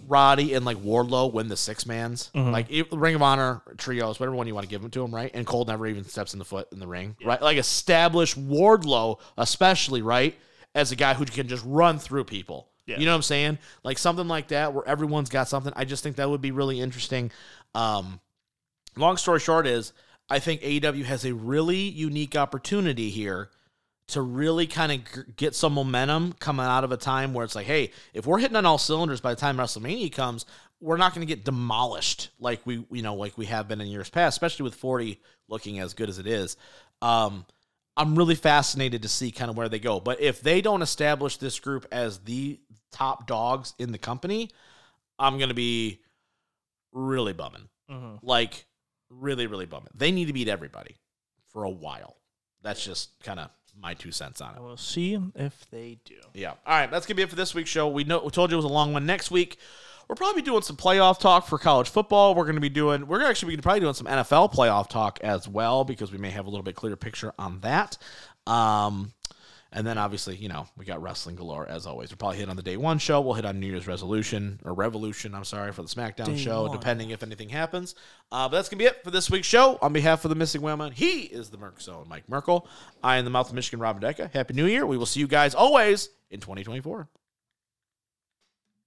[0.07, 2.53] Roddy, and like Wardlow win the six mans, mm-hmm.
[2.53, 5.33] like Ring of Honor trios, whatever one you want to give them to him, right?
[5.35, 7.43] And Cole never even steps in the foot in the ring, right?
[7.43, 10.37] Like establish Wardlow, especially right,
[10.77, 12.69] as a guy who can just run through people.
[12.87, 12.99] Yeah.
[12.99, 13.59] You know what I'm saying?
[13.83, 15.73] Like something like that where everyone's got something.
[15.77, 17.33] I just think that would be really interesting.
[17.75, 18.21] Um,
[18.97, 19.93] long story short is
[20.29, 23.51] I think AEW has a really unique opportunity here
[24.09, 27.67] to really kind of get some momentum coming out of a time where it's like,
[27.67, 30.47] hey, if we're hitting on all cylinders by the time WrestleMania comes,
[30.81, 33.89] we're not going to get demolished like we you know like we have been in
[33.89, 36.57] years past, especially with 40 looking as good as it is.
[37.03, 37.47] Um,
[37.97, 40.01] I'm really fascinated to see kind of where they go.
[40.01, 42.61] But if they don't establish this group as the
[42.93, 44.51] top dogs in the company,
[45.19, 46.01] I'm going to be
[46.93, 47.69] really bumming.
[47.91, 48.19] Mhm.
[48.23, 48.67] Like,
[49.09, 49.89] really, really bumming.
[49.95, 50.97] They need to beat everybody
[51.53, 52.17] for a while.
[52.63, 54.63] That's just kind of my two cents on it.
[54.63, 56.17] We'll see if they do.
[56.35, 56.51] Yeah.
[56.51, 56.91] All right.
[56.91, 57.89] That's gonna be it for this week's show.
[57.89, 59.07] We know we told you it was a long one.
[59.07, 59.59] Next week,
[60.09, 62.35] we're probably doing some playoff talk for college football.
[62.35, 63.07] We're gonna be doing.
[63.07, 66.51] We're actually probably doing some NFL playoff talk as well because we may have a
[66.51, 67.99] little bit clearer picture on that.
[68.47, 69.13] Um,
[69.73, 72.11] and then obviously, you know, we got wrestling galore as always.
[72.11, 73.21] We'll probably hit on the day one show.
[73.21, 75.35] We'll hit on New Year's resolution or revolution.
[75.35, 76.73] I'm sorry for the SmackDown Day show, one.
[76.73, 77.95] depending if anything happens.
[78.31, 79.77] Uh, but that's gonna be it for this week's show.
[79.83, 82.69] On behalf of the missing woman, he is the Merc Zone, Mike Merkel.
[83.03, 84.31] I am the mouth of Michigan, Robin Deca.
[84.33, 84.87] Happy New Year.
[84.87, 87.09] We will see you guys always in 2024.